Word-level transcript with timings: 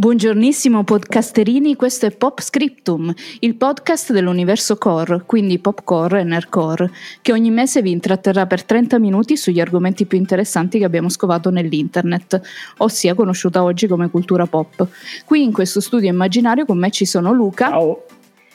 Buongiornissimo 0.00 0.82
podcasterini, 0.82 1.76
questo 1.76 2.06
è 2.06 2.10
Pop 2.10 2.40
Scriptum, 2.40 3.12
il 3.40 3.54
podcast 3.54 4.12
dell'universo 4.12 4.78
core, 4.78 5.24
quindi 5.26 5.58
popcore 5.58 6.20
e 6.20 6.24
nerdcore, 6.24 6.90
che 7.20 7.32
ogni 7.32 7.50
mese 7.50 7.82
vi 7.82 7.90
intratterrà 7.90 8.46
per 8.46 8.64
30 8.64 8.98
minuti 8.98 9.36
sugli 9.36 9.60
argomenti 9.60 10.06
più 10.06 10.16
interessanti 10.16 10.78
che 10.78 10.86
abbiamo 10.86 11.10
scovato 11.10 11.50
nell'internet, 11.50 12.40
ossia 12.78 13.12
conosciuta 13.12 13.62
oggi 13.62 13.86
come 13.86 14.08
cultura 14.08 14.46
pop. 14.46 14.88
Qui 15.26 15.42
in 15.42 15.52
questo 15.52 15.80
studio 15.80 16.08
immaginario 16.08 16.64
con 16.64 16.78
me 16.78 16.90
ci 16.90 17.04
sono 17.04 17.30
Luca 17.34 17.68
Ciao. 17.68 18.04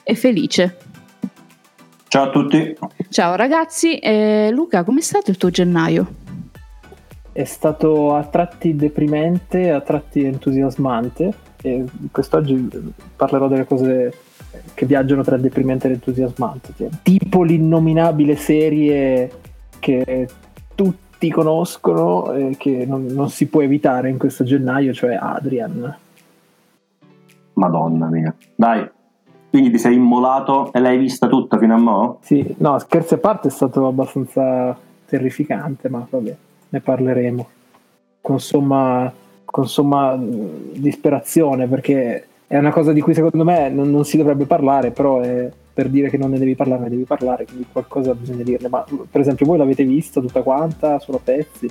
e 0.01 0.15
Felice. 0.15 0.77
Ciao 2.07 2.23
a 2.23 2.29
tutti. 2.31 2.75
Ciao 3.11 3.35
ragazzi, 3.35 3.99
eh, 3.99 4.49
Luca, 4.51 4.83
com'è 4.83 5.01
stato 5.01 5.29
il 5.29 5.37
tuo 5.37 5.51
gennaio? 5.51 6.24
È 7.35 7.43
stato 7.43 8.15
a 8.15 8.23
tratti 8.23 8.77
deprimente, 8.77 9.69
a 9.69 9.81
tratti 9.81 10.23
entusiasmante 10.23 11.33
e 11.61 11.83
quest'oggi 12.09 12.69
parlerò 13.13 13.49
delle 13.49 13.65
cose 13.65 14.13
che 14.73 14.85
viaggiano 14.85 15.21
tra 15.21 15.35
deprimente 15.35 15.87
ed 15.87 15.95
entusiasmante, 15.95 16.73
tipo 17.03 17.43
l'innominabile 17.43 18.37
serie 18.37 19.29
che 19.79 20.29
tutti 20.75 21.29
conoscono 21.29 22.31
e 22.31 22.55
che 22.57 22.85
non, 22.85 23.07
non 23.07 23.29
si 23.29 23.47
può 23.47 23.61
evitare 23.61 24.09
in 24.09 24.17
questo 24.17 24.45
gennaio, 24.45 24.93
cioè 24.93 25.15
Adrian. 25.15 25.93
Madonna 27.51 28.07
mia. 28.07 28.33
Dai, 28.55 28.89
quindi 29.49 29.71
ti 29.71 29.77
sei 29.77 29.95
immolato 29.95 30.71
e 30.71 30.79
l'hai 30.79 30.97
vista 30.97 31.27
tutta 31.27 31.57
fino 31.57 31.73
a 31.73 31.77
mo'? 31.79 32.19
Sì, 32.21 32.55
no, 32.59 32.79
scherzi 32.79 33.15
a 33.15 33.17
parte 33.17 33.49
è 33.49 33.51
stato 33.51 33.87
abbastanza 33.87 34.73
terrificante, 35.05 35.89
ma 35.89 36.07
vabbè 36.09 36.35
ne 36.69 36.79
parleremo 36.79 37.47
con 38.21 38.39
somma, 38.39 39.11
con 39.43 39.67
somma 39.67 40.17
disperazione 40.17 41.67
perché 41.67 42.27
è 42.47 42.57
una 42.57 42.71
cosa 42.71 42.93
di 42.93 43.01
cui 43.01 43.13
secondo 43.13 43.43
me 43.43 43.69
non, 43.69 43.89
non, 43.89 44.05
si 44.05 44.17
dovrebbe 44.17 44.45
parlare, 44.45 44.91
però 44.91 45.19
è 45.19 45.51
per 45.73 45.89
dire 45.89 46.09
che 46.09 46.17
non 46.17 46.31
ne 46.31 46.37
devi 46.37 46.55
parlare, 46.55 46.83
ne 46.83 46.89
devi 46.89 47.03
parlare, 47.03 47.45
quindi 47.45 47.65
qualcosa 47.71 48.13
bisogna 48.13 48.43
dirne. 48.43 48.69
Ma 48.69 48.85
per 49.09 49.21
esempio 49.21 49.45
voi 49.45 49.57
l'avete 49.57 49.83
vista 49.83 50.21
tutta 50.21 50.41
quanta, 50.41 50.99
solo 50.99 51.19
pezzi? 51.23 51.69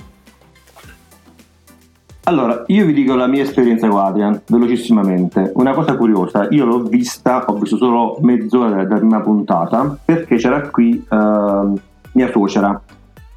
Allora, 2.27 2.63
io 2.67 2.85
vi 2.85 2.93
dico 2.93 3.15
la 3.15 3.27
mia 3.27 3.43
esperienza 3.43 3.87
Adrian, 3.87 4.41
velocissimamente. 4.47 5.51
Una 5.55 5.73
cosa 5.73 5.95
curiosa, 5.95 6.47
io 6.49 6.65
l'ho 6.65 6.83
vista, 6.83 7.45
ho 7.45 7.53
visto 7.53 7.77
solo 7.77 8.17
mezz'ora 8.21 8.83
della 8.83 8.97
prima 8.97 9.21
puntata, 9.21 9.97
perché 10.03 10.37
c'era 10.37 10.69
qui 10.69 11.05
uh, 11.07 11.79
mia 12.13 12.29
suocera, 12.31 12.81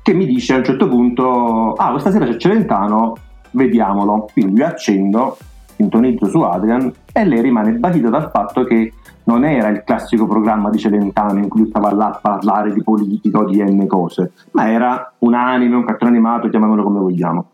che 0.09 0.15
mi 0.15 0.25
dice 0.25 0.55
a 0.55 0.57
un 0.57 0.65
certo 0.65 0.89
punto, 0.89 1.75
ah 1.75 1.91
questa 1.91 2.11
sera 2.11 2.25
c'è 2.25 2.39
Celentano, 2.39 3.15
vediamolo. 3.51 4.27
Quindi 4.33 4.59
io 4.59 4.67
accendo, 4.67 5.37
sintonizzo 5.77 6.29
su 6.29 6.41
Adrian 6.41 6.91
e 7.13 7.25
lei 7.27 7.43
rimane 7.43 7.73
basita 7.73 8.09
dal 8.09 8.31
fatto 8.31 8.65
che 8.65 8.95
non 9.25 9.45
era 9.45 9.69
il 9.69 9.83
classico 9.85 10.27
programma 10.27 10.71
di 10.71 10.79
Celentano 10.79 11.41
in 11.41 11.49
cui 11.49 11.67
stava 11.67 11.93
là 11.93 12.07
a 12.07 12.19
parlare 12.23 12.73
di 12.73 12.83
politica 12.83 13.41
o 13.41 13.45
di 13.45 13.63
N 13.63 13.87
cose, 13.87 14.33
ma 14.53 14.71
era 14.71 15.13
un 15.19 15.35
anime, 15.35 15.77
un 15.77 15.85
cartone 15.85 16.13
animato, 16.13 16.49
chiamiamolo 16.49 16.85
come 16.85 17.01
vogliamo. 17.01 17.45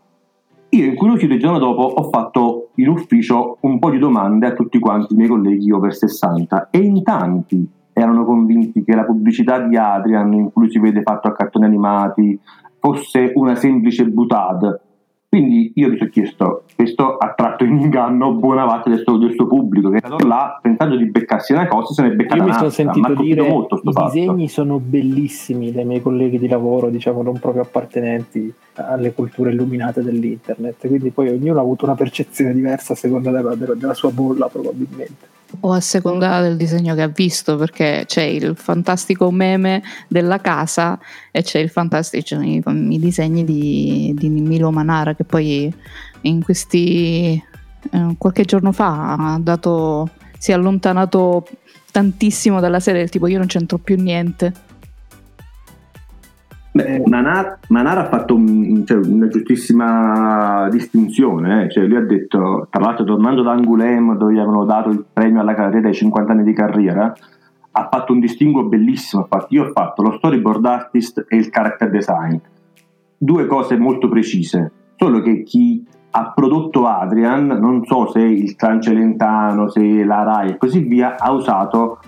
Io 0.69 0.85
incuriosito 0.85 1.33
il 1.33 1.39
giorno 1.41 1.59
dopo 1.59 1.81
ho 1.81 2.09
fatto 2.09 2.69
in 2.75 2.87
ufficio 2.87 3.57
un 3.61 3.79
po' 3.79 3.89
di 3.89 3.99
domande 3.99 4.47
a 4.47 4.53
tutti 4.53 4.79
quanti 4.79 5.11
i 5.13 5.17
miei 5.17 5.27
colleghi 5.27 5.71
over 5.71 5.93
60 5.93 6.69
e 6.69 6.77
in 6.77 7.03
tanti 7.03 7.69
erano 7.97 8.25
convinti 8.25 8.83
che 8.83 8.93
la 8.93 9.05
pubblicità 9.05 9.59
di 9.59 9.77
Adrian, 9.77 10.33
in 10.33 10.51
cui 10.51 10.69
si 10.69 10.79
vede 10.79 11.01
fatto 11.01 11.29
a 11.29 11.31
cartoni 11.31 11.63
animati, 11.63 12.37
fosse 12.77 13.31
una 13.35 13.55
semplice 13.55 14.05
butade. 14.05 14.81
Quindi 15.29 15.71
io 15.75 15.89
mi 15.89 15.97
sono 15.97 16.09
chiesto, 16.09 16.64
questo 16.75 17.17
ha 17.17 17.33
tratto 17.33 17.63
in 17.63 17.77
inganno 17.77 18.33
buona 18.33 18.65
parte 18.65 18.89
del 18.89 19.01
suo, 19.03 19.17
del 19.17 19.33
suo 19.33 19.47
pubblico, 19.47 19.89
che 19.89 19.97
è 19.97 20.01
stato 20.05 20.27
là 20.27 20.59
pensando 20.61 20.97
di 20.97 21.05
beccarsi 21.05 21.53
una 21.53 21.67
cosa, 21.67 21.93
se 21.93 22.01
ne 22.01 22.09
è 22.09 22.11
beccata 22.11 22.35
Io 22.35 22.43
mi 22.43 22.53
sono 22.53 22.69
sentito 22.69 23.13
dire 23.15 23.47
molto 23.47 23.79
i 23.81 23.91
fatto. 23.93 24.11
disegni 24.11 24.47
sono 24.49 24.79
bellissimi 24.79 25.71
dai 25.71 25.85
miei 25.85 26.01
colleghi 26.01 26.37
di 26.37 26.49
lavoro, 26.49 26.89
diciamo 26.89 27.21
non 27.21 27.39
proprio 27.39 27.61
appartenenti 27.61 28.53
alle 28.73 29.13
culture 29.13 29.51
illuminate 29.51 30.03
dell'internet, 30.03 30.87
quindi 30.87 31.11
poi 31.11 31.29
ognuno 31.29 31.59
ha 31.59 31.61
avuto 31.61 31.85
una 31.85 31.95
percezione 31.95 32.53
diversa 32.53 32.91
a 32.91 32.95
seconda 32.97 33.31
della, 33.31 33.55
della, 33.55 33.73
della 33.73 33.93
sua 33.93 34.11
bolla 34.11 34.47
probabilmente. 34.47 35.33
O 35.61 35.71
a 35.71 35.79
seconda 35.79 36.41
del 36.41 36.57
disegno 36.57 36.95
che 36.95 37.03
ha 37.03 37.07
visto, 37.07 37.55
perché 37.55 38.03
c'è 38.05 38.23
il 38.23 38.55
fantastico 38.57 39.31
meme 39.31 39.81
della 40.09 40.41
casa 40.41 40.99
e 41.31 41.41
c'è 41.43 41.59
il 41.59 41.69
fantastico, 41.69 42.23
cioè, 42.23 42.45
i, 42.45 42.61
i, 42.65 42.99
disegni 42.99 43.45
di, 43.45 44.13
di 44.17 44.27
Milo 44.29 44.71
Manara 44.71 45.13
che 45.13 45.23
poi 45.23 45.73
in 46.27 46.43
questi 46.43 47.41
eh, 47.91 48.15
qualche 48.17 48.43
giorno 48.45 48.71
fa 48.71 49.13
ha 49.13 49.39
dato, 49.39 50.09
si 50.37 50.51
è 50.51 50.53
allontanato 50.53 51.45
tantissimo 51.91 52.59
dalla 52.59 52.79
serie 52.79 53.01
del 53.01 53.09
tipo 53.09 53.27
io 53.27 53.37
non 53.37 53.47
c'entro 53.47 53.77
più 53.77 53.95
niente 53.95 54.53
Beh, 56.75 57.03
Manara, 57.05 57.57
Manara, 57.69 58.01
ha 58.01 58.09
fatto 58.09 58.35
cioè, 58.35 58.97
una 58.97 59.29
giustissima 59.29 60.67
distinzione, 60.69 61.63
eh. 61.63 61.71
cioè, 61.71 61.85
lui 61.85 61.95
ha 61.95 62.01
detto, 62.01 62.67
tra 62.69 62.83
l'altro 62.83 63.05
tornando 63.05 63.43
da 63.43 63.51
Angoulême 63.51 64.17
dove 64.17 64.33
gli 64.33 64.39
avevano 64.39 64.65
dato 64.65 64.89
il 64.89 65.05
premio 65.13 65.39
alla 65.39 65.53
carriera 65.53 65.87
ai 65.87 65.93
50 65.93 66.33
anni 66.33 66.43
di 66.43 66.51
carriera, 66.51 67.15
ha 67.71 67.87
fatto 67.89 68.11
un 68.11 68.19
distinguo 68.19 68.65
bellissimo, 68.65 69.25
io 69.49 69.63
ho 69.63 69.71
fatto 69.71 70.01
lo 70.01 70.17
storyboard 70.17 70.65
artist 70.65 71.25
e 71.29 71.37
il 71.37 71.49
character 71.49 71.89
design, 71.89 72.35
due 73.17 73.45
cose 73.47 73.77
molto 73.77 74.09
precise, 74.09 74.69
solo 74.97 75.21
che 75.21 75.43
chi 75.43 75.81
ha 76.17 76.31
prodotto 76.33 76.87
Adrian, 76.87 77.45
non 77.45 77.83
so 77.85 78.09
se 78.09 78.19
il 78.21 78.55
clan 78.55 78.81
Celentano, 78.81 79.69
se 79.69 80.05
la 80.05 80.23
Rai 80.23 80.51
e 80.51 80.57
così 80.57 80.79
via, 80.79 81.17
ha 81.17 81.29
usato 81.31 81.99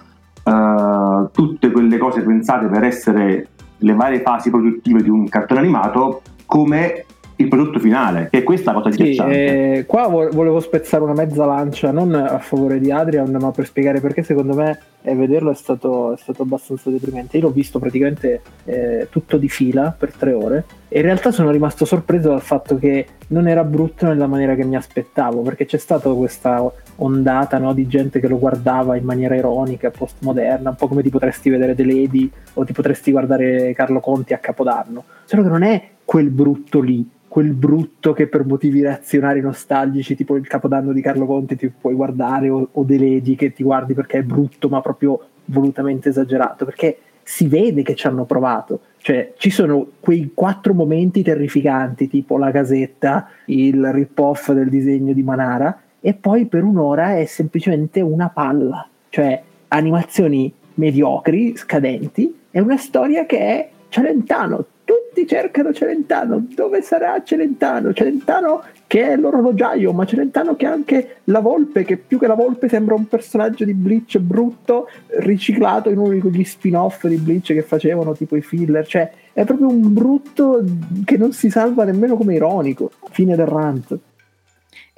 uh, 0.43 1.29
tutte 1.31 1.71
quelle 1.71 1.97
cose 1.97 2.21
pensate 2.21 2.67
per 2.67 2.85
essere 2.85 3.49
le 3.79 3.93
varie 3.93 4.21
fasi 4.21 4.49
produttive 4.49 5.03
di 5.03 5.09
un 5.09 5.27
cartone 5.27 5.59
animato 5.59 6.21
come 6.45 7.03
il 7.39 7.47
prodotto 7.47 7.79
finale, 7.79 8.29
che 8.31 8.39
è 8.39 8.43
questa 8.43 8.73
cosa 8.73 8.91
sì. 8.91 9.15
Eh, 9.15 9.85
qua 9.87 10.07
volevo 10.07 10.59
spezzare 10.59 11.03
una 11.03 11.13
mezza 11.13 11.45
lancia, 11.45 11.91
non 11.91 12.13
a 12.15 12.39
favore 12.39 12.79
di 12.79 12.91
Adrian, 12.91 13.35
ma 13.39 13.51
per 13.51 13.65
spiegare 13.65 13.99
perché 13.99 14.23
secondo 14.23 14.55
me 14.55 14.79
eh, 15.03 15.13
vederlo 15.13 15.51
è 15.51 15.55
stato, 15.55 16.13
è 16.13 16.17
stato, 16.17 16.41
abbastanza 16.41 16.89
deprimente. 16.89 17.37
Io 17.37 17.43
l'ho 17.43 17.51
visto 17.51 17.77
praticamente 17.77 18.41
eh, 18.65 19.07
tutto 19.11 19.37
di 19.37 19.49
fila 19.49 19.95
per 19.97 20.13
tre 20.13 20.33
ore 20.33 20.65
e 20.87 20.97
in 20.99 21.05
realtà 21.05 21.31
sono 21.31 21.51
rimasto 21.51 21.85
sorpreso 21.85 22.29
dal 22.29 22.41
fatto 22.41 22.77
che 22.77 23.05
non 23.27 23.47
era 23.47 23.63
brutto 23.63 24.07
nella 24.07 24.27
maniera 24.27 24.55
che 24.55 24.65
mi 24.65 24.75
aspettavo, 24.75 25.41
perché 25.41 25.65
c'è 25.65 25.77
stata 25.77 26.09
questa 26.09 26.71
ondata 26.95 27.59
no, 27.59 27.73
di 27.73 27.85
gente 27.85 28.19
che 28.19 28.27
lo 28.27 28.39
guardava 28.39 28.95
in 28.95 29.03
maniera 29.03 29.35
ironica, 29.35 29.91
postmoderna, 29.91 30.71
un 30.71 30.75
po' 30.75 30.87
come 30.87 31.03
ti 31.03 31.09
potresti 31.09 31.51
vedere 31.51 31.75
The 31.75 31.85
Lady 31.85 32.31
o 32.53 32.63
ti 32.63 32.73
potresti 32.73 33.11
guardare 33.11 33.73
Carlo 33.73 33.99
Conti 33.99 34.33
a 34.33 34.39
Capodanno. 34.39 35.03
Solo 35.25 35.43
che 35.43 35.49
non 35.49 35.61
è 35.61 35.89
quel 36.03 36.29
brutto 36.29 36.79
lì, 36.79 37.07
quel 37.37 37.53
brutto 37.53 38.13
che 38.13 38.25
per 38.25 38.47
motivi 38.47 38.81
reazionari 38.81 39.41
nostalgici, 39.41 40.15
tipo 40.15 40.37
il 40.37 40.47
capodanno 40.47 40.91
di 40.91 41.01
Carlo 41.01 41.27
Conti, 41.27 41.55
ti 41.55 41.69
puoi 41.69 41.93
guardare, 41.93 42.49
o, 42.49 42.69
o 42.71 42.83
The 42.83 42.97
Lady 42.97 43.35
che 43.35 43.53
ti 43.53 43.61
guardi 43.61 43.93
perché 43.93 44.17
è 44.17 44.23
brutto, 44.23 44.69
ma 44.69 44.81
proprio 44.81 45.21
volutamente 45.45 46.09
esagerato, 46.09 46.65
perché 46.65 46.97
si 47.21 47.47
vede 47.47 47.83
che 47.83 47.93
ci 47.93 48.07
hanno 48.07 48.25
provato. 48.25 48.79
Cioè, 48.97 49.33
ci 49.37 49.51
sono 49.51 49.85
quei 49.99 50.31
quattro 50.33 50.73
momenti 50.73 51.21
terrificanti, 51.21 52.07
tipo 52.07 52.39
la 52.39 52.49
casetta, 52.49 53.29
il 53.45 53.85
rip-off 53.93 54.51
del 54.51 54.69
disegno 54.69 55.13
di 55.13 55.21
Manara, 55.21 55.79
e 55.99 56.15
poi 56.15 56.47
per 56.47 56.63
un'ora 56.63 57.17
è 57.17 57.25
semplicemente 57.25 58.01
una 58.01 58.29
palla. 58.29 58.89
Cioè, 59.09 59.43
animazioni 59.67 60.51
mediocri, 60.73 61.55
scadenti, 61.55 62.35
e 62.49 62.59
una 62.59 62.77
storia 62.77 63.27
che 63.27 63.37
è 63.37 63.69
Celentano, 63.89 64.65
tutti 64.87 65.27
cercano 65.27 65.73
Celentano, 65.73 66.47
dove 66.55 66.81
sarà 66.81 67.21
Celentano? 67.21 67.91
Celentano 67.91 68.63
che 68.87 69.09
è 69.09 69.17
l'orologiaio, 69.17 69.91
ma 69.91 70.05
Celentano 70.05 70.55
che 70.55 70.65
ha 70.65 70.71
anche 70.71 71.17
la 71.25 71.41
volpe, 71.41 71.83
che 71.83 71.97
più 71.97 72.17
che 72.17 72.25
la 72.25 72.35
volpe 72.35 72.69
sembra 72.69 72.95
un 72.95 73.05
personaggio 73.05 73.65
di 73.65 73.73
Bleach 73.73 74.17
brutto, 74.19 74.87
riciclato 75.17 75.89
in 75.89 75.97
uno 75.97 76.13
di 76.13 76.19
quegli 76.21 76.45
spin-off 76.45 77.05
di 77.05 77.17
Bleach 77.17 77.47
che 77.47 77.63
facevano, 77.63 78.13
tipo 78.13 78.37
i 78.37 78.41
filler, 78.41 78.87
cioè 78.87 79.11
è 79.33 79.43
proprio 79.43 79.67
un 79.67 79.93
brutto 79.93 80.63
che 81.03 81.17
non 81.17 81.33
si 81.33 81.49
salva 81.49 81.83
nemmeno 81.83 82.15
come 82.15 82.35
ironico. 82.35 82.91
Fine 83.09 83.35
del 83.35 83.45
rant. 83.45 83.99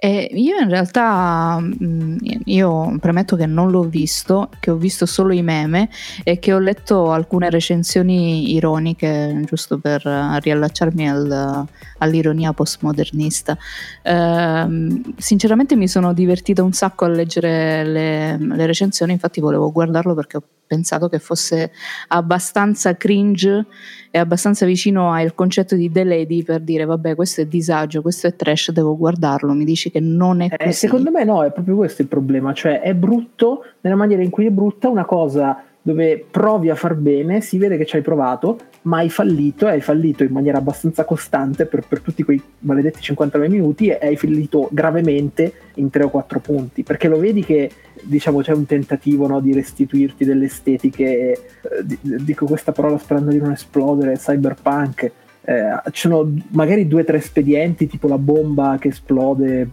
E 0.01 0.29
io 0.31 0.57
in 0.57 0.69
realtà, 0.69 1.59
mm, 1.59 2.17
io 2.45 2.97
premetto 3.01 3.35
che 3.35 3.45
non 3.45 3.69
l'ho 3.69 3.83
visto, 3.83 4.49
che 4.61 4.71
ho 4.71 4.75
visto 4.77 5.05
solo 5.05 5.33
i 5.33 5.41
meme 5.41 5.89
e 6.23 6.39
che 6.39 6.53
ho 6.53 6.59
letto 6.59 7.11
alcune 7.11 7.49
recensioni 7.49 8.53
ironiche, 8.53 9.41
giusto 9.45 9.77
per 9.77 10.01
riallacciarmi 10.01 11.09
al, 11.09 11.65
all'ironia 11.97 12.53
postmodernista. 12.53 13.57
Eh, 14.01 15.01
sinceramente 15.17 15.75
mi 15.75 15.89
sono 15.89 16.13
divertita 16.13 16.63
un 16.63 16.71
sacco 16.71 17.03
a 17.03 17.09
leggere 17.09 17.83
le, 17.83 18.37
le 18.37 18.65
recensioni, 18.65 19.11
infatti 19.11 19.41
volevo 19.41 19.69
guardarlo 19.69 20.13
perché 20.13 20.37
ho 20.37 20.43
pensato 20.69 21.09
che 21.09 21.17
fosse 21.17 21.71
abbastanza 22.09 22.95
cringe 22.95 23.65
e 24.11 24.19
abbastanza 24.19 24.67
vicino 24.67 25.11
al 25.11 25.33
concetto 25.33 25.75
di 25.75 25.91
The 25.91 26.03
Lady 26.03 26.43
per 26.43 26.61
dire 26.61 26.85
vabbè 26.85 27.15
questo 27.15 27.41
è 27.41 27.45
disagio, 27.45 28.03
questo 28.03 28.27
è 28.27 28.35
trash, 28.35 28.71
devo 28.71 28.95
guardarlo, 28.95 29.51
mi 29.53 29.65
dici 29.65 29.89
che 29.89 29.99
non 29.99 30.41
è 30.41 30.47
Eh, 30.51 30.57
così? 30.57 30.71
secondo 30.73 31.09
me 31.09 31.23
no, 31.23 31.43
è 31.43 31.51
proprio 31.51 31.75
questo 31.75 32.03
il 32.03 32.07
problema, 32.07 32.53
cioè 32.53 32.81
è 32.81 32.93
brutto 32.93 33.63
nella 33.81 33.95
maniera 33.95 34.21
in 34.21 34.29
cui 34.29 34.45
è 34.45 34.51
brutta 34.51 34.89
una 34.89 35.05
cosa 35.05 35.63
dove 35.81 36.23
provi 36.29 36.69
a 36.69 36.75
far 36.75 36.93
bene, 36.93 37.41
si 37.41 37.57
vede 37.57 37.77
che 37.77 37.85
ci 37.85 37.95
hai 37.95 38.01
provato, 38.03 38.59
ma 38.83 38.97
hai 38.97 39.09
fallito 39.09 39.67
e 39.67 39.71
hai 39.71 39.81
fallito 39.81 40.23
in 40.23 40.31
maniera 40.31 40.59
abbastanza 40.59 41.03
costante 41.03 41.65
per, 41.65 41.85
per 41.87 42.01
tutti 42.01 42.21
quei 42.21 42.39
maledetti 42.59 43.01
59 43.01 43.49
minuti 43.49 43.87
e 43.87 43.97
hai 44.05 44.15
fallito 44.17 44.69
gravemente 44.71 45.51
in 45.75 45.89
3 45.89 46.03
o 46.03 46.09
4 46.09 46.39
punti, 46.41 46.83
perché 46.83 47.07
lo 47.07 47.17
vedi 47.17 47.43
che 47.43 47.71
diciamo 48.03 48.41
c'è 48.41 48.53
un 48.53 48.65
tentativo 48.65 49.27
no, 49.27 49.39
di 49.39 49.53
restituirti 49.53 50.25
delle 50.25 50.45
estetiche, 50.45 51.05
eh, 51.05 51.39
di- 51.83 51.99
dico 52.01 52.45
questa 52.45 52.71
parola 52.71 52.97
sperando 52.97 53.31
di 53.31 53.37
non 53.37 53.51
esplodere, 53.51 54.17
cyberpunk, 54.17 55.11
eh, 55.41 55.81
ci 55.91 56.01
sono 56.07 56.31
magari 56.49 56.87
due 56.87 57.01
o 57.01 57.05
tre 57.05 57.17
espedienti 57.17 57.87
tipo 57.87 58.07
la 58.07 58.17
bomba 58.17 58.77
che 58.79 58.89
esplode 58.89 59.61
eh, 59.61 59.67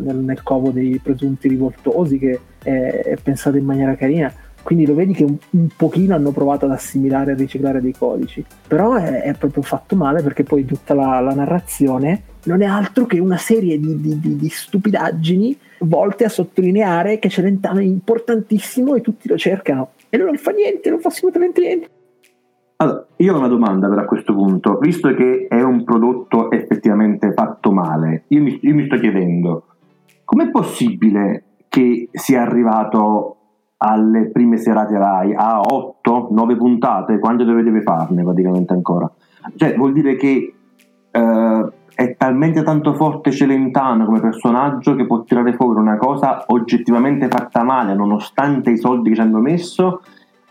nel, 0.00 0.16
nel 0.16 0.42
covo 0.42 0.70
dei 0.70 1.00
presunti 1.02 1.48
rivoltosi 1.48 2.18
che 2.18 2.40
è, 2.62 2.70
è 2.70 3.16
pensata 3.22 3.56
in 3.56 3.64
maniera 3.64 3.96
carina. 3.96 4.32
Quindi 4.62 4.84
lo 4.86 4.94
vedi 4.94 5.14
che 5.14 5.24
un, 5.24 5.36
un 5.50 5.68
pochino 5.76 6.14
hanno 6.14 6.32
provato 6.32 6.64
ad 6.64 6.72
assimilare 6.72 7.32
e 7.32 7.34
riciclare 7.34 7.80
dei 7.80 7.94
codici. 7.96 8.44
Però 8.66 8.94
è, 8.94 9.22
è 9.22 9.34
proprio 9.34 9.62
fatto 9.62 9.96
male 9.96 10.22
perché 10.22 10.42
poi 10.42 10.64
tutta 10.64 10.94
la, 10.94 11.20
la 11.20 11.34
narrazione 11.34 12.22
non 12.46 12.62
è 12.62 12.66
altro 12.66 13.06
che 13.06 13.18
una 13.18 13.36
serie 13.36 13.78
di, 13.78 14.00
di- 14.00 14.18
di- 14.18 14.36
di 14.36 14.48
stupidaggini 14.48 15.58
volte 15.80 16.24
a 16.24 16.28
sottolineare 16.28 17.18
che 17.18 17.28
Celentano 17.28 17.80
è 17.80 17.84
importantissimo 17.84 18.94
e 18.94 19.00
tutti 19.00 19.28
lo 19.28 19.36
cercano. 19.36 19.90
E 20.08 20.16
lui 20.16 20.26
non 20.26 20.36
fa 20.36 20.52
niente, 20.52 20.90
non 20.90 21.00
fa 21.00 21.08
assolutamente 21.08 21.60
niente. 21.60 21.88
Allora, 22.76 23.06
io 23.16 23.34
ho 23.34 23.38
una 23.38 23.48
domanda 23.48 23.88
però 23.88 24.02
a 24.02 24.04
questo 24.04 24.34
punto, 24.34 24.78
visto 24.78 25.12
che 25.14 25.46
è 25.48 25.62
un 25.62 25.82
prodotto 25.84 26.50
effettivamente 26.50 27.32
fatto 27.32 27.72
male, 27.72 28.24
io 28.28 28.42
mi, 28.42 28.58
io 28.60 28.74
mi 28.74 28.84
sto 28.84 28.98
chiedendo, 28.98 29.64
com'è 30.24 30.50
possibile 30.50 31.44
che 31.68 32.08
sia 32.12 32.42
arrivato 32.42 33.36
alle 33.78 34.30
prime 34.30 34.58
serate 34.58 34.96
Rai 34.96 35.34
a 35.34 35.60
8, 35.60 36.28
9 36.30 36.56
puntate, 36.56 37.18
quante 37.18 37.44
dovete 37.44 37.80
farne 37.80 38.22
praticamente 38.22 38.74
ancora? 38.74 39.10
Cioè 39.54 39.74
vuol 39.74 39.92
dire 39.92 40.16
che 40.16 40.54
eh, 41.10 41.72
è 41.96 42.14
talmente 42.14 42.62
tanto 42.62 42.92
forte 42.92 43.30
Celentano 43.30 44.04
come 44.04 44.20
personaggio 44.20 44.94
che 44.94 45.06
può 45.06 45.22
tirare 45.22 45.54
fuori 45.54 45.80
una 45.80 45.96
cosa 45.96 46.44
oggettivamente 46.48 47.26
fatta 47.28 47.62
male 47.62 47.94
nonostante 47.94 48.70
i 48.70 48.76
soldi 48.76 49.08
che 49.08 49.14
ci 49.14 49.20
hanno 49.22 49.38
messo 49.38 50.02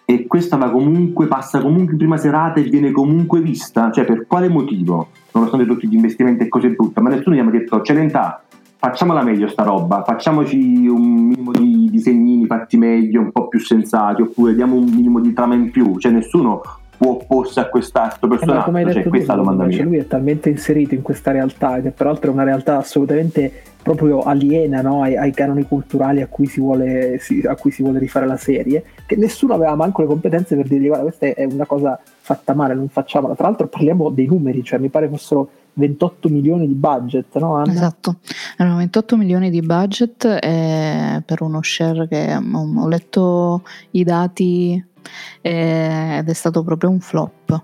e 0.06 0.26
questa 0.26 0.58
va 0.58 0.72
comunque, 0.72 1.28
passa 1.28 1.62
comunque 1.62 1.92
in 1.92 2.00
prima 2.00 2.18
serata 2.18 2.60
e 2.60 2.64
viene 2.64 2.90
comunque 2.90 3.42
vista? 3.42 3.92
Cioè, 3.92 4.06
per 4.06 4.26
quale 4.26 4.50
motivo? 4.50 5.10
Nonostante 5.34 5.68
tutti 5.68 5.88
gli 5.88 5.94
investimenti 5.94 6.44
e 6.44 6.48
cose 6.48 6.70
brutte, 6.70 7.00
ma 7.02 7.10
nessuno 7.10 7.36
gli 7.36 7.40
ha 7.40 7.44
detto 7.44 7.82
Celentà, 7.82 8.44
facciamola 8.78 9.22
meglio 9.22 9.48
sta 9.48 9.64
roba, 9.64 10.04
facciamoci 10.04 10.88
un 10.88 11.28
minimo 11.28 11.52
di 11.52 11.90
disegnini 11.92 12.48
fatti 12.48 12.78
meglio, 12.78 13.22
un 13.22 13.32
po' 13.32 13.48
più 13.48 13.60
sensati, 13.60 14.24
oppure 14.24 14.56
diamo 14.56 14.76
un 14.76 14.86
minimo 14.86 15.20
di 15.20 15.32
trama 15.32 15.54
in 15.54 15.70
più. 15.70 15.98
Cioè, 16.00 16.12
nessuno 16.12 16.62
può 16.98 17.12
opporsi 17.12 17.60
a 17.60 17.66
questa- 17.68 18.04
a 18.04 18.08
questo 18.08 18.26
Eh, 18.26 18.30
ma 18.30 18.36
personaggio. 18.38 18.66
come 18.66 18.78
hai 18.80 18.86
Cioè, 18.86 18.94
detto 18.96 19.06
tu, 19.10 19.16
questa 19.16 19.34
è 19.34 19.36
la 19.36 19.42
domanda 19.44 19.64
cioè, 19.66 19.74
mia. 19.76 19.84
lui 19.86 19.98
è 19.98 20.08
talmente 20.08 20.50
inserito 20.50 20.94
in 20.96 21.02
questa 21.02 21.32
realtà 21.32 21.78
ed 21.78 21.86
è 21.86 21.92
peraltro 21.92 22.32
una 22.32 22.44
realtà 22.44 22.78
assolutamente 22.78 23.52
proprio 23.86 24.22
aliena 24.22 24.82
no, 24.82 25.04
ai, 25.04 25.16
ai 25.16 25.32
canoni 25.32 25.64
culturali 25.68 26.22
a 26.22 26.28
cui, 26.28 26.48
si 26.48 26.60
vuole, 26.60 27.18
si- 27.20 27.44
a 27.48 27.56
cui 27.56 27.70
si 27.70 27.84
vuole 27.84 28.00
rifare 28.00 28.26
la 28.26 28.38
serie 28.38 28.84
che 29.06 29.16
nessuno 29.16 29.54
aveva 29.54 29.76
manco 29.76 30.02
le 30.02 30.08
competenze 30.08 30.56
per 30.56 30.68
dirgli 30.68 30.88
guarda 30.88 31.04
questa 31.06 31.28
è 31.28 31.48
una 31.52 31.68
cosa 31.68 32.00
fatta 32.04 32.56
male 32.56 32.74
non 32.74 32.88
facciamola 32.90 33.36
tra 33.36 33.46
l'altro 33.48 33.68
parliamo 33.68 34.10
dei 34.10 34.26
numeri 34.26 34.64
cioè 34.64 34.80
mi 34.80 34.90
pare 34.90 35.08
fossero 35.08 35.50
28 35.74 36.30
milioni 36.30 36.68
di 36.68 36.74
budget 36.74 37.38
no 37.38 37.56
Anna? 37.56 37.72
Esatto, 37.72 38.16
erano 38.58 38.78
28 38.78 39.18
milioni 39.18 39.52
di 39.52 39.62
budget 39.62 40.24
e 40.42 41.22
per 41.24 41.42
uno 41.44 41.62
share 41.62 42.08
che 42.08 42.34
ho 42.34 42.82
ho 42.82 42.88
letto 42.88 43.62
i 43.92 44.04
dati 44.04 44.84
eh, 45.42 46.18
ed 46.20 46.30
è 46.30 46.34
stato 46.34 46.64
proprio 46.64 46.90
un 46.90 47.00
flop. 47.00 47.64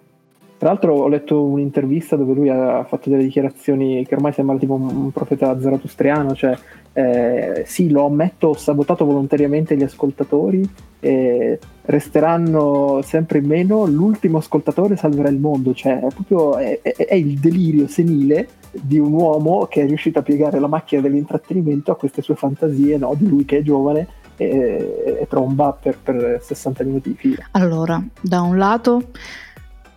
Tra 0.61 0.69
l'altro 0.69 0.93
ho 0.93 1.07
letto 1.07 1.43
un'intervista 1.43 2.15
dove 2.15 2.35
lui 2.35 2.47
ha 2.47 2.83
fatto 2.83 3.09
delle 3.09 3.23
dichiarazioni 3.23 4.05
che 4.05 4.13
ormai 4.13 4.31
sembra 4.31 4.57
tipo 4.57 4.75
un, 4.75 5.11
profeta 5.11 5.59
zaratustriano, 5.59 6.35
cioè 6.35 6.55
eh, 6.93 7.63
sì, 7.65 7.89
lo 7.89 8.05
ammetto, 8.05 8.49
ho 8.49 8.53
sabotato 8.53 9.03
volontariamente 9.03 9.75
gli 9.75 9.81
ascoltatori, 9.81 10.63
eh, 10.99 11.57
resteranno 11.81 13.01
sempre 13.01 13.39
in 13.39 13.45
meno, 13.47 13.87
l'ultimo 13.87 14.37
ascoltatore 14.37 14.95
salverà 14.97 15.29
il 15.29 15.39
mondo, 15.39 15.73
cioè 15.73 15.99
è 15.99 16.13
proprio 16.13 16.55
è, 16.57 16.79
è- 16.83 17.07
è 17.07 17.15
il 17.15 17.39
delirio 17.39 17.87
senile 17.87 18.47
di 18.71 18.99
un 18.99 19.13
uomo 19.13 19.65
che 19.65 19.81
è 19.81 19.87
riuscito 19.87 20.19
a 20.19 20.21
piegare 20.21 20.59
la 20.59 20.67
macchina 20.67 21.01
dell'intrattenimento 21.01 21.91
a 21.91 21.97
queste 21.97 22.21
sue 22.21 22.35
fantasie, 22.35 22.97
no? 22.97 23.15
di 23.17 23.27
lui 23.27 23.45
che 23.45 23.57
è 23.57 23.61
giovane 23.63 24.07
e, 24.49 25.17
e 25.21 25.27
tromba 25.27 25.71
per, 25.79 25.97
per 25.97 26.39
60 26.41 26.83
minuti 26.83 27.09
di 27.09 27.15
fila. 27.15 27.47
Allora, 27.51 28.01
da 28.21 28.41
un 28.41 28.57
lato 28.57 29.09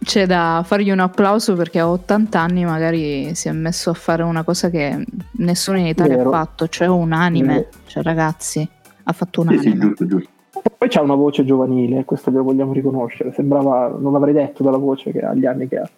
c'è 0.03 0.27
da 0.27 0.63
fargli 0.65 0.91
un 0.91 1.01
applauso 1.01 1.55
perché 1.55 1.79
a 1.79 1.89
80 1.91 2.39
anni 2.39 2.65
magari 2.65 3.35
si 3.35 3.49
è 3.49 3.53
messo 3.53 3.91
a 3.91 3.95
fare 3.95 4.23
una 4.23 4.43
cosa 4.43 4.69
che 4.69 5.03
nessuno 5.39 5.79
in 5.79 5.87
Italia 5.87 6.17
Vero. 6.17 6.29
ha 6.31 6.33
fatto, 6.33 6.69
cioè 6.69 6.89
un 6.89 7.13
anime. 7.13 7.55
Vero. 7.55 7.69
Cioè 7.87 8.03
ragazzi, 8.03 8.69
ha 9.05 9.13
fatto 9.13 9.41
un 9.41 9.49
Sì, 9.49 9.59
sì, 9.59 9.67
anime. 9.69 9.87
giusto, 9.87 10.07
giusto. 10.07 10.29
Poi 10.79 10.89
c'ha 10.89 11.01
una 11.03 11.15
voce 11.15 11.45
giovanile, 11.45 12.05
questo 12.05 12.31
glielo 12.31 12.43
vogliamo 12.45 12.73
riconoscere. 12.73 13.33
Sembrava, 13.33 13.89
non 13.99 14.13
l'avrei 14.13 14.35
detto 14.35 14.63
dalla 14.63 14.77
voce 14.77 15.11
che 15.11 15.21
ha 15.21 15.35
gli 15.35 15.47
anni 15.47 15.69
che 15.69 15.79
ha. 15.79 15.89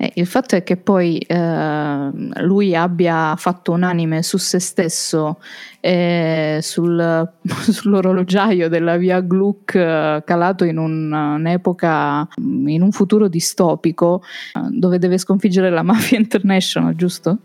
Eh, 0.00 0.12
il 0.14 0.26
fatto 0.26 0.54
è 0.54 0.62
che 0.62 0.76
poi 0.76 1.18
eh, 1.18 2.10
lui 2.42 2.76
abbia 2.76 3.34
fatto 3.36 3.72
un 3.72 3.82
anime 3.82 4.22
su 4.22 4.38
se 4.38 4.60
stesso 4.60 5.40
e 5.80 6.60
sul, 6.62 7.28
sull'orologiaio 7.42 8.68
della 8.68 8.96
via 8.96 9.20
Gluck 9.20 9.74
eh, 9.74 10.22
calato 10.24 10.62
in 10.62 10.78
un- 10.78 11.12
un'epoca, 11.12 12.28
in 12.36 12.80
un 12.80 12.92
futuro 12.92 13.26
distopico 13.26 14.22
eh, 14.54 14.60
dove 14.70 14.98
deve 14.98 15.18
sconfiggere 15.18 15.68
la 15.68 15.82
Mafia 15.88 16.18
International, 16.18 16.94
giusto? 16.94 17.40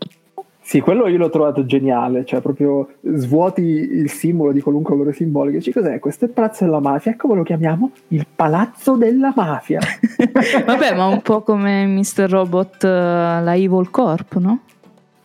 Sì, 0.66 0.80
quello 0.80 1.06
io 1.08 1.18
l'ho 1.18 1.28
trovato 1.28 1.66
geniale, 1.66 2.24
cioè 2.24 2.40
proprio 2.40 2.88
svuoti 3.02 3.62
il 3.62 4.10
simbolo 4.10 4.50
di 4.50 4.62
qualunque 4.62 4.96
valore 4.96 5.12
simbolico. 5.12 5.58
Dici 5.58 5.72
cos'è? 5.72 5.98
Questo 5.98 6.24
è 6.24 6.28
il 6.28 6.32
palazzo 6.32 6.64
della 6.64 6.80
mafia, 6.80 7.16
come 7.16 7.34
lo 7.34 7.42
chiamiamo? 7.42 7.90
Il 8.08 8.26
palazzo 8.34 8.96
della 8.96 9.32
mafia. 9.36 9.80
Vabbè, 10.64 10.94
ma 10.94 11.06
un 11.06 11.20
po' 11.20 11.42
come 11.42 11.86
Mr. 11.86 12.30
Robot, 12.30 12.82
eh, 12.82 12.88
la 12.88 13.54
Evil 13.54 13.90
Corp, 13.90 14.36
no? 14.38 14.60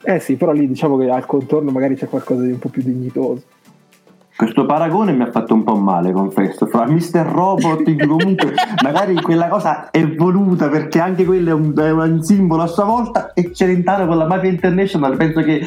eh 0.02 0.20
sì, 0.20 0.36
però 0.36 0.52
lì 0.54 0.68
diciamo 0.68 0.98
che 0.98 1.10
al 1.10 1.26
contorno 1.26 1.72
magari 1.72 1.96
c'è 1.96 2.08
qualcosa 2.08 2.44
di 2.44 2.52
un 2.52 2.60
po' 2.60 2.70
più 2.70 2.82
dignitoso. 2.82 3.44
Questo 4.40 4.66
paragone 4.66 5.12
mi 5.12 5.24
ha 5.24 5.30
fatto 5.30 5.54
un 5.54 5.66
po' 5.66 5.76
male, 5.76 6.14
confesso. 6.14 6.66
Fra 6.66 6.88
Mr. 6.88 7.26
Robot, 7.26 7.84
comunque 8.08 8.54
magari 8.82 9.16
quella 9.16 9.50
cosa 9.50 9.92
è 9.92 10.08
voluta 10.08 10.70
perché 10.70 10.98
anche 10.98 11.26
quello 11.26 11.50
è 11.50 11.52
un, 11.52 11.74
è 11.78 11.92
un 11.92 12.24
simbolo 12.24 12.62
a 12.62 12.68
sua 12.68 12.86
volta. 12.86 13.34
E 13.34 13.52
Celentano 13.54 14.08
con 14.08 14.18
la 14.18 14.26
Mafia 14.26 14.50
International 14.50 15.18
penso 15.18 15.42
che 15.42 15.62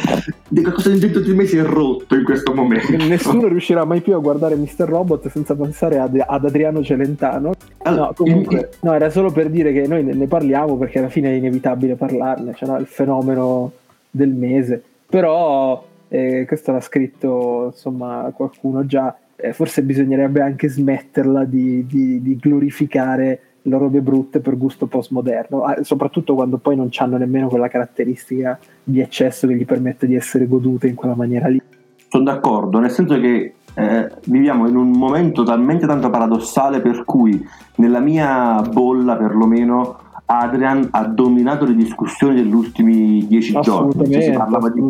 qualcosa 0.49 0.88
dentro 0.88 1.21
di 1.21 1.35
me 1.35 1.45
si 1.45 1.59
è 1.59 1.62
rotto 1.62 2.14
in 2.14 2.25
questo 2.25 2.55
momento. 2.55 2.97
Nessuno 2.97 3.47
riuscirà 3.47 3.85
mai 3.85 4.00
più 4.00 4.14
a 4.14 4.21
guardare 4.21 4.57
Mr. 4.57 4.88
Robot 4.88 5.29
senza 5.29 5.55
pensare 5.55 5.99
ad, 5.99 6.19
ad 6.26 6.43
Adriano 6.43 6.83
Celentano. 6.83 7.52
Allora, 7.83 8.07
No, 8.07 8.12
comunque, 8.14 8.71
no, 8.81 8.95
era 8.95 9.11
solo 9.11 9.31
per 9.31 9.50
dire 9.50 9.75
che 9.75 9.87
noi 9.87 10.02
ne, 10.02 10.14
ne 10.14 10.26
parliamo 10.26 10.79
perché 10.79 10.99
alla 10.99 11.11
fine 11.11 11.29
è 11.29 11.35
inevitabile 11.35 11.95
parlarne, 11.95 12.55
cioè 12.55 12.71
no, 12.71 12.79
il 12.79 12.87
fenomeno 12.87 13.71
del 14.11 14.31
mese. 14.31 14.83
Però 15.11 15.91
eh, 16.12 16.45
questo 16.47 16.73
l'ha 16.73 16.81
scritto 16.81 17.71
insomma 17.73 18.31
qualcuno 18.37 18.85
già, 18.85 19.16
eh, 19.35 19.54
forse 19.54 19.83
bisognerebbe 19.83 20.42
anche 20.42 20.69
smetterla 20.69 21.45
di, 21.45 21.87
di- 21.87 22.21
di 22.21 22.37
glorificare 22.37 23.40
le 23.62 23.78
robe 23.78 24.02
brutte 24.02 24.40
per 24.40 24.59
gusto 24.59 24.87
postmoderno, 24.87 25.62
ah, 25.62 25.83
soprattutto 25.83 26.35
quando 26.35 26.59
poi 26.59 26.76
non 26.76 26.90
hanno 26.97 27.16
nemmeno 27.16 27.49
quella 27.49 27.69
caratteristica 27.69 28.59
di 28.85 29.00
eccesso 29.00 29.47
che 29.47 29.54
gli 29.54 29.64
permette 29.64 30.07
di 30.07 30.14
essere 30.14 30.47
godute 30.47 30.87
in 30.87 30.97
quella 30.97 31.14
maniera 31.14 31.49
lì. 31.49 31.62
Sono 32.09 32.25
d'accordo, 32.25 32.78
nel 32.78 32.90
senso 32.90 33.19
che 33.19 33.54
eh, 33.75 34.11
viviamo 34.26 34.69
in 34.69 34.76
un 34.76 34.90
momento 34.90 35.45
talmente 35.45 35.87
tanto 35.87 36.11
paradossale 36.11 36.81
per 36.81 37.04
cui 37.07 37.42
nella 37.76 38.00
mia 38.00 38.61
bolla 38.61 39.16
perlomeno 39.16 39.97
Adrian 40.26 40.88
ha 40.90 41.07
dominato 41.07 41.64
le 41.64 41.75
discussioni 41.75 42.35
degli 42.35 42.52
ultimi 42.52 43.26
dieci 43.26 43.59
giorni. 43.62 44.12
Cioè, 44.12 44.21
si 44.21 44.31
parlava 44.33 44.69
di. 44.69 44.81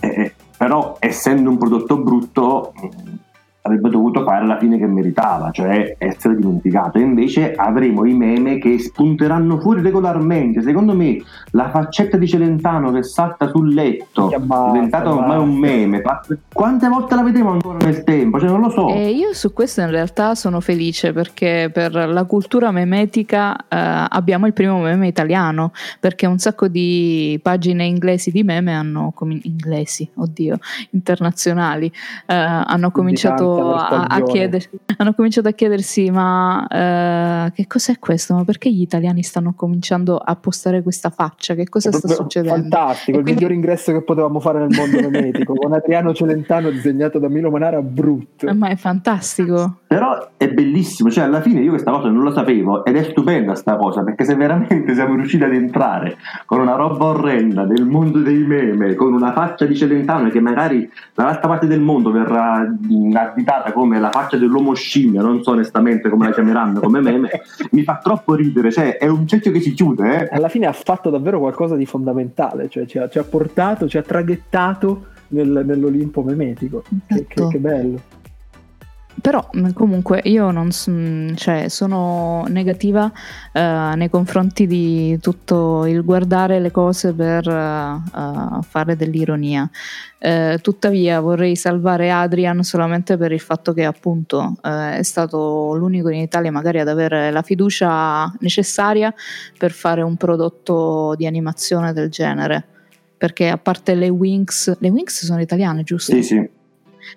Eh, 0.00 0.34
però 0.56 0.96
essendo 0.98 1.50
un 1.50 1.58
prodotto 1.58 1.96
brutto 1.98 2.72
avrebbe 3.62 3.90
dovuto 3.90 4.24
fare 4.24 4.46
la 4.46 4.58
fine 4.58 4.78
che 4.78 4.86
meritava, 4.86 5.50
cioè 5.50 5.94
essere 5.98 6.36
dimenticato. 6.36 6.98
E 6.98 7.02
invece 7.02 7.52
avremo 7.54 8.04
i 8.06 8.14
meme 8.14 8.58
che 8.58 8.78
spunteranno 8.78 9.58
fuori 9.60 9.82
regolarmente. 9.82 10.62
Secondo 10.62 10.94
me 10.94 11.18
la 11.52 11.70
faccetta 11.70 12.16
di 12.16 12.26
Celentano 12.26 12.90
che 12.92 13.02
salta 13.02 13.48
sul 13.48 13.72
letto 13.74 14.30
è 14.30 14.38
diventato 14.38 15.16
ormai 15.16 15.38
un 15.38 15.54
meme. 15.56 16.02
Quante 16.52 16.88
volte 16.88 17.14
la 17.14 17.22
vedremo 17.22 17.50
ancora 17.50 17.78
nel 17.84 18.02
tempo? 18.04 18.38
Cioè, 18.38 18.48
non 18.48 18.60
lo 18.60 18.70
so. 18.70 18.88
E 18.88 19.10
io 19.10 19.34
su 19.34 19.52
questo 19.52 19.80
in 19.80 19.90
realtà 19.90 20.34
sono 20.34 20.60
felice 20.60 21.12
perché 21.12 21.70
per 21.72 21.92
la 21.92 22.24
cultura 22.24 22.70
memetica 22.70 23.56
eh, 23.56 24.06
abbiamo 24.08 24.46
il 24.46 24.52
primo 24.52 24.78
meme 24.78 25.06
italiano, 25.06 25.72
perché 25.98 26.26
un 26.26 26.38
sacco 26.38 26.68
di 26.68 27.38
pagine 27.42 27.84
inglesi 27.84 28.30
di 28.30 28.42
meme 28.42 28.74
hanno 28.74 29.12
com- 29.14 29.38
inglesi, 29.42 30.08
oddio, 30.14 30.58
internazionali, 30.90 31.86
eh, 32.26 32.34
hanno 32.34 32.90
cominciato 32.90 33.49
a, 33.56 34.04
a, 34.04 34.22
chieder- 34.22 34.68
hanno 34.98 35.14
cominciato 35.14 35.48
a 35.48 35.52
chiedersi 35.52 36.10
ma 36.10 36.66
eh, 36.68 37.52
che 37.52 37.66
cos'è 37.66 37.98
questo? 37.98 38.34
Ma 38.34 38.44
perché 38.44 38.70
gli 38.70 38.80
italiani 38.80 39.22
stanno 39.22 39.52
cominciando 39.54 40.16
a 40.16 40.36
postare 40.36 40.82
questa 40.82 41.10
faccia? 41.10 41.54
Che 41.54 41.68
cosa 41.68 41.92
sta 41.92 42.08
succedendo? 42.08 42.60
Fantastico, 42.60 43.16
e 43.16 43.20
il 43.20 43.24
quindi... 43.24 43.32
miglior 43.32 43.52
ingresso 43.52 43.92
che 43.92 44.02
potevamo 44.02 44.40
fare 44.40 44.58
nel 44.58 44.76
mondo 44.76 45.08
memetico, 45.08 45.54
con 45.54 45.72
Adriano 45.72 46.14
Celentano 46.14 46.70
disegnato 46.70 47.18
da 47.18 47.28
Milo 47.28 47.50
Manara 47.50 47.80
brutto. 47.80 48.52
Ma 48.54 48.68
è 48.68 48.76
fantastico. 48.76 49.78
Però 49.86 50.30
è 50.36 50.48
bellissimo, 50.48 51.10
cioè 51.10 51.24
alla 51.24 51.40
fine 51.40 51.60
io 51.60 51.70
questa 51.70 51.90
cosa 51.90 52.08
non 52.08 52.22
lo 52.22 52.32
sapevo 52.32 52.84
ed 52.84 52.96
è 52.96 53.02
stupenda 53.04 53.54
sta 53.54 53.76
cosa, 53.76 54.02
perché 54.02 54.24
se 54.24 54.34
veramente 54.34 54.94
siamo 54.94 55.14
riusciti 55.14 55.42
ad 55.44 55.52
entrare 55.52 56.16
con 56.46 56.60
una 56.60 56.74
roba 56.74 57.06
orrenda 57.06 57.64
nel 57.64 57.84
mondo 57.84 58.18
dei 58.18 58.44
meme, 58.44 58.94
con 58.94 59.12
una 59.12 59.32
faccia 59.32 59.66
di 59.66 59.76
Celentano 59.76 60.28
che 60.28 60.40
magari 60.40 60.88
dall'altra 61.14 61.48
parte 61.48 61.66
del 61.66 61.80
mondo 61.80 62.10
verrà 62.10 62.66
additata 63.40 63.72
come 63.72 63.98
la 63.98 64.10
faccia 64.10 64.36
dell'uomo 64.36 64.74
scimmia, 64.74 65.22
non 65.22 65.42
so 65.42 65.50
onestamente 65.50 66.08
come 66.08 66.26
la 66.26 66.32
chiameranno 66.32 66.80
come 66.80 67.00
meme, 67.00 67.30
mi 67.72 67.82
fa 67.82 67.98
troppo 68.02 68.34
ridere, 68.34 68.70
cioè 68.70 68.96
è 68.96 69.08
un 69.08 69.26
cerchio 69.26 69.50
che 69.50 69.60
si 69.60 69.72
chiude. 69.72 70.28
Eh. 70.28 70.36
Alla 70.36 70.48
fine 70.48 70.66
ha 70.66 70.72
fatto 70.72 71.10
davvero 71.10 71.38
qualcosa 71.38 71.76
di 71.76 71.86
fondamentale, 71.86 72.68
cioè 72.68 72.86
ci 72.86 72.98
ha, 72.98 73.08
ci 73.08 73.18
ha 73.18 73.24
portato, 73.24 73.88
ci 73.88 73.98
ha 73.98 74.02
traghettato 74.02 75.06
nel, 75.28 75.62
nell'Olimpo 75.64 76.22
memetico, 76.22 76.84
che, 77.06 77.26
che, 77.26 77.48
che 77.48 77.58
bello 77.58 78.18
però 79.20 79.48
mm, 79.56 79.70
comunque 79.72 80.20
io 80.24 80.50
non 80.50 80.70
cioè, 80.70 81.68
sono 81.68 82.44
negativa 82.48 83.04
uh, 83.04 83.96
nei 83.96 84.08
confronti 84.08 84.66
di 84.66 85.18
tutto 85.20 85.86
il 85.86 86.04
guardare 86.04 86.60
le 86.60 86.70
cose 86.70 87.12
per 87.12 87.46
uh, 87.46 88.62
fare 88.62 88.96
dell'ironia. 88.96 89.68
Uh, 90.18 90.58
tuttavia 90.58 91.20
vorrei 91.20 91.56
salvare 91.56 92.10
Adrian 92.10 92.62
solamente 92.62 93.16
per 93.16 93.32
il 93.32 93.40
fatto 93.40 93.72
che 93.72 93.86
appunto 93.86 94.54
è 94.60 95.02
stato 95.02 95.74
l'unico 95.76 96.10
in 96.10 96.20
Italia 96.20 96.52
magari 96.52 96.78
ad 96.78 96.88
avere 96.88 97.30
la 97.30 97.40
fiducia 97.40 98.30
necessaria 98.40 99.14
per 99.56 99.70
fare 99.70 100.02
un 100.02 100.16
prodotto 100.16 101.14
di 101.16 101.26
animazione 101.26 101.92
del 101.92 102.10
genere. 102.10 102.64
Perché 103.16 103.48
a 103.48 103.58
parte 103.58 103.94
le 103.94 104.08
Winx, 104.08 104.78
le 104.78 104.88
Winx 104.88 105.24
sono 105.26 105.42
italiane, 105.42 105.82
giusto? 105.82 106.12
Sì, 106.12 106.22
sì. 106.22 106.48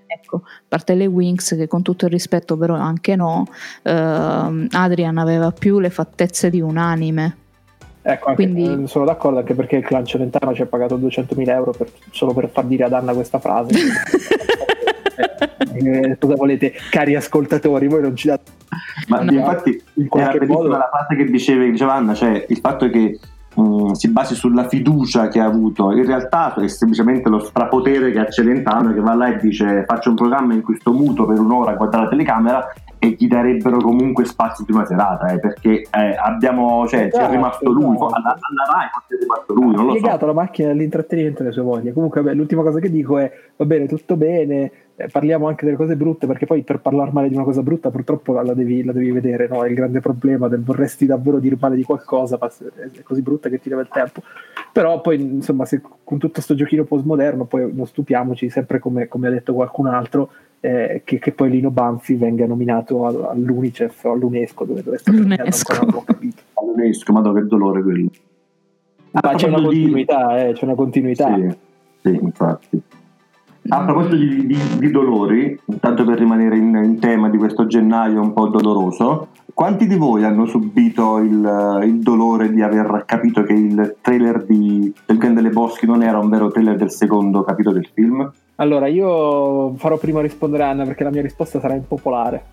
Ecco, 0.06 0.44
a 0.46 0.63
parte 0.68 0.96
le 0.96 1.06
Wings 1.06 1.56
che 1.56 1.68
con 1.68 1.82
tutto 1.82 2.06
il 2.06 2.12
rispetto 2.12 2.58
però 2.58 2.75
anche 2.75 3.16
no, 3.16 3.46
ehm, 3.84 4.68
Adrian 4.72 5.18
aveva 5.18 5.52
più 5.52 5.80
le 5.80 5.90
fattezze 5.90 6.50
di 6.50 6.62
un 6.62 6.78
anime. 6.78 7.38
Ecco, 8.06 8.30
anche, 8.30 8.44
Quindi... 8.44 8.84
Eh, 8.84 8.88
sono 8.88 9.06
d'accordo 9.06 9.40
anche 9.40 9.54
perché 9.54 9.78
il 9.78 9.86
clan 9.86 10.06
Celentano 10.06 10.54
ci 10.54 10.62
ha 10.62 10.66
pagato 10.66 10.98
200.000 10.98 11.50
euro 11.50 11.72
per, 11.72 11.90
solo 12.12 12.34
per 12.34 12.50
far 12.50 12.66
dire 12.66 12.84
ad 12.84 12.94
Anna 12.94 13.13
questa 13.13 13.40
frase. 13.40 13.74
Eh, 15.74 16.12
eh, 16.12 16.18
cosa 16.20 16.36
volete, 16.36 16.74
cari 16.90 17.16
ascoltatori? 17.16 17.88
Voi 17.88 18.02
non 18.02 18.16
ci 18.16 18.28
date. 18.28 18.52
Ma 19.08 19.22
no, 19.22 19.32
infatti, 19.32 19.82
in 19.96 20.08
era 20.12 20.46
modo... 20.46 20.70
la 20.70 20.90
frase 20.92 21.16
che 21.16 21.30
diceva, 21.30 21.63
diceva 21.63 21.94
Anna, 21.94 22.13
cioè 22.13 22.46
il 22.48 22.58
fatto 22.58 22.90
che 22.90 23.20
Mm, 23.60 23.91
si 23.91 24.10
basi 24.10 24.33
sulla 24.33 24.67
fiducia 24.67 25.27
che 25.27 25.39
ha 25.39 25.45
avuto, 25.45 25.91
in 25.91 26.05
realtà 26.05 26.55
è 26.55 26.67
semplicemente 26.67 27.29
lo 27.29 27.38
strapotere 27.38 28.12
che 28.12 28.19
ha 28.19 28.27
Celentano 28.27 28.93
che 28.93 29.00
va 29.00 29.13
là 29.13 29.27
e 29.27 29.38
dice 29.38 29.83
faccio 29.86 30.10
un 30.10 30.15
programma 30.15 30.53
in 30.53 30.63
cui 30.63 30.75
sto 30.79 30.91
muto 30.91 31.25
per 31.25 31.39
un'ora 31.39 31.72
a 31.72 31.75
guardare 31.75 32.05
la 32.05 32.10
telecamera 32.10 32.74
e 32.98 33.15
gli 33.17 33.27
darebbero 33.27 33.77
comunque 33.77 34.25
spazi 34.25 34.63
di 34.65 34.72
una 34.72 34.86
serata 34.86 35.27
eh, 35.27 35.39
perché 35.39 35.81
eh, 35.81 36.15
abbiamo 36.17 36.88
cioè 36.88 37.01
esatto, 37.01 37.25
è 37.25 37.29
rimasto 37.29 37.69
lui 37.69 37.95
alla, 37.98 38.38
alla 38.39 38.72
Rai 38.72 38.88
è 39.07 39.19
rimasto 39.19 39.53
lui 39.53 39.75
non 39.75 39.89
ha 39.89 39.91
piegato 39.91 40.19
so. 40.19 40.25
la 40.25 40.33
macchina 40.33 40.67
dell'intrattenimento 40.69 41.43
delle 41.43 41.53
sue 41.53 41.62
voglie. 41.62 41.93
Comunque 41.93 42.22
vabbè, 42.22 42.36
l'ultima 42.36 42.63
cosa 42.63 42.79
che 42.79 42.89
dico 42.89 43.19
è 43.19 43.31
va 43.55 43.65
bene 43.65 43.88
tutto 43.88 44.15
bene 44.15 44.72
eh, 44.95 45.07
parliamo 45.07 45.47
anche 45.47 45.65
delle 45.65 45.77
cose 45.77 45.95
brutte 45.95 46.27
perché 46.27 46.45
poi 46.45 46.62
per 46.62 46.79
parlare 46.79 47.12
male 47.12 47.27
di 47.27 47.33
una 47.33 47.43
cosa 47.43 47.63
brutta 47.63 47.89
purtroppo 47.89 48.39
la 48.39 48.53
devi, 48.53 48.83
la 48.83 48.91
devi 48.91 49.09
vedere 49.09 49.47
no? 49.47 49.63
è 49.63 49.67
il 49.67 49.73
grande 49.73 50.01
problema 50.01 50.47
del 50.47 50.62
vorresti 50.62 51.07
davvero 51.07 51.39
dire 51.39 51.57
male 51.59 51.75
di 51.75 51.83
qualcosa 51.83 52.38
ma 52.39 52.47
è 52.47 53.01
così 53.01 53.21
brutta 53.23 53.50
che 53.50 53.59
ti 53.59 53.69
leva 53.69 53.81
il 53.81 53.88
tempo. 53.91 54.21
Però 54.71 55.01
poi 55.01 55.19
insomma 55.19 55.65
se 55.65 55.81
con 55.81 56.19
tutto 56.19 56.33
questo 56.33 56.53
giochino 56.53 56.83
postmoderno 56.83 57.45
poi 57.45 57.73
non 57.73 57.88
stupiamoci 57.88 58.50
sempre 58.50 58.77
come, 58.79 59.07
come 59.07 59.27
ha 59.27 59.31
detto 59.31 59.53
qualcun 59.53 59.88
altro 59.88 60.29
eh, 60.59 61.01
che, 61.03 61.17
che, 61.17 61.31
poi 61.31 61.50
Lino 61.50 61.71
Banfi 61.71 62.13
venga 62.15 62.45
nominato 62.45 63.29
all'UNICEF 63.29 64.03
o 64.05 64.12
all'UNESCO 64.12 64.63
dove 64.63 64.83
deve 64.83 64.97
stare 65.00 65.17
l'UNESCO. 65.17 66.05
all'UNESCO 66.53 67.12
ma 67.12 67.33
che 67.33 67.45
dolore 67.47 67.81
quello? 67.81 68.09
Ah, 69.12 69.35
c'è 69.35 69.47
una 69.47 69.62
continuità 69.62 70.45
eh, 70.45 70.53
c'è 70.53 70.65
una 70.65 70.75
continuità. 70.75 71.33
Sì, 71.35 71.57
sì 72.01 72.19
infatti 72.21 72.81
a 73.70 73.86
proposito 73.86 74.15
di, 74.15 74.46
di, 74.46 74.58
di, 74.77 74.91
dolori, 74.91 75.60
tanto 75.79 76.03
per 76.03 76.17
rimanere 76.20 76.58
in, 76.58 76.75
in, 76.84 77.00
tema 77.00 77.29
di 77.29 77.38
questo 77.38 77.65
gennaio 77.65 78.22
un 78.22 78.34
po' 78.34 78.48
doloroso, 78.48 79.29
quanti 79.53 79.88
di 79.88 79.96
voi 79.96 80.24
hanno 80.24 80.46
subito 80.46 81.20
il, 81.20 81.82
il 81.84 82.00
dolore 82.00 82.51
di 82.51 82.62
aver 82.62 83.03
capito 83.05 83.43
che 83.43 83.53
il 83.53 83.96
trailer 84.01 84.43
di, 84.43 84.93
del 85.05 85.17
Ken 85.17 85.34
delle 85.34 85.50
Boschi 85.50 85.86
non 85.86 86.03
era 86.03 86.20
un 86.20 86.29
vero 86.29 86.51
trailer 86.51 86.75
del 86.75 86.91
secondo 86.91 87.43
capitolo 87.43 87.75
del 87.75 87.89
film? 87.93 88.32
Allora, 88.63 88.88
io 88.88 89.74
farò 89.75 89.98
prima 89.98 90.22
rispondere 90.22 90.63
a 90.63 90.70
Anna 90.70 90.86
perché 90.86 91.03
la 91.03 91.10
mia 91.10 91.22
risposta 91.22 91.60
sarà 91.60 91.74
impopolare. 91.74 92.46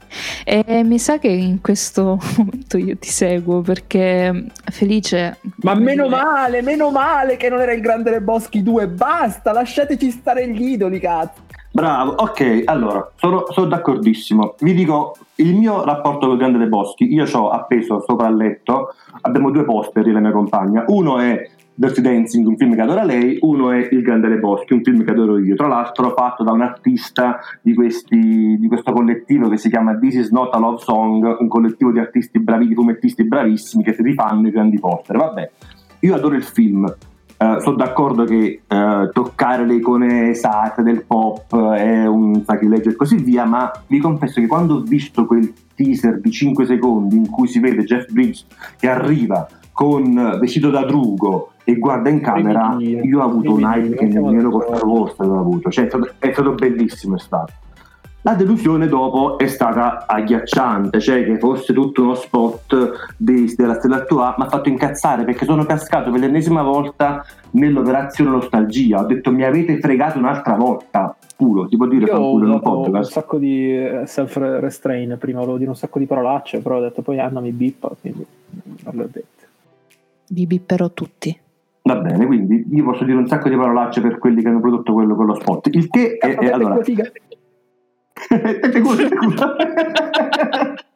E 0.45 0.83
mi 0.83 0.99
sa 0.99 1.19
che 1.19 1.29
in 1.29 1.61
questo 1.61 2.19
momento 2.37 2.79
io 2.79 2.97
ti 2.99 3.09
seguo 3.09 3.61
perché 3.61 4.47
Felice. 4.73 5.39
Ma 5.63 5.75
meno 5.75 6.09
dire... 6.09 6.17
male, 6.17 6.63
meno 6.63 6.91
male 6.91 7.37
che 7.37 7.49
non 7.49 7.61
era 7.61 7.73
il 7.73 7.81
Grande 7.81 8.11
dei 8.11 8.21
Boschi 8.21 8.65
2. 8.65 8.89
Basta, 8.89 9.53
lasciateci 9.53 10.11
stare 10.11 10.49
gli 10.49 10.71
idoli, 10.71 10.99
cazzo. 10.99 11.43
Bravo, 11.73 12.15
ok, 12.17 12.63
allora 12.65 13.09
sono, 13.15 13.45
sono, 13.51 13.69
d'accordissimo. 13.69 14.57
Vi 14.59 14.75
dico 14.75 15.17
il 15.37 15.55
mio 15.55 15.85
rapporto 15.85 16.27
con 16.27 16.33
il 16.33 16.39
Grande 16.39 16.59
dei 16.59 16.67
Boschi. 16.67 17.05
Io 17.13 17.25
ho 17.33 17.51
appeso 17.51 18.03
sopra 18.05 18.27
il 18.27 18.35
letto, 18.35 18.95
abbiamo 19.21 19.53
due 19.53 19.63
poster 19.65 20.09
e 20.09 20.11
la 20.11 20.19
mia 20.19 20.33
compagna. 20.33 20.83
Uno 20.89 21.21
è 21.21 21.49
Dirty 21.75 22.01
Dancing, 22.01 22.47
un 22.47 22.57
film 22.57 22.75
che 22.75 22.81
adora 22.83 23.05
lei, 23.05 23.39
uno 23.41 23.71
è 23.71 23.89
Il 23.91 24.03
Grande 24.03 24.29
dei 24.29 24.39
Boschi, 24.39 24.75
un 24.75 24.83
film 24.83 25.03
che 25.05 25.11
adoro 25.11 25.39
io, 25.39 25.55
tra 25.57 25.67
l'altro 25.67 26.13
fatto 26.15 26.45
da 26.45 26.53
un 26.53 26.61
artista 26.61 27.39
di, 27.63 27.75
questi, 27.75 28.57
di 28.59 28.69
questo 28.69 28.93
collettivo 28.93 29.49
che 29.49 29.57
si 29.57 29.71
chiama 29.71 29.97
This 29.97 30.15
Is 30.15 30.31
Not 30.31 30.55
a 30.55 30.59
Love 30.59 30.79
Song, 30.79 31.37
un 31.39 31.49
collettivo 31.49 31.91
di 31.91 31.99
artisti 31.99 32.39
bravi, 32.39 32.69
di 32.69 32.75
fumettisti 32.75 33.25
bravissimi 33.25 33.83
che 33.83 33.95
si 33.95 34.03
rifanno 34.03 34.47
i 34.49 34.51
grandi 34.51 34.79
poster. 34.79 35.17
Vabbè, 35.17 35.51
io 36.01 36.15
adoro 36.15 36.35
il 36.35 36.45
film, 36.45 36.93
Uh, 37.41 37.59
sono 37.61 37.77
d'accordo 37.77 38.25
che 38.25 38.61
uh, 38.69 39.09
toccare 39.13 39.65
le 39.65 39.77
icone 39.77 40.35
sacre 40.35 40.83
del 40.83 41.07
pop 41.07 41.73
è 41.73 42.05
un 42.05 42.45
sacrilegio 42.45 42.91
e 42.91 42.97
così 42.97 43.17
via, 43.17 43.47
ma 43.47 43.71
vi 43.87 43.99
confesso 43.99 44.43
che 44.43 44.47
quando 44.47 44.75
ho 44.75 44.81
visto 44.83 45.25
quel 45.25 45.51
teaser 45.75 46.21
di 46.21 46.31
5 46.31 46.67
secondi 46.67 47.17
in 47.17 47.31
cui 47.31 47.49
si 47.49 47.59
vede 47.59 47.85
Jeff 47.85 48.11
Bridges 48.11 48.45
che 48.79 48.91
arriva 48.91 49.49
con 49.73 50.37
vestito 50.39 50.71
da 50.71 50.85
drugo 50.85 51.53
e 51.65 51.77
guarda 51.77 52.09
in 52.09 52.21
camera, 52.21 52.77
io 52.79 53.21
ho 53.21 53.25
avuto 53.25 53.55
un 53.55 53.63
hype 53.63 53.97
che 53.97 54.07
nemmeno 54.07 54.51
con 54.51 54.63
Star 54.63 54.85
Wars 54.85 55.15
avevo 55.19 55.39
avuto, 55.39 55.71
cioè 55.71 55.85
è 55.85 55.89
stato, 55.89 56.11
è 56.19 56.33
stato 56.33 56.53
bellissimo, 56.53 57.17
è 57.17 57.19
stato. 57.19 57.53
La 58.23 58.35
delusione 58.35 58.87
dopo 58.87 59.39
è 59.39 59.47
stata 59.47 60.05
agghiacciante, 60.07 61.01
cioè 61.01 61.25
che 61.25 61.39
fosse 61.39 61.73
tutto 61.73 62.03
uno 62.03 62.15
spot 62.15 63.15
di, 63.17 63.51
della 63.57 63.77
Stella 63.77 63.97
attuale 63.97 64.35
mi 64.37 64.45
ha 64.45 64.49
fatto 64.49 64.69
incazzare 64.69 65.25
perché 65.25 65.47
sono 65.47 65.65
cascato 65.65 66.11
per 66.11 66.21
l'ennesima 66.21 66.63
volta 66.63 67.25
nell'operazione 67.53 68.29
nostalgia. 68.29 69.01
Ho 69.01 69.07
detto 69.07 69.33
mi 69.33 69.43
avete 69.43 69.79
fregato 69.79 70.19
un'altra 70.19 70.55
volta. 70.55 71.17
Puro, 71.35 71.67
si 71.71 71.79
può 71.79 71.87
dire 71.87 72.05
Io 72.05 72.17
ho 72.17 72.35
un 72.35 72.61
podcast. 72.61 72.95
un 72.97 73.05
sacco 73.05 73.39
di 73.39 73.75
eh, 73.75 74.03
self-restrain 74.05 75.17
prima, 75.19 75.39
volevo 75.39 75.57
dire 75.57 75.71
un 75.71 75.77
sacco 75.77 75.99
di 75.99 76.05
parolacce, 76.05 76.59
però 76.59 76.77
ho 76.77 76.83
detto 76.83 77.01
poi 77.01 77.19
Anna 77.19 77.41
mi 77.41 77.53
bippa, 77.53 77.91
quindi 77.99 78.27
non 78.85 78.95
l'ho 78.97 79.09
detto. 79.11 79.40
Vi 80.33 80.47
bipperò 80.47 80.91
tutti. 80.91 81.37
Va 81.83 81.97
bene, 81.97 82.25
quindi 82.25 82.65
io 82.71 82.85
posso 82.85 83.03
dire 83.05 83.17
un 83.17 83.27
sacco 83.27 83.49
di 83.49 83.57
parolacce 83.57 84.01
per 84.01 84.19
quelli 84.19 84.43
che 84.43 84.49
hanno 84.49 84.61
prodotto 84.61 84.93
quello, 84.93 85.17
quello 85.17 85.35
spot. 85.35 85.67
Il 85.73 85.89
che 85.89 86.19
è, 86.19 86.37
è 86.37 86.51
allora... 86.51 86.79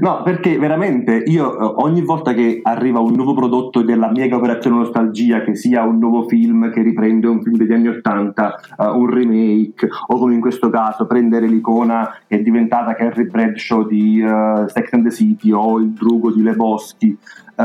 No, 0.00 0.22
perché 0.22 0.58
veramente 0.58 1.22
io 1.26 1.58
eh, 1.58 1.72
ogni 1.84 2.02
volta 2.02 2.32
che 2.32 2.60
arriva 2.62 3.00
un 3.00 3.14
nuovo 3.14 3.34
prodotto 3.34 3.82
della 3.82 4.10
mega 4.10 4.36
operazione 4.36 4.76
nostalgia, 4.76 5.42
che 5.42 5.54
sia 5.54 5.84
un 5.84 5.98
nuovo 5.98 6.26
film 6.26 6.70
che 6.70 6.82
riprende 6.82 7.26
un 7.26 7.42
film 7.42 7.56
degli 7.56 7.72
anni 7.72 7.88
Ottanta, 7.88 8.58
uh, 8.76 8.98
un 8.98 9.10
remake, 9.10 9.88
o 10.08 10.18
come 10.18 10.34
in 10.34 10.40
questo 10.40 10.70
caso 10.70 11.06
prendere 11.06 11.46
l'icona 11.46 12.14
che 12.26 12.38
è 12.38 12.42
diventata 12.42 12.94
Carrie 12.94 13.26
Bradshaw 13.26 13.86
di 13.86 14.20
uh, 14.20 14.66
Sex 14.68 14.92
and 14.92 15.04
the 15.04 15.10
City 15.10 15.50
o 15.50 15.78
il 15.78 15.90
drugo 15.90 16.30
di 16.30 16.42
Le 16.42 16.54
Boschi, 16.54 17.16
uh, 17.56 17.64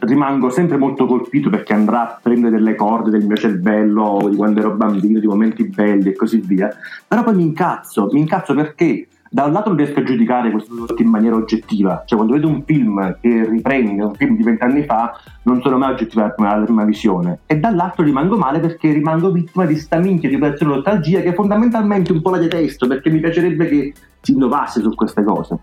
rimango 0.00 0.50
sempre 0.50 0.76
molto 0.76 1.06
colpito 1.06 1.48
perché 1.48 1.72
andrà 1.72 2.02
a 2.02 2.18
prendere 2.20 2.56
delle 2.56 2.74
corde 2.74 3.10
del 3.10 3.24
mio 3.24 3.36
cervello 3.36 4.26
di 4.28 4.36
quando 4.36 4.60
ero 4.60 4.74
bambino, 4.74 5.18
di 5.18 5.26
momenti 5.26 5.64
belli 5.64 6.10
e 6.10 6.14
così 6.14 6.40
via. 6.40 6.68
Però 7.06 7.22
poi 7.22 7.36
mi 7.36 7.42
incazzo, 7.42 8.08
mi 8.12 8.20
incazzo 8.20 8.54
perché 8.54 9.06
da 9.34 9.44
un 9.44 9.52
lato 9.52 9.70
non 9.70 9.78
riesco 9.78 10.00
a 10.00 10.02
giudicare 10.02 10.50
questo 10.50 10.74
prodotto 10.74 11.00
in 11.00 11.08
maniera 11.08 11.36
oggettiva, 11.36 12.02
cioè 12.04 12.18
quando 12.18 12.34
vedo 12.34 12.48
un 12.48 12.62
film 12.64 13.16
che 13.18 13.48
riprende 13.48 14.02
un 14.02 14.14
film 14.14 14.36
di 14.36 14.42
vent'anni 14.42 14.84
fa 14.84 15.18
non 15.44 15.62
sono 15.62 15.78
mai 15.78 15.92
oggettiva 15.92 16.34
alla 16.36 16.64
prima 16.64 16.84
visione. 16.84 17.38
E 17.46 17.58
dall'altro 17.58 18.04
rimango 18.04 18.36
male 18.36 18.60
perché 18.60 18.92
rimango 18.92 19.30
vittima 19.30 19.64
di 19.64 19.76
sta 19.76 19.96
minchia 19.96 20.28
di 20.28 20.34
operazione 20.34 20.74
nostalgia 20.74 21.22
che 21.22 21.32
fondamentalmente 21.32 22.12
un 22.12 22.20
po' 22.20 22.28
la 22.28 22.36
detesto 22.36 22.86
perché 22.86 23.08
mi 23.08 23.20
piacerebbe 23.20 23.68
che 23.68 23.94
si 24.20 24.32
innovasse 24.32 24.82
su 24.82 24.94
queste 24.94 25.24
cose. 25.24 25.58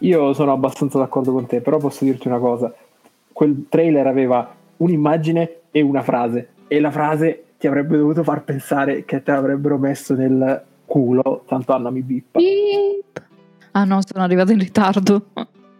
Io 0.00 0.34
sono 0.34 0.52
abbastanza 0.52 0.98
d'accordo 0.98 1.32
con 1.32 1.46
te, 1.46 1.62
però 1.62 1.78
posso 1.78 2.04
dirti 2.04 2.28
una 2.28 2.38
cosa, 2.38 2.70
quel 3.32 3.64
trailer 3.70 4.06
aveva 4.06 4.46
un'immagine 4.76 5.60
e 5.70 5.80
una 5.80 6.02
frase. 6.02 6.50
E 6.68 6.80
la 6.80 6.90
frase 6.90 7.44
ti 7.58 7.66
avrebbe 7.66 7.96
dovuto 7.96 8.22
far 8.22 8.44
pensare 8.44 9.06
che 9.06 9.22
te 9.22 9.32
l'avrebbero 9.32 9.78
messo 9.78 10.14
nel 10.14 10.66
culo, 10.88 11.44
tanto 11.46 11.72
Anna 11.72 11.90
mi 11.90 12.02
bippa. 12.02 12.40
Beep. 12.40 13.22
Ah 13.72 13.84
no, 13.84 14.00
sono 14.04 14.24
arrivato 14.24 14.50
in 14.50 14.58
ritardo. 14.58 15.26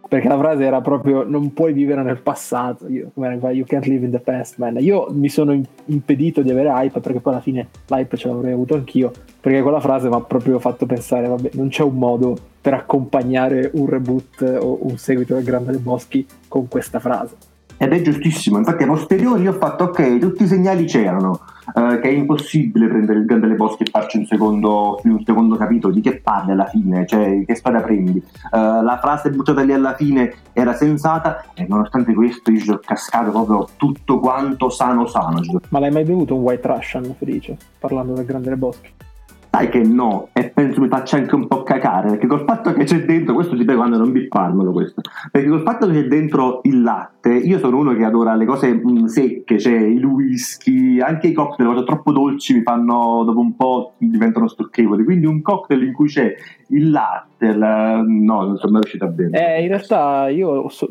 Perché 0.07 0.27
la 0.27 0.37
frase 0.37 0.63
era 0.63 0.81
proprio 0.81 1.23
non 1.23 1.53
puoi 1.53 1.71
vivere 1.71 2.01
nel 2.01 2.19
passato, 2.19 2.87
Io, 2.87 3.11
you 3.13 3.65
can't 3.65 3.85
live 3.85 4.05
in 4.05 4.11
the 4.11 4.19
past, 4.19 4.57
man. 4.57 4.77
Io 4.79 5.07
mi 5.11 5.29
sono 5.29 5.59
impedito 5.85 6.41
di 6.41 6.49
avere 6.49 6.69
hype 6.69 6.99
perché 6.99 7.19
poi 7.19 7.33
alla 7.33 7.41
fine 7.43 7.67
l'hype 7.87 8.17
ce 8.17 8.27
l'avrei 8.27 8.53
avuto 8.53 8.73
anch'io, 8.73 9.11
perché 9.39 9.61
quella 9.61 9.79
frase 9.79 10.07
mi 10.09 10.15
ha 10.15 10.21
proprio 10.21 10.57
fatto 10.57 10.87
pensare, 10.87 11.27
vabbè, 11.27 11.51
non 11.53 11.67
c'è 11.67 11.83
un 11.83 11.95
modo 11.95 12.35
per 12.59 12.73
accompagnare 12.73 13.69
un 13.73 13.85
reboot 13.85 14.57
o 14.59 14.79
un 14.81 14.97
seguito 14.97 15.35
del 15.35 15.43
Grande 15.43 15.71
dei 15.71 15.79
Boschi 15.79 16.25
con 16.47 16.67
questa 16.67 16.99
frase. 16.99 17.35
Ed 17.81 17.93
è 17.93 18.01
giustissimo, 18.01 18.57
infatti 18.57 18.83
a 18.83 18.87
posteriori 18.87 19.47
ho 19.47 19.53
fatto 19.53 19.85
ok, 19.85 20.17
tutti 20.17 20.43
i 20.43 20.47
segnali 20.47 20.83
c'erano, 20.83 21.39
eh, 21.73 22.01
che 22.01 22.09
è 22.09 22.11
impossibile 22.11 22.89
prendere 22.89 23.19
il 23.19 23.25
Grande 23.25 23.55
Bosche 23.55 23.83
e 23.83 23.89
farci 23.89 24.17
un 24.17 24.25
secondo, 24.25 24.99
un 25.05 25.23
secondo 25.23 25.55
capitolo, 25.55 25.93
di 25.93 26.01
che 26.01 26.19
parli 26.19 26.51
alla 26.51 26.65
fine, 26.65 27.05
cioè 27.07 27.41
che 27.45 27.55
spada 27.55 27.79
prendi. 27.79 28.17
Eh, 28.17 28.57
la 28.57 28.99
frase 29.01 29.29
buttata 29.29 29.61
lì 29.61 29.71
alla 29.71 29.95
fine 29.95 30.33
era 30.51 30.73
sensata 30.73 31.45
e 31.53 31.65
nonostante 31.69 32.13
questo 32.13 32.51
io 32.51 32.59
ci 32.59 32.69
ho 32.69 32.81
cascato 32.83 33.31
proprio 33.31 33.69
tutto 33.77 34.19
quanto 34.19 34.69
sano 34.69 35.07
sano. 35.07 35.39
Ma 35.69 35.79
l'hai 35.79 35.91
mai 35.91 36.03
bevuto 36.03 36.35
un 36.35 36.41
White 36.41 36.67
Russian, 36.67 37.15
Felice, 37.17 37.55
parlando 37.79 38.11
del 38.11 38.25
Grande 38.25 38.57
Bosche? 38.57 38.91
Sai 39.51 39.69
che 39.69 39.81
no 39.81 40.29
e 40.33 40.49
penso 40.49 40.79
mi 40.79 40.87
faccia 40.87 41.17
anche 41.17 41.33
un 41.33 41.47
po' 41.47 41.63
cacare 41.63 42.11
perché 42.11 42.27
col 42.27 42.43
fatto 42.45 42.71
che 42.73 42.83
c'è 42.83 43.03
dentro 43.03 43.33
questo 43.33 43.57
ti 43.57 43.65
prego 43.65 43.85
non 43.87 44.11
bipparmelo 44.11 44.71
questo 44.71 45.01
perché 45.31 45.49
col 45.49 45.63
fatto 45.63 45.87
che 45.87 45.93
c'è 45.93 46.07
dentro 46.07 46.59
il 46.63 46.81
latte 46.81 47.33
io 47.33 47.57
sono 47.57 47.77
uno 47.77 47.95
che 47.95 48.03
adora 48.03 48.35
le 48.35 48.45
cose 48.45 48.71
mh, 48.73 48.91
mm, 48.91 49.05
secche 49.05 49.57
cioè 49.57 49.73
il 49.73 50.05
whisky 50.05 50.99
anche 50.99 51.27
i 51.27 51.33
cocktail 51.33 51.69
cose 51.69 51.85
troppo 51.85 52.11
dolci 52.11 52.53
mi 52.53 52.61
fanno 52.61 53.23
dopo 53.25 53.39
un 53.39 53.55
po' 53.55 53.93
diventano 53.97 54.47
stucchevoli 54.47 55.03
quindi 55.03 55.25
un 55.25 55.41
cocktail 55.41 55.83
in 55.83 55.93
cui 55.93 56.07
c'è 56.07 56.35
il 56.69 56.91
latte 56.91 57.53
la... 57.53 58.01
no 58.05 58.43
non 58.43 58.57
sono 58.57 58.73
mai 58.73 58.81
riuscito 58.81 59.05
a 59.05 59.07
bere. 59.07 59.55
Eh, 59.57 59.61
in 59.61 59.67
realtà 59.69 60.29
io 60.29 60.69
so, 60.69 60.87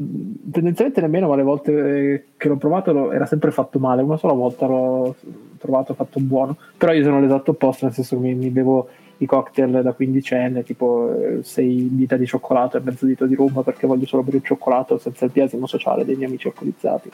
tendenzialmente 0.50 1.00
nemmeno 1.00 1.28
ma 1.28 1.36
le 1.36 1.42
volte 1.42 2.26
che 2.36 2.48
l'ho 2.48 2.56
provato 2.56 3.12
era 3.12 3.26
sempre 3.26 3.50
fatto 3.50 3.78
male 3.78 4.02
una 4.02 4.16
sola 4.16 4.32
volta 4.32 4.66
l'ho 4.66 5.14
trovato 5.58 5.94
fatto 5.94 6.20
buono 6.20 6.56
però 6.76 6.92
io 6.92 7.02
sono 7.02 7.20
l'esatto 7.20 7.52
opposto 7.52 7.84
nel 7.84 7.94
senso 7.94 8.16
che 8.16 8.22
mi, 8.22 8.34
mi 8.34 8.50
bevo 8.50 8.88
i 9.18 9.26
cocktail 9.26 9.82
da 9.82 9.92
quindicenne 9.92 10.62
tipo 10.62 11.12
eh, 11.14 11.42
sei 11.42 11.88
dita 11.90 12.16
di 12.16 12.26
cioccolato 12.26 12.76
e 12.76 12.80
mezzo 12.80 13.06
dito 13.06 13.26
di 13.26 13.34
rum 13.34 13.62
perché 13.62 13.86
voglio 13.86 14.06
solo 14.06 14.22
bere 14.22 14.38
il 14.38 14.44
cioccolato 14.44 14.98
senza 14.98 15.24
il 15.24 15.32
biasimo 15.32 15.66
sociale 15.66 16.04
dei 16.04 16.14
miei 16.14 16.28
amici 16.28 16.46
alcolizzati 16.46 17.10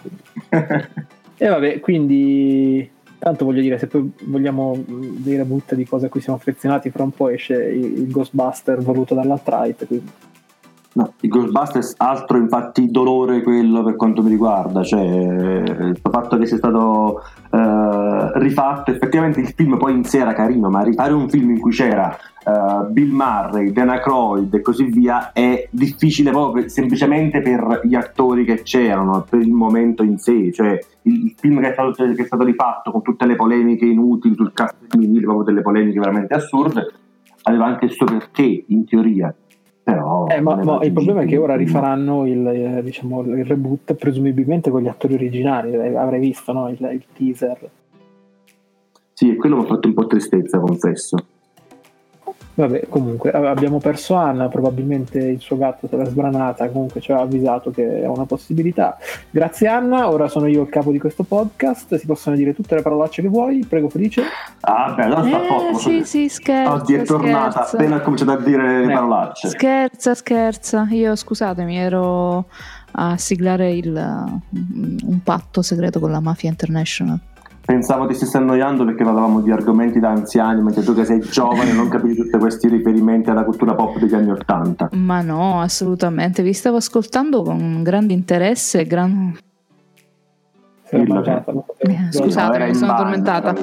e 1.36 1.48
vabbè 1.48 1.80
quindi 1.80 2.90
tanto 3.24 3.46
voglio 3.46 3.62
dire 3.62 3.78
se 3.78 3.86
poi 3.86 4.12
vogliamo 4.24 4.84
dei 4.86 5.38
reboot 5.38 5.74
di 5.74 5.86
cose 5.86 6.06
a 6.06 6.08
cui 6.10 6.20
siamo 6.20 6.38
affezionati 6.38 6.90
fra 6.90 7.04
un 7.04 7.10
po' 7.10 7.30
esce 7.30 7.54
il, 7.54 8.10
Ghostbuster 8.10 8.82
voluto 8.82 9.14
dall'alt-right 9.14 9.86
quindi 9.86 10.10
No, 10.96 11.14
i 11.22 11.28
Ghostbusters 11.28 11.94
altro 11.96 12.36
infatti 12.36 12.88
dolore 12.88 13.42
quello 13.42 13.82
per 13.82 13.96
quanto 13.96 14.22
mi 14.22 14.28
riguarda, 14.28 14.84
cioè 14.84 15.02
il 15.02 15.98
fatto 16.00 16.38
che 16.38 16.46
sia 16.46 16.56
stato 16.56 17.20
eh, 17.50 18.30
rifatto, 18.38 18.92
effettivamente 18.92 19.40
il 19.40 19.48
film 19.48 19.76
poi 19.76 19.92
in 19.92 20.04
sé 20.04 20.18
era 20.20 20.34
carino, 20.34 20.68
ma 20.68 20.82
rifare 20.82 21.12
un 21.12 21.28
film 21.28 21.50
in 21.50 21.58
cui 21.58 21.72
c'era 21.72 22.16
eh, 22.16 22.86
Bill 22.90 23.10
Murray, 23.10 23.72
Dana 23.72 23.98
Croyd 23.98 24.54
e 24.54 24.60
così 24.60 24.84
via 24.84 25.32
è 25.32 25.66
difficile 25.68 26.30
proprio 26.30 26.68
semplicemente 26.68 27.40
per 27.40 27.80
gli 27.82 27.96
attori 27.96 28.44
che 28.44 28.62
c'erano, 28.62 29.26
per 29.28 29.40
il 29.40 29.50
momento 29.50 30.04
in 30.04 30.18
sé, 30.18 30.52
cioè 30.52 30.78
il, 31.02 31.24
il 31.24 31.34
film 31.36 31.60
che 31.60 31.70
è, 31.70 31.72
stato, 31.72 31.90
che 31.90 32.22
è, 32.22 32.24
stato, 32.24 32.44
rifatto 32.44 32.92
con 32.92 33.02
tutte 33.02 33.26
le 33.26 33.34
polemiche 33.34 33.84
inutili 33.84 34.36
sul 34.36 34.52
cast 34.52 34.76
femminile, 34.88 35.22
proprio 35.22 35.44
delle 35.44 35.62
polemiche 35.62 35.98
veramente 35.98 36.34
assurde, 36.34 36.86
aveva 37.42 37.64
anche 37.64 37.86
il 37.86 37.90
suo 37.90 38.06
perché 38.06 38.64
in 38.68 38.84
teoria 38.86 39.34
però 39.84 40.26
eh, 40.28 40.40
ma, 40.40 40.56
ma 40.64 40.82
il 40.82 40.92
problema 40.92 41.20
è 41.20 41.26
che 41.26 41.36
ora 41.36 41.56
rifaranno 41.56 42.26
il, 42.26 42.46
eh, 42.46 42.82
diciamo, 42.82 43.20
il 43.20 43.44
reboot 43.44 43.92
presumibilmente 43.94 44.70
con 44.70 44.80
gli 44.80 44.88
attori 44.88 45.12
originali. 45.14 45.76
Avrei 45.94 46.20
visto 46.20 46.52
no? 46.52 46.70
il, 46.70 46.78
il 46.80 47.04
teaser. 47.12 47.70
Sì, 49.12 49.36
quello 49.36 49.56
mi 49.56 49.62
ha 49.62 49.66
fatto 49.66 49.86
un 49.86 49.94
po' 49.94 50.06
tristezza 50.06 50.58
confesso 50.58 51.16
Vabbè, 52.56 52.86
comunque 52.88 53.32
abbiamo 53.32 53.78
perso 53.78 54.14
Anna, 54.14 54.48
probabilmente 54.48 55.18
il 55.18 55.40
suo 55.40 55.56
gatto 55.56 55.88
se 55.88 55.96
l'ha 55.96 56.04
sbranata, 56.04 56.68
comunque 56.68 57.00
ci 57.00 57.10
ha 57.10 57.20
avvisato 57.20 57.70
che 57.72 58.02
è 58.02 58.06
una 58.06 58.26
possibilità. 58.26 58.96
Grazie 59.30 59.66
Anna, 59.66 60.08
ora 60.08 60.28
sono 60.28 60.46
io 60.46 60.62
il 60.62 60.68
capo 60.68 60.92
di 60.92 61.00
questo 61.00 61.24
podcast, 61.24 61.96
si 61.96 62.06
possono 62.06 62.36
dire 62.36 62.54
tutte 62.54 62.76
le 62.76 62.82
parolacce 62.82 63.22
che 63.22 63.28
vuoi, 63.28 63.64
prego 63.68 63.88
Felice. 63.88 64.22
Ah, 64.60 64.92
beh, 64.92 65.02
allora 65.02 65.24
sta 65.24 65.36
a 65.36 65.40
posto. 65.40 65.88
Sì, 65.88 66.04
sì, 66.04 66.28
scherza. 66.28 66.72
Oggi 66.72 66.94
è 66.94 67.02
tornata, 67.02 67.50
scherza. 67.50 67.76
appena 67.76 67.96
ha 67.96 68.00
cominciato 68.00 68.30
a 68.30 68.40
dire 68.40 68.86
le 68.86 68.92
parolacce. 68.92 69.48
Scherza, 69.48 70.14
scherza. 70.14 70.86
Io 70.90 71.16
scusatemi, 71.16 71.76
ero 71.76 72.46
a 72.92 73.16
siglare 73.16 73.72
il, 73.72 73.92
un 73.92 75.20
patto 75.24 75.62
segreto 75.62 75.98
con 75.98 76.12
la 76.12 76.20
Mafia 76.20 76.50
International. 76.50 77.18
Pensavo 77.64 78.06
ti 78.06 78.12
stessi 78.12 78.36
annoiando 78.36 78.84
perché 78.84 79.04
parlavamo 79.04 79.40
di 79.40 79.50
argomenti 79.50 79.98
da 79.98 80.10
anziani, 80.10 80.60
mentre 80.60 80.82
tu 80.82 80.94
che 80.94 81.06
sei 81.06 81.20
giovane 81.20 81.72
non 81.72 81.88
capisci 81.88 82.22
tutti 82.22 82.36
questi 82.36 82.68
riferimenti 82.68 83.30
alla 83.30 83.42
cultura 83.42 83.74
pop 83.74 83.98
degli 83.98 84.14
anni 84.14 84.30
Ottanta. 84.30 84.90
Ma 84.92 85.22
no, 85.22 85.60
assolutamente, 85.60 86.42
vi 86.42 86.52
stavo 86.52 86.76
ascoltando 86.76 87.42
con 87.42 87.82
grande 87.82 88.12
interesse 88.12 88.80
e 88.80 88.84
gran... 88.84 89.34
Eh, 90.90 91.06
scusate, 92.10 92.58
no, 92.58 92.66
mi 92.66 92.74
sono 92.74 92.92
addormentata. 92.92 93.54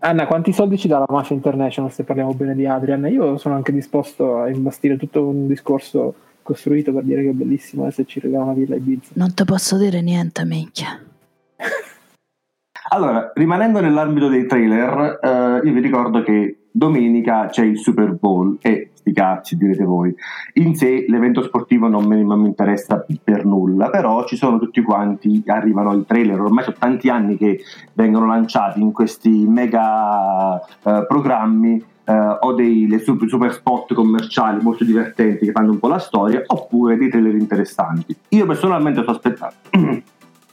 Anna, 0.00 0.26
quanti 0.26 0.52
soldi 0.52 0.76
ci 0.76 0.86
dà 0.86 0.98
la 0.98 1.06
Mafia 1.08 1.34
International 1.34 1.90
se 1.90 2.04
parliamo 2.04 2.34
bene 2.34 2.54
di 2.54 2.66
Adrian? 2.66 3.06
Io 3.06 3.38
sono 3.38 3.54
anche 3.54 3.72
disposto 3.72 4.36
a 4.36 4.50
imbastire 4.50 4.98
tutto 4.98 5.26
un 5.26 5.46
discorso 5.46 6.14
costruito 6.42 6.92
per 6.92 7.04
dire 7.04 7.22
che 7.22 7.30
è 7.30 7.32
bellissimo 7.32 7.86
e 7.86 7.90
se 7.90 8.04
ci 8.04 8.20
regala 8.20 8.44
una 8.44 8.52
villa 8.52 8.76
Ibiza. 8.76 9.12
Non 9.14 9.32
ti 9.32 9.44
posso 9.44 9.78
dire 9.78 10.02
niente, 10.02 10.44
minchia. 10.44 11.00
Allora, 12.94 13.32
rimanendo 13.34 13.80
nell'ambito 13.80 14.28
dei 14.28 14.46
trailer, 14.46 15.18
eh, 15.20 15.66
io 15.66 15.72
vi 15.72 15.80
ricordo 15.80 16.22
che 16.22 16.58
domenica 16.70 17.46
c'è 17.46 17.64
il 17.64 17.76
Super 17.76 18.12
Bowl 18.12 18.56
e 18.60 18.90
sti 18.92 19.12
cazzi 19.12 19.56
direte 19.56 19.82
voi. 19.82 20.14
In 20.54 20.76
sé 20.76 21.04
l'evento 21.08 21.42
sportivo 21.42 21.88
non 21.88 22.04
mi, 22.04 22.20
interessa 22.46 23.04
per 23.24 23.44
nulla, 23.44 23.90
però 23.90 24.24
ci 24.26 24.36
sono 24.36 24.60
tutti 24.60 24.80
quanti, 24.80 25.42
arrivano 25.46 25.92
i 25.92 26.06
trailer, 26.06 26.40
ormai 26.40 26.62
sono 26.62 26.76
tanti 26.78 27.08
anni 27.08 27.36
che 27.36 27.62
vengono 27.94 28.26
lanciati 28.26 28.80
in 28.80 28.92
questi 28.92 29.44
mega 29.44 30.60
eh, 30.60 31.04
programmi 31.08 31.84
eh, 32.04 32.12
o 32.12 32.52
dei 32.52 32.96
super, 33.02 33.28
super, 33.28 33.52
spot 33.52 33.92
commerciali 33.92 34.62
molto 34.62 34.84
divertenti 34.84 35.46
che 35.46 35.52
fanno 35.52 35.72
un 35.72 35.80
po' 35.80 35.88
la 35.88 35.98
storia, 35.98 36.44
oppure 36.46 36.96
dei 36.96 37.08
trailer 37.08 37.34
interessanti. 37.34 38.16
Io 38.28 38.46
personalmente 38.46 39.02
sto 39.02 39.10
aspettando, 39.10 39.54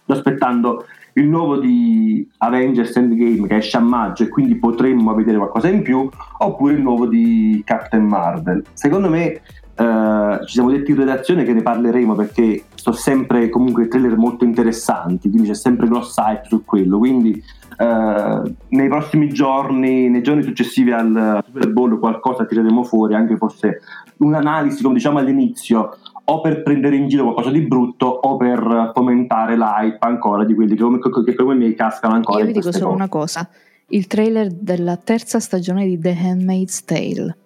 sto 0.06 0.14
aspettando 0.14 0.86
il 1.13 1.28
nuovo 1.28 1.58
di 1.58 2.28
Avengers 2.38 2.95
Endgame 2.95 3.47
che 3.47 3.58
esce 3.58 3.78
a 3.78 3.82
maggio 3.82 4.24
e 4.24 4.30
quindi 4.30 4.56
potremmo 4.56 5.13
vedere 5.13 5.38
qualcosa 5.38 5.67
in 5.67 5.82
più, 5.82 6.10
oppure 6.39 6.74
il 6.74 6.82
nuovo 6.82 7.08
di 7.08 7.62
Captain 7.65 8.06
Marvel. 8.06 8.63
Secondo 8.74 9.10
me, 9.10 9.41
eh, 9.76 10.39
ci 10.45 10.54
siamo 10.54 10.69
detti 10.69 10.91
in 10.91 10.97
redazione 10.97 11.43
che 11.43 11.54
ne 11.54 11.62
parleremo 11.62 12.13
perché 12.13 12.65
sono 12.76 12.95
sempre 12.95 13.50
comunque 13.50 13.88
trailer 13.88 14.17
molto 14.17 14.45
interessanti, 14.45 15.30
quindi 15.30 15.50
c'è 15.50 15.56
sempre 15.56 15.88
grossa 15.88 16.32
hype 16.32 16.47
su 16.47 16.63
quello, 16.63 16.97
quindi 16.97 17.41
eh, 17.78 18.56
nei 18.69 18.88
prossimi 18.88 19.30
giorni, 19.30 20.10
nei 20.10 20.21
giorni 20.21 20.43
successivi 20.43 20.91
al 20.91 21.43
Super 21.45 21.71
Bowl 21.71 21.97
qualcosa 22.00 22.45
tireremo 22.45 22.84
fuori, 22.84 23.15
anche 23.15 23.38
forse 23.38 23.82
un'analisi, 24.17 24.84
come 24.84 24.95
diciamo 24.95 25.17
all'inizio, 25.17 25.97
o 26.24 26.42
per 26.42 26.64
prendere 26.64 26.96
in 26.96 27.08
giro 27.08 27.24
qualcosa 27.24 27.50
di 27.50 27.62
brutto 27.62 28.06
o 28.06 28.38
per 28.38 28.92
fomentare 28.94 29.58
l'hype 29.58 29.98
ancora 30.00 30.44
di 30.46 30.54
quelli 30.54 30.76
che 30.76 30.82
come, 30.82 31.00
che 31.00 31.36
come 31.36 31.56
me 31.56 31.74
cascano 31.74 32.14
ancora. 32.14 32.40
Io 32.40 32.46
vi 32.46 32.54
dico 32.54 32.72
solo 32.72 32.86
cose. 32.86 32.96
una 32.96 33.10
cosa, 33.10 33.50
il 33.88 34.08
trailer 34.08 34.52
della 34.52 34.98
terza 34.98 35.40
stagione 35.40 35.86
di 35.86 36.00
The 36.00 36.16
Handmaid's 36.18 36.84
Tale. 36.86 37.38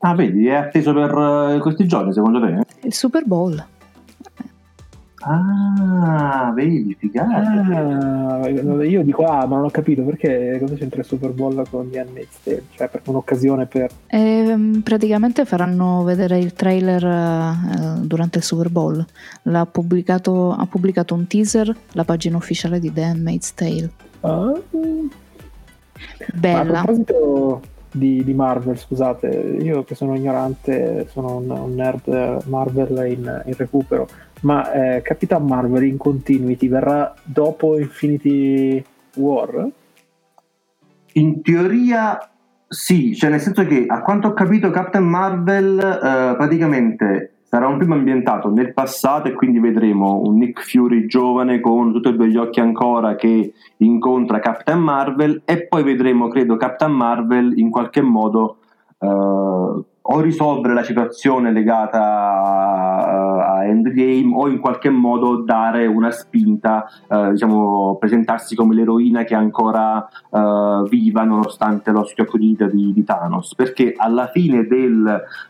Ah, 0.00 0.14
vedi, 0.14 0.46
è 0.46 0.54
atteso 0.54 0.92
per 0.92 1.12
uh, 1.12 1.58
questi 1.60 1.86
giorni 1.86 2.12
secondo 2.12 2.40
te? 2.40 2.62
Il 2.82 2.92
Super 2.92 3.24
Bowl. 3.24 3.64
Ah, 5.20 6.52
vedi, 6.54 6.94
figata. 6.96 8.40
Ah, 8.40 8.48
io 8.48 9.02
dico, 9.02 9.24
ah, 9.24 9.46
ma 9.46 9.56
non 9.56 9.64
ho 9.64 9.70
capito 9.70 10.02
perché 10.02 10.58
cosa 10.60 10.74
c'entra 10.74 11.00
il 11.00 11.06
Super 11.06 11.32
Bowl 11.32 11.66
con 11.68 11.86
gli 11.86 11.98
Handmaid's 11.98 12.42
Tale? 12.42 12.62
Cioè, 12.74 12.88
per 12.88 13.02
un'occasione 13.06 13.66
per... 13.66 13.90
Eh, 14.06 14.80
praticamente 14.84 15.44
faranno 15.44 16.04
vedere 16.04 16.38
il 16.38 16.52
trailer 16.52 17.04
eh, 17.04 18.00
durante 18.00 18.38
il 18.38 18.44
Super 18.44 18.70
Bowl. 18.70 19.04
L'ha 19.42 19.66
pubblicato, 19.66 20.52
ha 20.52 20.66
pubblicato 20.66 21.14
un 21.14 21.26
teaser 21.26 21.74
la 21.92 22.04
pagina 22.04 22.36
ufficiale 22.36 22.78
di 22.78 22.92
The 22.92 23.02
Handmaid's 23.02 23.54
Tale. 23.54 23.90
Ah. 24.20 24.52
Bella. 26.34 26.62
Ma 26.64 26.78
a 26.78 26.84
proposito 26.84 27.62
di, 27.90 28.22
di, 28.22 28.34
Marvel, 28.34 28.78
scusate, 28.78 29.56
io 29.60 29.82
che 29.82 29.94
sono 29.94 30.14
ignorante, 30.14 31.08
sono 31.10 31.38
un, 31.38 31.50
un 31.50 31.74
nerd 31.74 32.44
Marvel 32.46 33.10
in, 33.10 33.42
in 33.46 33.54
recupero 33.56 34.06
ma 34.42 34.72
eh, 34.72 35.02
Capitan 35.02 35.44
Marvel 35.44 35.84
in 35.84 35.96
continuity 35.96 36.68
verrà 36.68 37.14
dopo 37.22 37.78
Infinity 37.78 38.82
War? 39.16 39.68
In 41.12 41.42
teoria 41.42 42.30
sì, 42.70 43.16
cioè 43.16 43.30
nel 43.30 43.40
senso 43.40 43.64
che 43.64 43.86
a 43.88 44.02
quanto 44.02 44.28
ho 44.28 44.32
capito 44.34 44.70
Captain 44.70 45.04
Marvel 45.04 45.78
eh, 45.78 46.36
praticamente 46.36 47.32
sarà 47.44 47.66
un 47.66 47.78
film 47.78 47.92
ambientato 47.92 48.50
nel 48.50 48.74
passato 48.74 49.28
e 49.28 49.32
quindi 49.32 49.58
vedremo 49.58 50.20
un 50.22 50.36
Nick 50.36 50.62
Fury 50.68 51.06
giovane 51.06 51.60
con 51.60 51.92
tutti 51.92 52.08
e 52.08 52.12
due 52.12 52.28
gli 52.28 52.36
occhi 52.36 52.60
ancora 52.60 53.16
che 53.16 53.54
incontra 53.78 54.38
Captain 54.38 54.78
Marvel 54.78 55.40
e 55.46 55.66
poi 55.66 55.82
vedremo 55.82 56.28
credo 56.28 56.58
Captain 56.58 56.92
Marvel 56.92 57.58
in 57.58 57.70
qualche 57.70 58.02
modo 58.02 58.58
eh, 58.98 59.06
o 59.06 60.20
risolvere 60.20 60.74
la 60.74 60.84
situazione 60.84 61.52
legata 61.52 62.67
Endgame 63.68 64.34
o 64.34 64.48
in 64.48 64.58
qualche 64.58 64.90
modo 64.90 65.42
dare 65.42 65.86
una 65.86 66.10
spinta, 66.10 66.86
eh, 67.08 67.30
diciamo, 67.32 67.96
presentarsi 67.98 68.54
come 68.54 68.74
l'eroina 68.74 69.24
che 69.24 69.34
è 69.34 69.36
ancora 69.36 70.06
eh, 70.08 70.88
viva 70.88 71.24
nonostante 71.24 71.90
lo 71.90 72.04
schiocco 72.04 72.38
di 72.38 72.48
dita 72.48 72.66
di, 72.66 72.92
di, 72.92 73.04
Thanos. 73.04 73.54
Perché 73.54 73.94
alla 73.96 74.28
fine 74.28 74.66
del, 74.66 75.06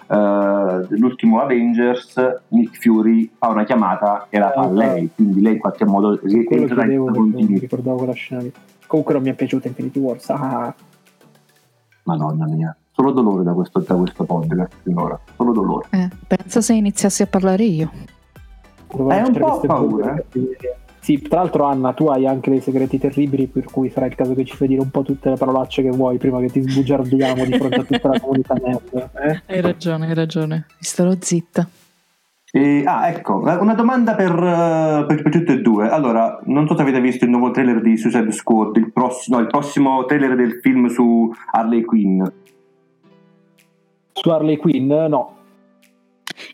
eh, 0.06 0.86
dell'ultimo 0.88 1.40
Avengers 1.40 2.42
Nick 2.48 2.80
Fury 2.80 3.30
fa 3.38 3.48
una 3.48 3.64
chiamata 3.64 4.26
e 4.28 4.38
la 4.38 4.50
fa 4.50 4.62
a 4.62 4.70
lei, 4.70 5.10
quindi 5.14 5.40
lei 5.40 5.54
in 5.54 5.58
qualche 5.58 5.84
modo 5.84 6.20
entra 6.22 6.84
in 6.84 7.06
continui. 7.06 7.58
ricordavo 7.58 7.96
quella 7.96 8.12
scena. 8.12 8.44
Comunque 8.86 9.14
non 9.14 9.22
mi 9.22 9.30
è 9.30 9.34
piaciuta 9.34 9.68
Infinity 9.68 9.98
Wars. 9.98 10.30
Ah. 10.30 10.74
Madonna 12.04 12.46
mia 12.46 12.74
solo 12.98 13.12
dolore 13.12 13.44
da 13.44 13.52
questo, 13.52 13.78
da 13.78 13.94
questo 13.94 14.24
podcast 14.24 14.72
finora, 14.82 15.18
solo 15.36 15.52
dolore. 15.52 15.86
Eh, 15.90 16.08
pensa 16.26 16.60
se 16.60 16.74
iniziassi 16.74 17.22
a 17.22 17.26
parlare 17.26 17.62
io. 17.62 17.92
È 18.88 19.20
un 19.20 19.32
po' 19.38 19.60
paura. 19.60 20.16
Eh. 20.16 20.76
Sì, 20.98 21.22
tra 21.22 21.38
l'altro 21.38 21.62
Anna, 21.62 21.92
tu 21.92 22.06
hai 22.08 22.26
anche 22.26 22.50
dei 22.50 22.60
segreti 22.60 22.98
terribili, 22.98 23.46
per 23.46 23.66
cui 23.70 23.88
sarà 23.88 24.06
il 24.06 24.16
caso 24.16 24.34
che 24.34 24.44
ci 24.44 24.56
fai 24.56 24.66
dire 24.66 24.80
un 24.80 24.90
po' 24.90 25.02
tutte 25.02 25.30
le 25.30 25.36
parolacce 25.36 25.82
che 25.82 25.90
vuoi 25.90 26.18
prima 26.18 26.40
che 26.40 26.48
ti 26.48 26.60
sbugiardiamo 26.60 27.44
di 27.44 27.52
fronte 27.56 27.76
a 27.76 27.84
tutta 27.84 28.08
la 28.08 28.20
comunità 28.20 28.54
nerd. 28.54 29.10
Eh? 29.14 29.42
Hai 29.46 29.60
ragione, 29.60 30.08
hai 30.08 30.14
ragione, 30.14 30.66
mi 30.68 30.84
starò 30.84 31.12
zitta. 31.16 31.68
E, 32.50 32.82
ah, 32.84 33.08
ecco, 33.10 33.36
una 33.36 33.74
domanda 33.74 34.16
per, 34.16 34.34
per, 35.06 35.22
per, 35.22 35.30
tutte 35.30 35.52
e 35.52 35.60
due. 35.60 35.88
Allora, 35.88 36.40
non 36.46 36.66
so 36.66 36.74
se 36.74 36.82
avete 36.82 37.00
visto 37.00 37.24
il 37.24 37.30
nuovo 37.30 37.52
trailer 37.52 37.80
di 37.80 37.96
Suicide 37.96 38.32
Squad, 38.32 38.76
il, 38.76 38.90
prossimo, 38.90 39.36
no, 39.36 39.42
il 39.42 39.48
prossimo 39.48 40.04
trailer 40.04 40.34
del 40.34 40.58
film 40.60 40.88
su 40.88 41.32
Harley 41.52 41.82
Quinn. 41.82 42.22
Su 44.20 44.30
Harley 44.30 44.56
Quinn 44.56 44.90
no. 44.90 45.36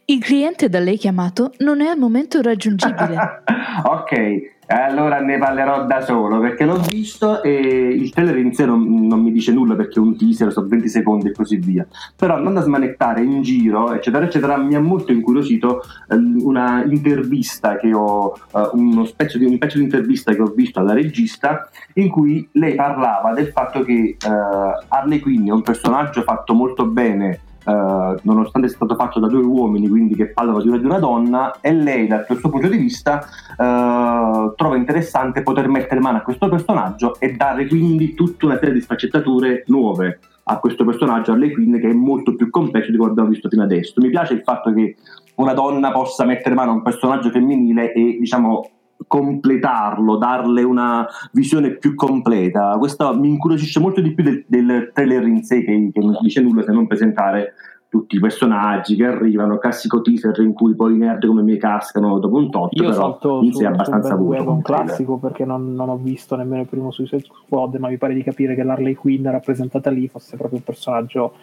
Il 0.07 0.23
cliente 0.23 0.69
da 0.69 0.81
lei 0.81 0.99
chiamato 0.99 1.53
non 1.59 1.81
è 1.81 1.87
al 1.87 1.99
momento 1.99 2.43
raggiungibile. 2.43 3.43
ok, 3.85 4.55
allora 4.67 5.21
ne 5.21 5.37
parlerò 5.39 5.85
da 5.85 6.01
solo 6.01 6.41
perché 6.41 6.65
l'ho 6.65 6.79
visto 6.79 7.43
e 7.43 7.51
il 7.51 8.11
trailer 8.11 8.39
in 8.39 8.55
sé 8.55 8.65
non, 8.65 9.07
non 9.07 9.21
mi 9.21 9.31
dice 9.31 9.53
nulla 9.53 9.75
perché 9.75 9.99
è 9.99 10.03
un 10.03 10.17
teaser, 10.17 10.53
sono 10.53 10.69
20 10.69 10.89
secondi 10.89 11.29
e 11.29 11.33
così 11.33 11.57
via. 11.57 11.87
Però 12.17 12.35
andando 12.35 12.61
a 12.61 12.63
smanettare 12.63 13.23
in 13.23 13.43
giro, 13.43 13.93
eccetera, 13.93 14.25
eccetera, 14.25 14.57
mi 14.57 14.75
ha 14.75 14.81
molto 14.81 15.13
incuriosito 15.13 15.83
eh, 16.09 16.17
una 16.17 16.85
intervista 16.85 17.77
che 17.77 17.93
ho, 17.93 18.35
eh, 18.55 18.69
uno 18.73 19.05
spezzo 19.05 19.39
di, 19.39 19.45
un 19.45 19.59
pezzo 19.59 19.79
di 19.79 19.85
intervista 19.85 20.35
che 20.35 20.41
ho 20.41 20.53
visto 20.55 20.81
alla 20.81 20.95
regista 20.95 21.69
in 21.95 22.09
cui 22.09 22.49
lei 22.53 22.75
parlava 22.75 23.33
del 23.33 23.49
fatto 23.49 23.83
che 23.83 23.93
eh, 23.93 24.19
Harley 24.89 25.21
Quinn 25.21 25.49
è 25.49 25.53
un 25.53 25.63
personaggio 25.63 26.23
fatto 26.23 26.55
molto 26.55 26.87
bene 26.87 27.41
Uh, 27.65 28.19
nonostante 28.23 28.69
sia 28.69 28.77
stato 28.77 28.95
fatto 28.95 29.19
da 29.19 29.27
due 29.27 29.43
uomini, 29.43 29.89
quindi 29.89 30.15
che 30.15 30.27
parlano 30.29 30.61
di 30.61 30.69
una, 30.69 30.99
donna, 30.99 31.61
e 31.61 31.73
lei 31.73 32.07
dal 32.07 32.27
suo 32.39 32.51
punto 32.51 32.69
di 32.69 32.77
vista 32.77 33.27
uh, 33.57 34.53
trova 34.55 34.77
interessante 34.77 35.43
poter 35.43 35.69
mettere 35.69 36.01
mano 36.01 36.19
a 36.19 36.21
questo 36.21 36.49
personaggio 36.49 37.19
e 37.19 37.33
dare 37.33 37.67
quindi 37.67 38.15
tutta 38.15 38.47
una 38.47 38.59
serie 38.59 38.75
di 38.75 38.81
sfaccettature 38.83 39.65
nuove 39.69 40.19
a 40.45 40.59
questo 40.59 40.85
personaggio, 40.85 41.33
Harley 41.33 41.53
Quinn, 41.53 41.79
che 41.79 41.89
è 41.89 41.95
molto 41.95 42.35
più 42.35 42.51
complesso 42.51 42.91
di 42.91 42.97
quello 42.99 43.15
che 43.15 43.21
abbiamo 43.21 43.31
visto 43.31 43.49
fino 43.49 43.63
adesso. 43.63 43.95
Mi 43.97 44.11
piace 44.11 44.35
il 44.35 44.43
fatto 44.43 44.73
che 44.73 44.97
una 45.37 45.55
donna 45.55 45.91
possa 45.91 46.25
mettere 46.25 46.55
mano 46.55 46.73
a 46.73 46.75
un 46.75 46.83
personaggio 46.83 47.31
femminile 47.31 47.93
e 47.93 48.19
diciamo 48.21 48.69
completarlo, 49.07 50.17
darle 50.17 50.63
una 50.63 51.07
visione 51.33 51.77
più 51.77 51.95
completa. 51.95 52.77
Questo 52.79 53.17
mi 53.19 53.29
incuriosisce 53.29 53.81
molto 53.81 54.01
di 54.01 54.13
più 54.13 54.25
del, 54.25 54.45
del 54.47 54.91
trailer 54.93 55.27
in 55.27 55.43
sé 55.43 55.65
che, 55.65 55.91
che, 55.93 56.01
non 56.01 56.19
dice 56.21 56.41
nulla 56.41 56.63
se 56.63 56.73
non 56.73 56.87
presentare 56.87 57.55
tutti 57.95 58.17
i 58.17 58.19
personaggi 58.19 58.97
che 58.97 59.07
arrivano, 59.07 59.57
classico 59.59 60.01
teaser 60.01 60.37
in 60.41 60.53
cui 60.53 60.75
poi 60.75 60.95
i 60.95 60.99
nerd 60.99 61.25
come 61.25 61.43
me 61.43 61.57
cascano 61.59 62.19
dopo 62.19 62.39
un 62.39 62.51
tot, 62.51 62.73
Io 62.73 62.91
però 62.91 63.41
in 63.41 63.53
sé 63.53 63.63
è 63.63 63.67
abbastanza 63.69 64.17
vuoto. 64.17 64.43
È 64.43 64.47
un 64.47 64.63
classico 64.63 65.17
perché 65.17 65.45
non, 65.45 65.75
non, 65.75 65.89
ho 65.89 65.97
visto 65.97 66.35
nemmeno 66.35 66.63
il 66.63 66.69
primo 66.69 66.91
Suicide 66.91 67.23
Squad, 67.23 67.77
ma 67.77 67.87
mi 67.87 67.97
pare 67.97 68.15
di 68.15 68.25
capire 68.25 68.57
che 68.57 68.65
l'Harley 68.65 68.95
Quinn 68.95 69.25
rappresentata 69.29 69.91
lì 69.91 70.09
fosse 70.09 70.37
proprio 70.37 70.59
un 70.59 70.65
personaggio 70.65 71.35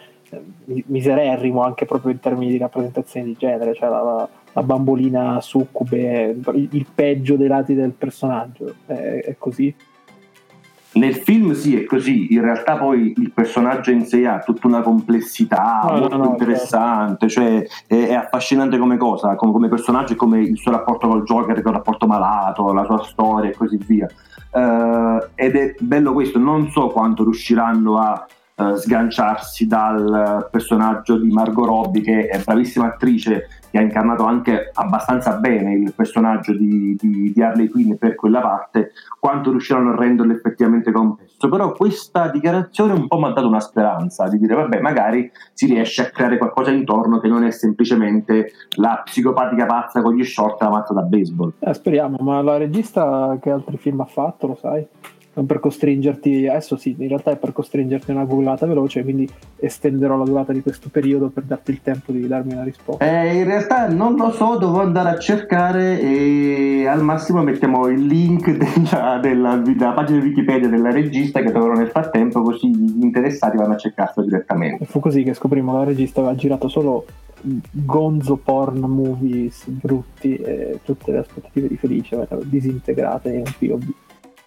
misererrimo 0.64 1.62
anche 1.62 1.84
proprio 1.84 2.12
in 2.12 2.20
termini 2.20 2.52
di 2.52 2.58
rappresentazione 2.58 3.26
di 3.26 3.36
genere, 3.38 3.74
cioè 3.74 3.88
la, 3.88 4.02
la 4.02 4.28
la 4.52 4.62
bambolina 4.62 5.40
succube, 5.40 6.30
il, 6.30 6.68
il 6.72 6.86
peggio 6.94 7.36
dei 7.36 7.48
lati 7.48 7.74
del 7.74 7.92
personaggio, 7.92 8.74
è, 8.86 8.92
è, 9.24 9.34
così. 9.38 9.74
Nel 10.94 11.14
film 11.14 11.52
sì, 11.52 11.80
è 11.80 11.84
così, 11.84 12.34
in 12.34 12.42
realtà 12.42 12.76
poi 12.76 13.14
il 13.16 13.32
personaggio 13.32 13.90
in 13.90 14.04
sé 14.04 14.26
ha 14.26 14.40
tutta 14.40 14.66
una 14.66 14.82
complessità 14.82 15.80
no, 15.84 15.98
molto 16.00 16.16
no, 16.18 16.24
no, 16.24 16.30
interessante, 16.32 17.28
certo. 17.28 17.66
cioè 17.66 17.66
è, 17.86 18.08
è, 18.08 18.12
affascinante 18.12 18.76
come 18.76 18.98
cosa, 18.98 19.34
come, 19.36 19.52
come, 19.52 19.68
personaggio 19.68 20.12
e 20.12 20.16
come 20.16 20.40
il 20.40 20.58
suo 20.58 20.70
rapporto 20.70 21.08
col 21.08 21.22
Joker, 21.22 21.62
un 21.64 21.72
rapporto 21.72 22.06
malato, 22.06 22.74
la 22.74 22.84
sua 22.84 23.02
storia 23.04 23.48
e 23.48 23.54
così 23.54 23.78
via. 23.78 24.06
Uh, 24.50 25.28
ed 25.34 25.56
è 25.56 25.74
bello 25.78 26.12
questo, 26.12 26.38
non 26.38 26.68
so 26.68 26.88
quanto 26.88 27.22
riusciranno 27.22 27.96
a 27.96 28.26
uh, 28.56 28.74
sganciarsi 28.74 29.66
dal 29.66 30.48
personaggio 30.50 31.18
di 31.18 31.30
Margot 31.30 31.66
Robbie, 31.66 32.02
che 32.02 32.26
è 32.26 32.42
bravissima 32.42 32.86
attrice 32.86 33.46
che 33.72 33.78
ha 33.78 33.80
incarnato 33.80 34.24
anche 34.24 34.70
abbastanza 34.74 35.38
bene 35.38 35.72
il 35.72 35.94
personaggio 35.96 36.52
di, 36.52 36.94
di, 37.00 37.32
di, 37.32 37.42
Harley 37.42 37.68
Quinn 37.68 37.94
per 37.94 38.14
quella 38.14 38.42
parte, 38.42 38.92
quanto 39.18 39.50
riusciranno 39.50 39.92
a 39.92 39.96
renderlo 39.96 40.34
effettivamente 40.34 40.92
complesso. 40.92 41.48
Però 41.48 41.72
questa 41.72 42.28
dichiarazione 42.28 42.92
un 42.92 43.08
po' 43.08 43.18
mi 43.18 43.24
ha 43.24 43.30
dato 43.30 43.46
una 43.46 43.60
speranza 43.60 44.28
di 44.28 44.38
dire, 44.38 44.54
vabbè, 44.54 44.78
magari 44.80 45.30
si 45.54 45.64
riesce 45.64 46.02
a 46.02 46.10
creare 46.10 46.36
qualcosa 46.36 46.70
intorno 46.70 47.18
che 47.18 47.28
non 47.28 47.44
è 47.44 47.50
semplicemente 47.50 48.52
la 48.76 49.00
psicopatica 49.02 49.64
pazza 49.64 50.02
con 50.02 50.14
gli 50.14 50.24
short 50.24 50.60
e 50.60 50.64
la 50.66 50.70
mazza 50.70 50.92
da 50.92 51.02
baseball. 51.02 51.54
Eh, 51.58 51.72
speriamo, 51.72 52.18
ma 52.20 52.42
la 52.42 52.58
regista 52.58 53.38
che 53.40 53.50
altri 53.50 53.78
film 53.78 54.00
ha 54.00 54.06
fatto, 54.06 54.48
lo 54.48 54.54
sai? 54.54 54.86
Non 55.34 55.46
per 55.46 55.60
costringerti, 55.60 56.46
adesso 56.46 56.76
sì, 56.76 56.94
in 56.98 57.08
realtà 57.08 57.30
è 57.30 57.36
per 57.36 57.52
costringerti 57.52 58.10
a 58.10 58.14
una 58.14 58.24
googlata 58.24 58.66
veloce, 58.66 59.02
quindi 59.02 59.28
estenderò 59.56 60.18
la 60.18 60.24
durata 60.24 60.52
di 60.52 60.60
questo 60.60 60.90
periodo 60.90 61.28
per 61.28 61.44
darti 61.44 61.70
il 61.70 61.80
tempo 61.82 62.12
di 62.12 62.26
darmi 62.26 62.52
una 62.52 62.64
risposta. 62.64 63.04
Eh, 63.04 63.38
in 63.38 63.44
realtà 63.44 63.88
non 63.88 64.16
lo 64.16 64.30
so, 64.30 64.58
devo 64.58 64.80
andare 64.80 65.08
a 65.10 65.18
cercare 65.18 66.00
e 66.00 66.86
al 66.86 67.02
massimo 67.02 67.42
mettiamo 67.42 67.86
il 67.88 68.04
link 68.04 68.50
della, 68.50 69.18
della, 69.20 69.56
della 69.56 69.92
pagina 69.92 70.20
di 70.20 70.28
Wikipedia 70.28 70.68
della 70.68 70.90
regista 70.90 71.40
che 71.40 71.50
troverò 71.50 71.74
nel 71.74 71.88
frattempo, 71.88 72.42
così 72.42 72.68
gli 72.68 73.02
interessati 73.02 73.56
vanno 73.56 73.74
a 73.74 73.78
cercarlo 73.78 74.22
direttamente. 74.24 74.84
E 74.84 74.86
fu 74.86 75.00
così 75.00 75.22
che 75.22 75.32
scoprimmo 75.32 75.72
che 75.72 75.78
la 75.78 75.84
regista 75.84 76.20
aveva 76.20 76.34
girato 76.34 76.68
solo 76.68 77.06
gonzo 77.70 78.36
porn 78.36 78.78
movies 78.78 79.66
brutti 79.66 80.36
e 80.36 80.78
tutte 80.84 81.10
le 81.10 81.18
aspettative 81.18 81.68
di 81.68 81.76
Felice 81.76 82.28
disintegrate 82.44 83.30
in 83.30 83.42
un 83.46 83.52
POV. 83.58 83.94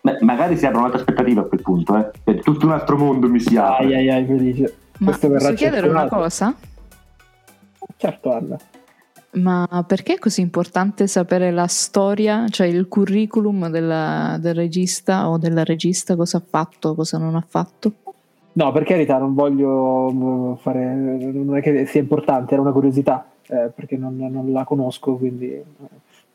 Beh, 0.06 0.20
magari 0.22 0.56
si 0.56 0.68
apre 0.68 0.78
un'altra 0.78 1.00
aspettativa 1.00 1.41
a 1.41 1.46
quel 1.46 1.63
punto, 1.63 1.98
eh. 1.98 2.12
È 2.24 2.36
tutto 2.36 2.68
un 2.68 2.74
altro 2.74 2.96
mondo 2.96 3.28
mi 3.28 3.39
si 3.39 3.58
apre. 3.58 3.86
Ai 3.88 3.96
ai 3.96 4.10
ai, 4.12 4.26
Felice. 4.28 4.76
Ma 5.00 5.08
Questo 5.08 5.30
posso 5.30 5.54
chiedere 5.54 5.88
una 5.88 6.08
cosa? 6.08 6.54
Certo, 7.98 8.32
Anna. 8.32 8.56
Ma 9.32 9.84
perché 9.88 10.13
è 10.13 10.20
così 10.20 10.41
importante 10.41 11.08
sapere 11.08 11.50
la 11.50 11.65
storia, 11.65 12.48
cioè 12.50 12.68
il 12.68 12.88
curriculum 12.88 13.68
della- 13.70 14.38
del 14.39 14.54
regista 14.54 15.28
o 15.28 15.39
della 15.39 15.63
regista, 15.63 16.15
cosa 16.15 16.38
ha 16.38 16.44
fatto, 16.48 16.94
cosa 16.94 17.18
non 17.18 17.34
ha 17.34 17.44
fatto? 17.46 17.94
No, 18.54 18.72
per 18.72 18.84
carità, 18.84 19.18
non 19.18 19.34
voglio 19.34 20.12
mm, 20.13 20.54
fare. 20.58 20.94
Non 20.94 21.58
è 21.58 21.62
che 21.62 21.88
sia 21.88 22.00
importante, 22.00 22.54
era 22.54 22.62
una 22.62 22.72
curiosità, 22.72 23.28
eh, 23.48 23.72
perché 23.74 23.98
non, 23.98 24.15
non 24.18 24.52
la 24.52 24.63
conosco, 24.65 25.15
quindi. 25.15 25.63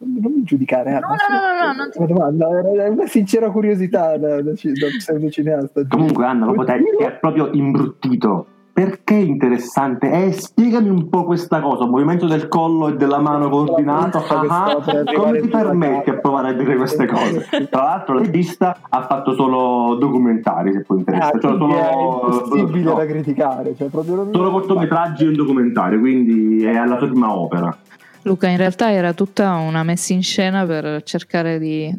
Non 0.02 0.32
mi 0.32 0.42
giudicare, 0.44 0.94
Anna. 0.94 1.08
no, 1.08 1.14
no, 1.14 1.66
no, 1.66 1.72
non 1.76 1.90
ti- 1.90 1.98
Una 1.98 2.06
domanda, 2.06 2.48
era 2.74 2.88
una 2.90 3.06
sincera 3.06 3.50
curiosità 3.50 4.16
da, 4.16 4.40
da, 4.40 4.54
ci- 4.54 4.72
da 4.72 4.86
pseudocineasta. 4.86 5.82
Comunque 5.88 6.24
Anna 6.24 6.46
lo 6.46 6.52
potrei, 6.54 6.82
è 6.98 7.12
proprio 7.12 7.50
imbruttito. 7.52 8.46
Perché 8.72 9.14
è 9.16 9.20
interessante? 9.20 10.10
Eh, 10.10 10.32
spiegami 10.32 10.88
un 10.88 11.10
po' 11.10 11.24
questa 11.24 11.60
cosa, 11.60 11.84
movimento 11.84 12.26
del 12.26 12.48
collo 12.48 12.88
e 12.88 12.96
della 12.96 13.18
mano 13.18 13.50
coordinato. 13.50 14.24
Ah, 14.26 14.64
arrivare 14.78 15.04
come 15.14 15.40
ti 15.40 15.48
permetti 15.48 16.08
a 16.08 16.14
provare 16.14 16.48
a 16.48 16.52
dire 16.54 16.76
queste 16.76 17.04
cose? 17.06 17.46
Tra 17.68 17.82
l'altro 17.82 18.14
la 18.14 18.20
regista 18.22 18.74
ha 18.88 19.02
fatto 19.02 19.34
solo 19.34 19.96
documentari, 19.96 20.72
se 20.72 20.80
può 20.80 20.94
Ah, 20.94 20.98
interessare. 21.00 21.40
Cioè, 21.40 21.56
quindi 21.58 21.74
è 21.74 21.90
sono, 21.92 22.00
impossibile 22.24 22.84
no, 22.84 22.94
da 22.94 23.04
criticare. 23.06 23.74
Cioè, 23.76 23.88
proprio 23.88 24.14
non- 24.14 24.32
solo 24.32 24.50
cortometraggi 24.50 25.24
e 25.24 25.28
un 25.28 25.34
documentario, 25.34 25.98
quindi 25.98 26.64
è 26.64 26.74
alla 26.74 26.96
sua 26.96 27.08
prima 27.08 27.36
opera. 27.36 27.76
Luca, 28.22 28.48
in 28.48 28.56
realtà 28.58 28.92
era 28.92 29.12
tutta 29.14 29.54
una 29.56 29.82
messa 29.82 30.12
in 30.12 30.22
scena 30.22 30.66
per 30.66 31.02
cercare 31.04 31.58
di 31.58 31.94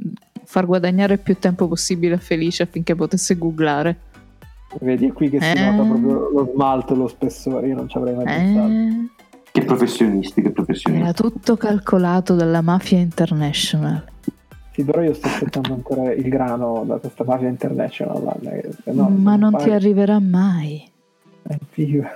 far 0.46 0.66
guadagnare 0.66 1.14
il 1.14 1.20
più 1.20 1.38
tempo 1.40 1.68
possibile 1.68 2.16
a 2.16 2.20
Felice 2.20 2.64
affinché 2.64 2.94
potesse 2.96 3.38
googlare. 3.38 3.98
Vedi, 4.80 5.08
è 5.08 5.14
qui 5.14 5.30
che 5.30 5.42
si 5.42 5.58
Eh. 5.58 5.70
nota 5.72 5.84
proprio 5.84 6.30
lo 6.30 6.50
smalto 6.54 6.94
e 6.94 6.98
lo 6.98 7.08
spessore. 7.08 7.68
Io 7.68 7.76
non 7.76 7.90
ci 7.90 7.98
avrei 7.98 8.16
mai 8.16 8.26
pensato. 8.26 8.72
Eh, 8.72 9.10
Che 9.52 9.66
professionisti, 9.66 10.42
che 10.42 10.52
professionisti. 10.52 11.04
era 11.04 11.14
tutto 11.14 11.58
calcolato 11.58 12.36
dalla 12.36 12.62
Mafia 12.62 12.98
International. 13.00 14.06
Sì, 14.74 14.86
però 14.86 15.02
io 15.02 15.14
sto 15.14 15.28
aspettando 15.28 15.74
ancora 15.74 16.14
il 16.14 16.30
grano 16.30 16.84
da 16.88 16.96
questa 16.98 17.26
mafia 17.26 17.50
international. 17.50 18.38
No, 18.86 19.10
Ma 19.10 19.36
non 19.36 19.54
ti 19.58 19.64
fai- 19.64 19.74
arriverà 19.74 20.20
mai. 20.20 20.90
Eh, 21.50 21.58
figo. 21.72 22.08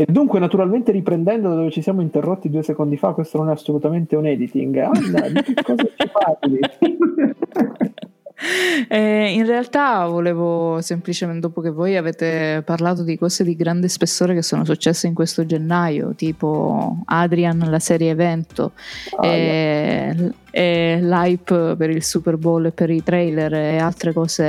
E 0.00 0.06
dunque, 0.06 0.38
naturalmente, 0.38 0.92
riprendendo 0.92 1.48
da 1.48 1.56
dove 1.56 1.72
ci 1.72 1.82
siamo 1.82 2.02
interrotti 2.02 2.48
due 2.48 2.62
secondi 2.62 2.96
fa, 2.96 3.14
questo 3.14 3.38
non 3.38 3.48
è 3.48 3.52
assolutamente 3.52 4.14
un 4.14 4.26
editing. 4.26 4.76
Anna, 4.76 5.28
di 5.28 5.42
che 5.42 5.54
cosa 5.60 5.88
ci 5.96 6.08
parli? 6.12 6.60
Eh, 8.88 9.32
in 9.32 9.44
realtà 9.44 10.06
volevo 10.06 10.80
semplicemente, 10.80 11.40
dopo 11.40 11.60
che 11.60 11.70
voi 11.70 11.96
avete 11.96 12.62
parlato 12.64 13.02
di 13.02 13.18
cose 13.18 13.42
di 13.42 13.56
grande 13.56 13.88
spessore 13.88 14.34
che 14.34 14.42
sono 14.42 14.64
successe 14.64 15.08
in 15.08 15.14
questo 15.14 15.44
gennaio, 15.44 16.14
tipo 16.14 17.02
Adrian, 17.06 17.58
la 17.68 17.80
serie 17.80 18.10
evento, 18.10 18.72
Ah, 19.16 19.26
e, 19.26 20.32
e 20.50 20.98
l'hype 21.00 21.74
per 21.76 21.90
il 21.90 22.02
Super 22.02 22.36
Bowl 22.36 22.66
e 22.66 22.70
per 22.70 22.90
i 22.90 23.02
trailer 23.02 23.52
e 23.52 23.78
altre 23.78 24.12
cose 24.12 24.44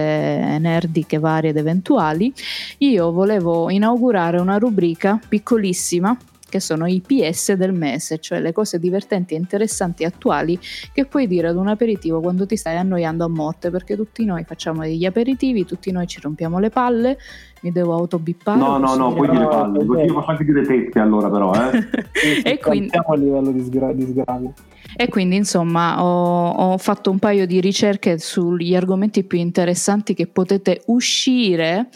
nerdiche 0.59 1.17
varie 1.17 1.49
ed 1.49 1.57
eventuali, 1.57 2.31
io 2.79 3.11
volevo 3.11 3.69
inaugurare 3.69 4.39
una 4.39 4.57
rubrica 4.57 5.19
piccolissima 5.27 6.15
che 6.49 6.59
sono 6.59 6.85
i 6.87 7.01
PS 7.05 7.53
del 7.53 7.73
mese, 7.73 8.17
cioè 8.17 8.39
le 8.39 8.51
cose 8.51 8.79
divertenti 8.79 9.35
e 9.35 9.37
interessanti 9.37 10.03
e 10.03 10.07
attuali 10.07 10.59
che 10.91 11.05
puoi 11.05 11.27
dire 11.27 11.47
ad 11.47 11.55
un 11.55 11.67
aperitivo 11.67 12.19
quando 12.19 12.45
ti 12.45 12.57
stai 12.57 12.75
annoiando 12.75 13.23
a 13.23 13.29
morte, 13.29 13.69
perché 13.69 13.95
tutti 13.95 14.25
noi 14.25 14.43
facciamo 14.43 14.81
degli 14.81 15.05
aperitivi, 15.05 15.65
tutti 15.65 15.91
noi 15.91 16.07
ci 16.07 16.19
rompiamo 16.19 16.59
le 16.59 16.69
palle, 16.69 17.17
mi 17.61 17.71
devo 17.71 17.93
autobippare. 17.93 18.59
No, 18.59 18.77
no, 18.77 18.95
no, 18.95 19.13
poi 19.13 19.29
dire 19.29 19.47
palle, 19.47 20.03
io 20.03 20.13
posso 20.13 20.31
anche 20.31 20.43
dire 20.43 20.63
tette 20.63 20.99
allora 20.99 21.29
però, 21.29 21.53
eh. 21.53 21.87
Sì, 22.13 22.41
e, 22.41 22.59
quindi, 22.59 22.89
Siamo 22.89 23.13
a 23.13 23.15
livello 23.15 23.51
di, 23.51 23.63
sgra- 23.63 23.93
di 23.93 24.05
sgravio. 24.05 24.53
E 24.95 25.07
quindi, 25.07 25.35
insomma, 25.35 26.03
ho, 26.03 26.49
ho 26.49 26.77
fatto 26.77 27.11
un 27.11 27.19
paio 27.19 27.45
di 27.45 27.59
ricerche 27.61 28.17
sugli 28.17 28.75
argomenti 28.75 29.23
più 29.23 29.37
interessanti 29.37 30.13
che 30.13 30.27
potete 30.27 30.81
uscire 30.87 31.89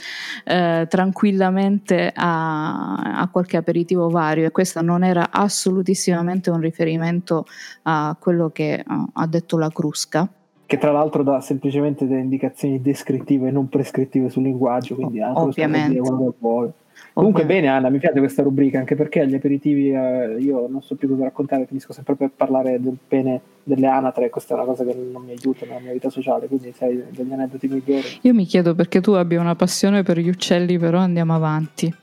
eh, 0.45 0.85
tranquillamente 0.89 2.11
a, 2.13 2.95
a 2.95 3.27
qualche 3.29 3.57
aperitivo 3.57 4.09
vario. 4.09 4.45
E 4.45 4.51
questo 4.51 4.81
non 4.81 5.03
era 5.03 5.29
assolutissimamente 5.31 6.49
un 6.49 6.59
riferimento 6.59 7.45
a 7.83 8.15
quello 8.19 8.49
che 8.49 8.73
eh, 8.73 8.85
ha 9.13 9.27
detto 9.27 9.57
la 9.57 9.69
Crusca. 9.69 10.27
Che 10.65 10.77
tra 10.77 10.91
l'altro 10.91 11.23
dà 11.23 11.41
semplicemente 11.41 12.07
delle 12.07 12.21
indicazioni 12.21 12.81
descrittive 12.81 13.49
e 13.49 13.51
non 13.51 13.69
prescrittive 13.69 14.29
sul 14.29 14.43
linguaggio, 14.43 14.95
quindi 14.95 15.21
anche 15.21 15.39
lo 15.39 15.45
Ovviamente. 15.47 15.99
vuole. 16.39 16.73
Comunque 17.13 17.45
bene 17.45 17.67
Anna, 17.67 17.89
mi 17.89 17.99
piace 17.99 18.17
questa 18.19 18.41
rubrica 18.41 18.79
anche 18.79 18.95
perché 18.95 19.21
agli 19.21 19.35
aperitivi 19.35 19.91
eh, 19.91 20.35
io 20.39 20.67
non 20.67 20.81
so 20.81 20.95
più 20.95 21.07
cosa 21.07 21.23
raccontare, 21.23 21.65
finisco 21.67 21.93
sempre 21.93 22.15
per 22.15 22.31
parlare 22.35 22.79
del 22.81 22.97
pene 23.07 23.39
delle 23.63 23.85
anatre, 23.87 24.29
questa 24.31 24.55
è 24.55 24.57
una 24.57 24.65
cosa 24.65 24.83
che 24.83 24.95
non 25.11 25.23
mi 25.23 25.31
aiuta 25.31 25.65
nella 25.67 25.79
mia 25.79 25.93
vita 25.93 26.09
sociale, 26.09 26.47
quindi 26.47 26.73
sai 26.75 27.03
degli 27.11 27.31
aneddoti 27.31 27.67
migliori. 27.67 28.03
Io 28.21 28.33
mi 28.33 28.45
chiedo 28.45 28.73
perché 28.73 28.99
tu 28.99 29.11
abbia 29.11 29.39
una 29.39 29.55
passione 29.55 30.01
per 30.01 30.17
gli 30.17 30.27
uccelli, 30.29 30.79
però 30.79 30.97
andiamo 30.97 31.35
avanti. 31.35 31.93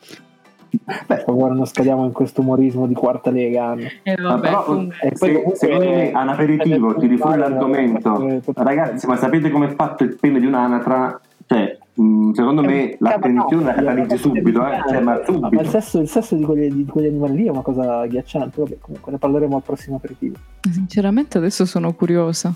Beh, 1.06 1.16
favore 1.26 1.54
non 1.54 1.66
scadiamo 1.66 2.04
in 2.04 2.12
questo 2.12 2.42
umorismo 2.42 2.86
di 2.86 2.94
quarta 2.94 3.32
lega 3.32 3.64
Anna. 3.64 3.88
E 4.04 4.14
Ma 4.20 4.38
però, 4.38 4.80
E 5.00 5.12
poi 5.18 5.32
se- 5.54 5.68
comunque- 5.68 5.78
me 5.78 6.12
a 6.12 6.22
un 6.22 6.28
aperitivo 6.28 6.94
tiri 6.94 7.16
fuori 7.16 7.38
l'argomento 7.38 8.28
Eh, 8.28 8.40
ragazzi 8.54 9.08
ma 9.08 9.16
sapete 9.16 9.50
come 9.50 9.66
è 9.66 9.74
fatto 9.74 10.04
il 10.04 10.14
pene 10.14 10.38
di 10.38 10.46
un'anatra 10.46 11.20
cioè 11.50 11.76
mh, 11.94 12.30
secondo 12.30 12.62
me 12.62 12.96
l'attenzione 13.00 13.64
la 13.64 13.74
catalizzi 13.74 14.16
subito 14.18 14.64
eh? 14.64 14.80
cioè, 14.86 15.00
ma 15.00 15.14
Ma 15.14 15.18
il 15.18 15.24
subito 15.24 15.64
sesso, 15.64 15.98
il 15.98 16.08
sesso 16.08 16.36
di, 16.36 16.44
quegli, 16.44 16.70
di 16.70 16.84
quegli 16.84 17.06
animali 17.06 17.34
lì 17.34 17.46
è 17.46 17.50
una 17.50 17.62
cosa 17.62 18.06
ghiacciante, 18.06 18.60
vabbè 18.60 18.78
comunque 18.78 19.10
ne 19.10 19.18
parleremo 19.18 19.56
al 19.56 19.62
prossimo 19.62 19.96
aperitivo. 19.96 20.36
Sinceramente 20.70 21.38
adesso 21.38 21.64
sono 21.64 21.92
curiosa. 21.92 22.54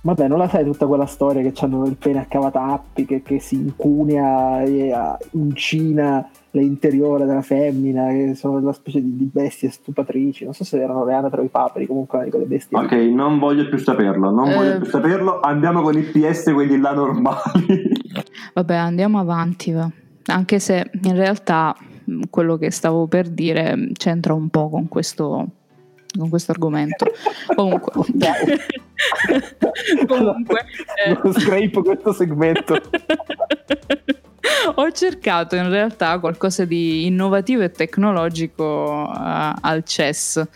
Vabbè, 0.00 0.28
non 0.28 0.38
la 0.38 0.48
sai 0.48 0.64
tutta 0.64 0.86
quella 0.86 1.04
storia 1.04 1.42
che 1.42 1.52
hanno 1.62 1.84
il 1.84 1.96
pene 1.96 2.20
a 2.20 2.24
cavatappi, 2.24 3.04
che, 3.04 3.20
che 3.20 3.38
si 3.40 3.56
incunea 3.56 4.62
e 4.62 4.90
ah, 4.90 5.18
uncina 5.32 6.26
l'interiore 6.52 7.26
della 7.26 7.42
femmina, 7.42 8.08
che 8.08 8.34
sono 8.34 8.56
una 8.58 8.72
specie 8.72 9.00
di, 9.02 9.16
di 9.16 9.28
bestie 9.30 9.70
stupatrici. 9.70 10.44
Non 10.44 10.54
so 10.54 10.64
se 10.64 10.80
erano 10.80 11.04
le 11.04 11.12
anatre 11.14 11.40
o 11.42 11.44
i 11.44 11.48
paperi, 11.48 11.86
comunque 11.86 12.24
di 12.24 12.30
quelle 12.30 12.46
bestie. 12.46 12.78
ok 12.78 12.92
non 13.14 13.38
voglio 13.38 13.68
più 13.68 13.78
saperlo 13.78 14.30
non 14.30 14.48
Eh. 14.50 14.54
voglio 14.54 14.76
più 14.78 14.86
saperlo 14.86 15.40
andiamo 15.40 15.82
con 15.82 15.96
i 15.98 16.02
PS 16.02 16.52
quelli 16.52 16.78
là 16.80 16.92
normali 16.94 17.90
Vabbè, 18.54 18.74
andiamo 18.74 19.18
avanti. 19.18 19.72
va. 19.72 19.88
Anche 20.26 20.58
se 20.58 20.90
in 21.02 21.14
realtà 21.14 21.74
quello 22.30 22.56
che 22.56 22.70
stavo 22.70 23.06
per 23.06 23.28
dire 23.28 23.90
c'entra 23.92 24.32
un 24.34 24.48
po' 24.48 24.68
con 24.70 24.88
questo, 24.88 25.46
con 26.18 26.28
questo 26.30 26.52
argomento. 26.52 27.06
Comunque, 27.54 27.92
comunque 30.06 30.64
eh, 31.06 31.18
Non 31.22 31.32
scrape 31.34 31.82
questo 31.82 32.12
segmento. 32.12 32.74
ho 34.74 34.90
cercato 34.92 35.56
in 35.56 35.68
realtà 35.68 36.18
qualcosa 36.18 36.64
di 36.64 37.06
innovativo 37.06 37.62
e 37.62 37.70
tecnologico 37.70 39.06
eh, 39.14 39.52
al 39.60 39.82
CES. 39.84 40.46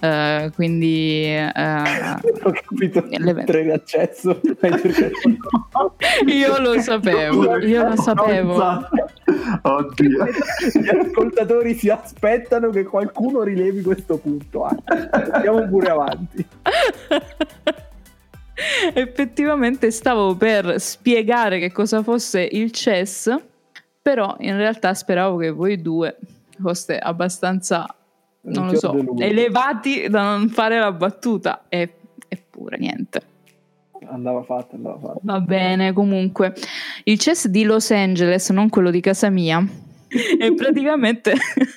Eh, 0.00 0.52
quindi 0.54 1.24
eh, 1.24 1.50
Ho 1.52 2.52
capito, 2.52 3.04
Le- 3.08 3.42
tre 3.44 3.64
di 3.64 3.70
accesso. 3.72 4.40
Io 6.26 6.58
lo 6.60 6.80
sapevo, 6.80 7.58
io 7.58 7.88
lo 7.88 7.96
sapevo. 7.96 8.86
oddio 9.62 10.24
Gli 10.80 10.88
ascoltatori 10.88 11.74
si 11.74 11.88
aspettano 11.88 12.70
che 12.70 12.84
qualcuno 12.84 13.42
rilevi 13.42 13.82
questo 13.82 14.18
punto. 14.18 14.64
Ah, 14.66 14.76
Andiamo 15.32 15.66
pure 15.66 15.88
avanti. 15.90 16.46
Effettivamente 18.94 19.90
stavo 19.90 20.34
per 20.36 20.80
spiegare 20.80 21.58
che 21.58 21.70
cosa 21.70 22.02
fosse 22.02 22.46
il 22.50 22.70
chess, 22.70 23.34
però 24.02 24.36
in 24.40 24.56
realtà 24.56 24.94
speravo 24.94 25.36
che 25.36 25.50
voi 25.50 25.80
due 25.80 26.16
foste 26.60 26.98
abbastanza, 26.98 27.86
non 28.42 28.70
lo 28.70 28.76
so, 28.76 28.90
deluso. 28.90 29.22
elevati 29.22 30.08
da 30.08 30.36
non 30.36 30.48
fare 30.48 30.78
la 30.78 30.92
battuta, 30.92 31.64
e, 31.68 31.94
eppure 32.26 32.78
niente. 32.78 33.22
Andava 34.10 34.42
fatto, 34.42 34.76
andava 34.76 34.98
fatto. 34.98 35.20
Va 35.22 35.40
bene, 35.40 35.92
comunque. 35.92 36.54
Il 37.04 37.18
CES 37.18 37.48
di 37.48 37.64
Los 37.64 37.90
Angeles, 37.90 38.50
non 38.50 38.68
quello 38.68 38.90
di 38.90 39.00
casa 39.00 39.28
mia, 39.28 39.64
e 40.40 40.54
praticamente 40.54 41.34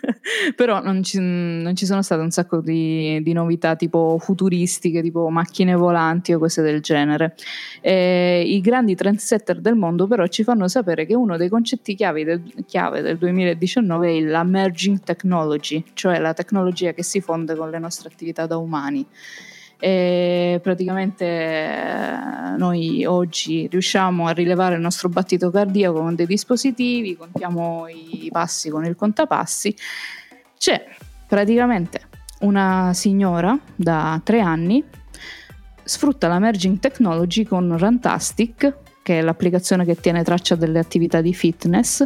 però 0.56 0.82
non 0.82 1.04
ci, 1.04 1.20
non 1.20 1.76
ci, 1.76 1.86
sono 1.86 2.02
state 2.02 2.22
un 2.22 2.32
sacco 2.32 2.62
di, 2.62 3.22
di, 3.22 3.34
novità 3.34 3.76
tipo 3.76 4.18
futuristiche 4.20 5.02
tipo 5.02 5.30
macchine 5.30 5.76
volanti 5.76 6.34
o 6.34 6.40
cose 6.40 6.62
del 6.62 6.82
genere. 6.82 7.36
E 7.82 8.44
i 8.46 8.62
grandi 8.62 8.96
trendsetter 8.96 9.60
del 9.60 9.76
mondo 9.76 10.08
però 10.08 10.26
ci 10.28 10.44
fanno 10.44 10.68
sapere 10.68 11.06
che 11.06 11.16
uno 11.16 11.38
dei 11.38 11.50
concetti 11.50 11.96
chiave 11.96 12.24
del, 12.24 12.42
chiave 12.66 13.02
del 13.02 13.18
2019 13.18 14.18
è 14.18 14.22
la 14.22 14.44
merging 14.44 15.02
technology 15.02 15.84
cioè 15.94 16.20
la 16.20 16.34
tecnologia 16.34 16.94
che 16.94 17.04
si 17.04 17.22
fonde 17.22 17.56
con 17.56 17.70
le 17.70 17.80
nostre 17.80 18.10
attività 18.10 18.46
da 18.46 18.58
umani 18.58 19.06
e 19.84 20.60
praticamente 20.62 21.26
eh, 21.26 22.56
noi 22.56 23.04
oggi 23.04 23.68
riusciamo 23.68 24.28
a 24.28 24.32
rilevare 24.32 24.76
il 24.76 24.82
nostro 24.82 25.10
battito 25.10 25.50
cardiaco 25.50 26.02
con 26.02 26.14
dei 26.14 26.28
dispositivi, 26.28 27.18
contiamo 27.18 27.88
i 27.88 28.30
passi 28.32 28.70
con 28.70 28.86
il 28.86 28.96
contapassi. 28.96 29.76
C'è 30.56 30.86
praticamente 31.28 32.02
una 32.42 32.92
signora 32.94 33.58
da 33.76 34.22
tre 34.24 34.40
anni 34.40 34.84
sfrutta 35.84 36.28
la 36.28 36.38
merging 36.38 36.78
technology 36.78 37.44
con 37.44 37.76
Rantastic 37.76 38.81
che 39.02 39.20
è 39.20 39.22
l'applicazione 39.22 39.86
che 39.86 39.96
tiene 39.96 40.24
traccia 40.24 40.56
delle 40.56 40.80
attività 40.80 41.22
di 41.22 41.34
fitness, 41.34 42.06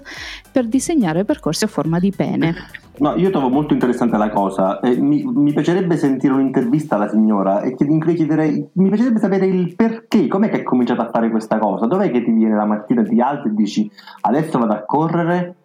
per 0.52 0.66
disegnare 0.68 1.26
percorsi 1.26 1.64
a 1.66 1.68
forma 1.68 2.00
di 2.00 2.12
pene. 2.16 2.56
No, 2.98 3.14
io 3.16 3.30
trovo 3.30 3.50
molto 3.50 3.74
interessante 3.74 4.16
la 4.16 4.30
cosa. 4.30 4.80
Eh, 4.80 4.98
mi, 4.98 5.24
mi, 5.24 5.52
piacerebbe 5.52 5.98
sentire 5.98 6.34
un'intervista 6.34 6.96
alla 6.96 7.10
signora 7.10 7.62
e 7.62 7.76
chiederei, 7.76 8.66
mi 8.74 8.88
piacerebbe 8.88 9.20
sapere 9.20 9.48
il 9.48 9.76
perché, 9.76 10.28
com'è 10.28 10.50
che 10.50 10.58
hai 10.58 10.64
cominciato 10.64 11.02
a 11.02 11.10
fare 11.10 11.30
questa 11.30 11.58
cosa? 11.58 11.88
Dov'è 11.88 12.10
che 12.10 12.24
ti 12.24 12.32
viene 12.32 12.56
la 12.56 12.66
mattina, 12.66 13.04
ti 13.04 13.20
alzi 13.20 13.48
e 13.48 13.54
dici 13.54 13.92
adesso 14.22 14.58
vado 14.60 14.74
a 14.74 14.86
correre 14.86 15.56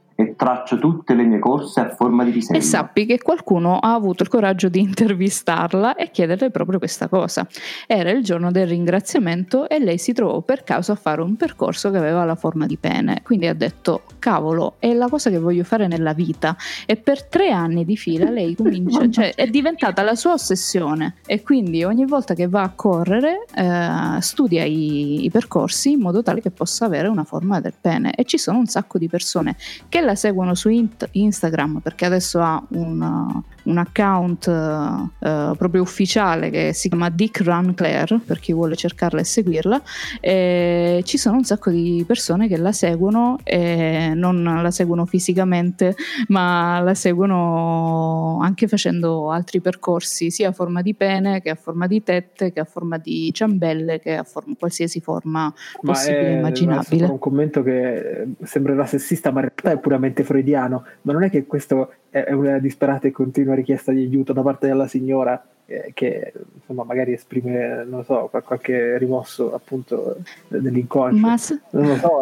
traccio 0.41 0.79
tutte 0.79 1.15
le 1.15 1.25
mie 1.25 1.39
corse 1.39 1.81
a 1.81 1.95
forma 1.95 2.23
di 2.23 2.33
disegno. 2.33 2.59
E 2.59 2.63
sappi 2.63 3.07
che 3.07 3.19
qualcuno 3.19 3.79
ha 3.79 3.95
avuto 3.95 4.23
il 4.23 4.29
coraggio 4.29 4.69
di 4.69 4.81
intervistarla 4.81 5.95
e 5.95 6.11
chiederle 6.11 6.51
proprio 6.51 6.79
questa 6.79 7.09
cosa. 7.09 7.47
Era 7.87 8.11
il 8.11 8.23
giorno 8.23 8.51
del 8.51 8.67
ringraziamento 8.67 9.69
e 9.69 9.79
lei 9.79 9.99
si 9.99 10.13
trovò 10.13 10.41
per 10.43 10.63
caso 10.63 10.93
a 10.93 10.95
fare 10.95 11.23
un 11.23 11.37
percorso 11.37 11.91
che 11.91 11.97
aveva 11.97 12.25
la 12.25 12.35
forma 12.35 12.67
di 12.67 12.77
pene. 12.77 13.23
Quindi 13.23 13.47
ha 13.47 13.55
detto: 13.55 14.03
Cavolo, 14.19 14.75
è 14.79 14.93
la 14.93 15.09
cosa 15.09 15.31
che 15.31 15.39
voglio 15.39 15.65
fare 15.65 15.87
nella 15.87 16.13
vita. 16.13 16.55
E 16.87 16.97
per 16.97 17.25
tre 17.25 17.51
anni 17.51 17.85
di 17.85 17.97
fila 17.97 18.31
lei 18.31 18.55
comincia, 18.55 19.09
cioè 19.09 19.35
è 19.35 19.47
diventata 19.47 20.03
la 20.03 20.15
sua 20.15 20.33
ossessione. 20.33 21.17
E 21.27 21.43
quindi 21.43 21.85
ogni 21.85 22.05
volta 22.05 22.35
che 22.35 22.49
va 22.49 22.63
a 22.63 22.73
correre 22.75 23.47
eh, 23.55 24.21
studia 24.21 24.65
i, 24.65 25.25
i 25.25 25.31
percorsi 25.31 25.93
in 25.93 26.01
modo 26.01 26.23
tale 26.23 26.41
che 26.41 26.51
possa 26.51 26.87
avere 26.87 27.09
una 27.09 27.25
forma 27.25 27.61
del 27.61 27.75
pene. 27.81 28.15
E 28.15 28.25
ci 28.25 28.39
sono 28.39 28.59
un 28.59 28.67
sacco 28.67 28.99
di 28.99 29.09
persone 29.09 29.57
che 29.89 30.01
la 30.01 30.11
la 30.11 30.17
seguono 30.31 30.55
su 30.55 30.69
Instagram 31.13 31.81
perché 31.81 32.07
adesso 32.07 32.41
ha 32.41 32.63
un, 32.71 33.43
un 33.71 33.79
account 33.79 34.47
uh, 34.47 35.57
proprio 35.57 35.83
ufficiale 35.83 36.51
che 36.51 36.73
si 36.73 36.89
chiama 36.89 37.09
Dick 37.11 37.43
Run 37.43 37.75
Claire 37.75 38.21
per 38.25 38.39
chi 38.39 38.53
vuole 38.53 38.77
cercarla 38.77 39.21
e 39.21 39.25
seguirla 39.25 39.83
e 40.21 41.03
ci 41.05 41.19
sono 41.19 41.37
un 41.37 41.45
sacco 41.45 41.71
di 41.71 42.05
persone 42.07 42.49
che 42.49 42.57
la 42.57 42.73
seguono 42.73 43.39
e 43.45 44.13
non 44.15 44.43
la 44.43 44.71
seguono 44.71 45.07
fisicamente 45.07 45.95
ma 46.29 46.81
la 46.81 46.95
seguono 46.95 48.39
anche 48.41 48.69
facendo 48.69 49.31
altri 49.31 49.61
percorsi 49.61 50.31
sia 50.31 50.49
a 50.49 50.53
forma 50.53 50.83
di 50.83 50.95
pene 50.95 51.41
che 51.41 51.51
a 51.51 51.55
forma 51.55 51.87
di 51.87 52.03
tette 52.03 52.53
che 52.53 52.61
a 52.61 52.65
forma 52.65 52.99
di 52.99 53.33
ciambelle 53.33 54.01
che 54.01 54.17
a 54.17 54.25
forma, 54.25 54.55
qualsiasi 54.59 55.01
forma 55.01 55.53
possibile 55.81 56.29
e 56.29 56.33
immaginabile. 56.39 57.07
un 57.07 57.19
commento 57.19 57.63
che 57.63 58.27
sembrerà 58.43 58.87
sessista 58.87 59.31
ma 59.31 59.41
in 59.41 59.51
realtà 59.55 59.71
è 59.73 59.79
puramente 59.79 60.25
freudiano. 60.25 60.85
Ma 61.03 61.13
non 61.13 61.23
è 61.23 61.31
che 61.31 61.47
questo 61.47 61.93
è 62.11 62.33
una 62.33 62.59
disperata 62.59 63.07
e 63.07 63.13
continua 63.13 63.55
richiesta 63.61 63.93
di 63.93 64.03
aiuto 64.03 64.33
da 64.33 64.43
parte 64.43 64.67
della 64.67 64.87
signora 64.87 65.43
eh, 65.71 65.93
che 65.95 66.33
insomma 66.53 66.83
magari 66.83 67.13
esprime 67.13 67.85
non 67.85 68.03
so 68.05 68.29
qualche 68.45 68.99
rimosso 68.99 69.55
appunto 69.55 70.17
dell'inconscio 70.49 71.17
ma, 71.17 71.37
so, 71.39 71.61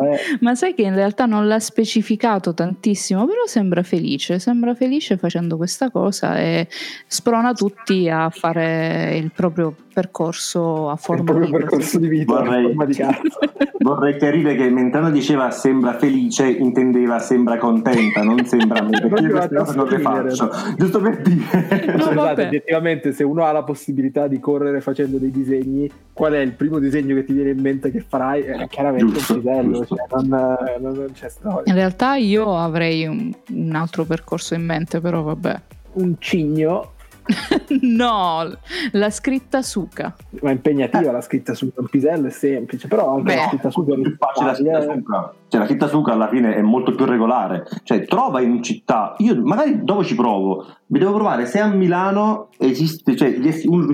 eh. 0.03 0.19
ma 0.41 0.55
sai 0.55 0.75
che 0.75 0.83
in 0.83 0.95
realtà 0.95 1.25
non 1.25 1.49
l'ha 1.49 1.59
specificato 1.59 2.53
tantissimo 2.53 3.27
però 3.27 3.47
sembra 3.47 3.83
felice 3.83 4.39
sembra 4.39 4.75
felice 4.75 5.17
facendo 5.17 5.57
questa 5.57 5.91
cosa 5.91 6.39
e 6.39 6.69
sprona 7.07 7.55
tutti 7.55 8.11
a 8.11 8.29
fare 8.29 9.17
il 9.17 9.33
proprio 9.35 9.75
percorso 9.99 10.91
a 10.91 10.95
forma 10.95 11.33
di 11.41 11.51
percorso 11.51 11.99
di 11.99 12.07
vita 12.07 12.35
vorrei, 12.35 12.67
forma 12.67 12.85
di 12.85 12.97
vorrei 13.83 14.17
chiarire 14.17 14.55
che 14.55 14.71
Mentano 14.71 15.11
diceva 15.11 15.51
sembra 15.51 15.99
felice 15.99 16.49
intendeva 16.49 17.19
sembra 17.19 17.59
contenta 17.59 18.23
non 18.23 18.45
sembra 18.45 18.81
me 18.83 18.91
perché 19.01 19.23
io 19.25 19.31
queste 19.31 19.57
cose 19.57 19.77
non 19.77 19.89
le 19.89 19.99
faccio. 19.99 20.51
Giusto 20.77 21.01
per 21.01 21.21
dire. 21.23 21.87
No, 21.99 22.05
scusate 22.05 22.47
oggettivamente 22.47 23.13
se 23.13 23.25
uno 23.25 23.45
ha 23.45 23.51
la 23.51 23.65
possibilità 23.65 24.29
di 24.29 24.39
correre 24.39 24.81
facendo 24.81 25.19
dei 25.19 25.31
disegni 25.31 25.91
qual 26.13 26.35
è 26.35 26.39
il 26.39 26.53
primo 26.53 26.79
disegno 26.79 27.15
che 27.15 27.25
ti 27.25 27.33
viene 27.33 27.51
in 27.51 27.61
mente 27.61 27.91
che 27.91 28.05
farai? 28.07 28.43
È 28.43 28.69
chiaramente 28.69 29.15
giusto, 29.15 29.35
un 29.35 29.41
pisello 29.41 29.87
cioè 29.87 29.99
non, 30.11 30.57
non, 30.81 30.93
non, 30.95 31.07
c'è 31.13 31.29
storia. 31.29 31.63
In 31.65 31.75
realtà 31.75 32.17
io 32.17 32.57
avrei 32.57 33.07
un, 33.07 33.33
un 33.51 33.75
altro 33.75 34.05
percorso 34.05 34.55
in 34.55 34.65
mente 34.65 35.01
però 35.01 35.23
vabbè. 35.23 35.61
Un 35.95 36.15
cigno 36.19 36.93
no, 37.83 38.59
la 38.93 39.11
scritta 39.11 39.63
suca. 39.63 40.15
Ma 40.41 40.51
è 40.51 40.53
impegnativa 40.53 41.13
la 41.13 41.21
scritta 41.21 41.55
suca, 41.55 41.81
un 41.81 41.89
pisello 41.89 42.27
è 42.27 42.31
semplice, 42.31 42.89
però 42.89 43.15
anche 43.15 43.23
Beh, 43.23 43.35
la 43.35 43.47
scritta 43.49 43.71
suca 43.71 43.95
è 43.95 44.01
più 44.01 44.17
facile. 44.17 44.47
La 44.47 44.55
scritta 44.55 44.81
suca. 44.83 45.33
Cioè, 45.49 45.61
la 45.61 45.67
scritta 45.67 45.87
suca 45.87 46.13
alla 46.13 46.29
fine 46.29 46.55
è 46.55 46.63
molto 46.63 46.95
più 46.95 47.05
regolare. 47.05 47.67
Cioè, 47.83 48.05
trova 48.05 48.41
in 48.41 48.63
città, 48.63 49.15
io 49.19 49.41
magari 49.43 49.83
dopo 49.83 50.05
ci 50.05 50.15
provo, 50.15 50.67
mi 50.87 50.99
devo 50.99 51.15
provare 51.15 51.47
se 51.47 51.61
a 51.61 51.69
Milano 51.69 52.49
esiste, 52.59 53.17
cioè 53.17 53.39
un, 53.65 53.93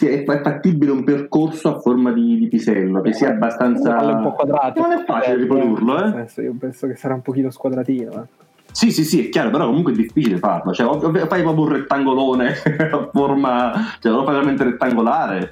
è 0.00 0.24
fattibile 0.42 0.90
un 0.92 1.04
percorso 1.04 1.68
a 1.76 1.80
forma 1.80 2.12
di, 2.12 2.36
di 2.38 2.48
pisello, 2.48 3.00
che 3.00 3.12
sia 3.12 3.30
abbastanza... 3.30 3.96
Un 3.96 4.22
po' 4.22 4.32
quadrato. 4.32 4.80
Non 4.80 4.92
è 4.92 5.04
facile 5.04 5.34
eh, 5.34 5.38
riprodurlo, 5.38 6.04
eh. 6.04 6.42
Io 6.42 6.54
penso 6.58 6.86
che 6.86 6.96
sarà 6.96 7.14
un 7.14 7.22
pochino 7.22 7.50
squadratino, 7.50 8.12
eh. 8.12 8.46
Sì, 8.72 8.92
sì, 8.92 9.04
sì, 9.04 9.26
è 9.26 9.28
chiaro, 9.28 9.50
però 9.50 9.66
comunque 9.66 9.92
è 9.92 9.96
difficile 9.96 10.38
farlo. 10.38 10.72
Cioè, 10.72 10.86
fai 11.26 11.42
proprio 11.42 11.64
un 11.64 11.68
rettangolone 11.72 12.54
a 12.92 13.10
forma, 13.12 13.96
cioè, 14.00 14.12
lo 14.12 14.24
fai 14.24 14.34
veramente 14.34 14.64
rettangolare. 14.64 15.48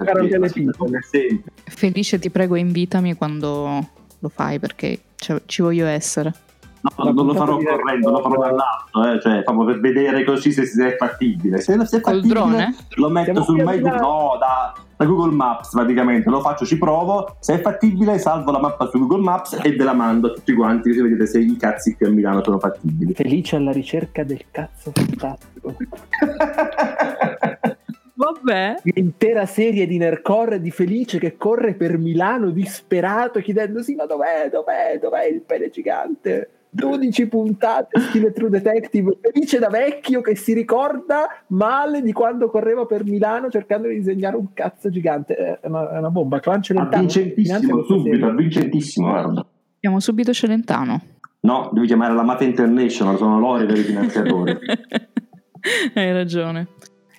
Felice, 1.64 2.18
ti 2.18 2.30
prego, 2.30 2.56
invitami 2.56 3.14
quando 3.14 3.88
lo 4.18 4.28
fai 4.28 4.58
perché 4.58 5.00
ci 5.46 5.62
voglio 5.62 5.86
essere. 5.86 6.32
No, 6.80 7.12
non 7.12 7.26
lo 7.26 7.34
farò 7.34 7.56
correndo, 7.56 8.10
lo 8.10 8.20
farò 8.20 8.40
dall'alto, 8.40 9.04
eh, 9.04 9.20
cioè 9.20 9.42
proprio 9.42 9.66
per 9.66 9.80
vedere 9.80 10.24
così 10.24 10.52
se, 10.52 10.64
se 10.66 10.94
è 10.94 10.96
fattibile. 10.96 11.58
Se, 11.58 11.76
se 11.84 11.96
è 11.96 12.00
fattibile, 12.00 12.34
drone? 12.34 12.76
lo 12.96 13.08
metto 13.08 13.42
sul 13.42 13.62
MyGo, 13.62 13.88
no, 13.88 14.36
da, 14.38 14.74
da, 14.96 15.04
Google 15.04 15.34
Maps 15.34 15.70
praticamente, 15.70 16.30
lo 16.30 16.40
faccio, 16.40 16.64
ci 16.64 16.78
provo, 16.78 17.36
se 17.40 17.54
è 17.54 17.60
fattibile 17.60 18.18
salvo 18.18 18.52
la 18.52 18.60
mappa 18.60 18.88
su 18.88 18.98
Google 18.98 19.22
Maps 19.22 19.58
e 19.62 19.74
ve 19.74 19.84
la 19.84 19.94
mando 19.94 20.28
a 20.28 20.34
tutti 20.34 20.52
quanti 20.54 20.90
così 20.90 21.00
vedete 21.00 21.26
se 21.26 21.40
i 21.40 21.56
cazzi 21.56 21.96
qui 21.96 22.06
a 22.06 22.10
Milano 22.10 22.42
sono 22.44 22.58
fattibili. 22.58 23.14
Felice 23.14 23.56
alla 23.56 23.72
ricerca 23.72 24.22
del 24.22 24.44
cazzo 24.50 24.92
fantastico. 24.94 25.74
Vabbè. 28.16 28.76
L'intera 28.84 29.44
serie 29.44 29.86
di 29.86 29.98
Nercore 29.98 30.60
di 30.60 30.70
Felice 30.70 31.18
che 31.18 31.36
corre 31.36 31.74
per 31.74 31.98
Milano 31.98 32.48
disperato 32.48 33.40
chiedendosi 33.40 33.94
ma 33.94 34.06
dov'è, 34.06 34.48
dov'è, 34.50 34.98
dov'è 34.98 35.26
il 35.26 35.42
pene 35.42 35.68
gigante? 35.68 36.50
12 36.76 37.26
puntate 37.28 38.00
stile 38.00 38.32
True 38.32 38.50
Detective 38.50 39.18
felice 39.20 39.58
da 39.58 39.68
vecchio 39.68 40.20
che 40.20 40.36
si 40.36 40.52
ricorda 40.52 41.26
male 41.48 42.02
di 42.02 42.12
quando 42.12 42.50
correva 42.50 42.84
per 42.84 43.04
Milano 43.04 43.48
cercando 43.50 43.88
di 43.88 43.94
disegnare 43.94 44.36
un 44.36 44.52
cazzo 44.52 44.90
gigante. 44.90 45.34
È 45.34 45.66
una, 45.66 45.90
è 45.94 45.98
una 45.98 46.10
bomba 46.10 46.38
Clan 46.38 46.62
Celentano 46.62 46.96
avvincentissimo 46.96 47.82
subito 47.82 48.26
avvincentissimo 48.26 49.08
guarda. 49.08 49.46
Chiamo 49.80 50.00
subito 50.00 50.32
Celentano. 50.32 51.02
No 51.40 51.70
devi 51.72 51.86
chiamare 51.86 52.14
la 52.14 52.22
Mata 52.22 52.44
International 52.44 53.16
sono 53.16 53.38
loro 53.38 53.62
i 53.62 53.66
veri 53.66 53.82
finanziatori. 53.82 54.56
Hai 55.94 56.12
ragione 56.12 56.68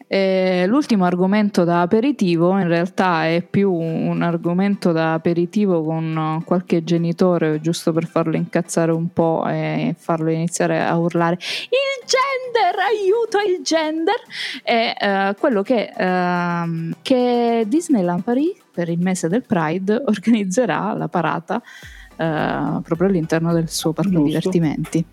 e 0.10 0.64
l'ultimo 0.68 1.04
argomento 1.04 1.66
da 1.66 1.82
aperitivo 1.82 2.58
in 2.58 2.70
realtà 2.70 3.26
è 3.26 3.42
più 3.42 3.74
un 3.74 4.22
argomento 4.22 4.94
da 4.94 5.14
aperitivo 5.14 5.84
con 5.84 6.42
qualche 6.46 6.82
genitore 6.86 7.60
giusto 7.60 7.92
per 7.92 8.06
farlo 8.06 8.38
incazzare 8.38 8.94
un 8.94 9.12
po' 9.12 9.46
e 9.50 9.96
farlo 9.98 10.30
iniziare 10.32 10.82
a 10.82 10.98
urlare 10.98 11.36
il 11.36 12.06
gender, 12.06 12.76
aiuto 12.80 13.38
il 13.40 13.62
gender! 13.64 14.16
È 14.64 14.96
uh, 14.98 15.40
quello 15.40 15.62
che, 15.62 15.92
uh, 15.94 16.94
che 17.02 17.66
Disneyland 17.68 18.24
Paris 18.24 18.56
per 18.72 18.88
il 18.88 19.00
mese 19.00 19.28
del 19.28 19.44
Pride 19.44 20.04
organizzerà 20.08 20.94
la 20.94 21.10
parata 21.10 21.56
uh, 21.56 22.82
proprio 22.82 23.10
all'interno 23.10 23.52
del 23.52 23.70
suo 23.70 23.92
parco 23.92 24.12
Giusto. 24.12 24.26
divertimenti. 24.26 25.06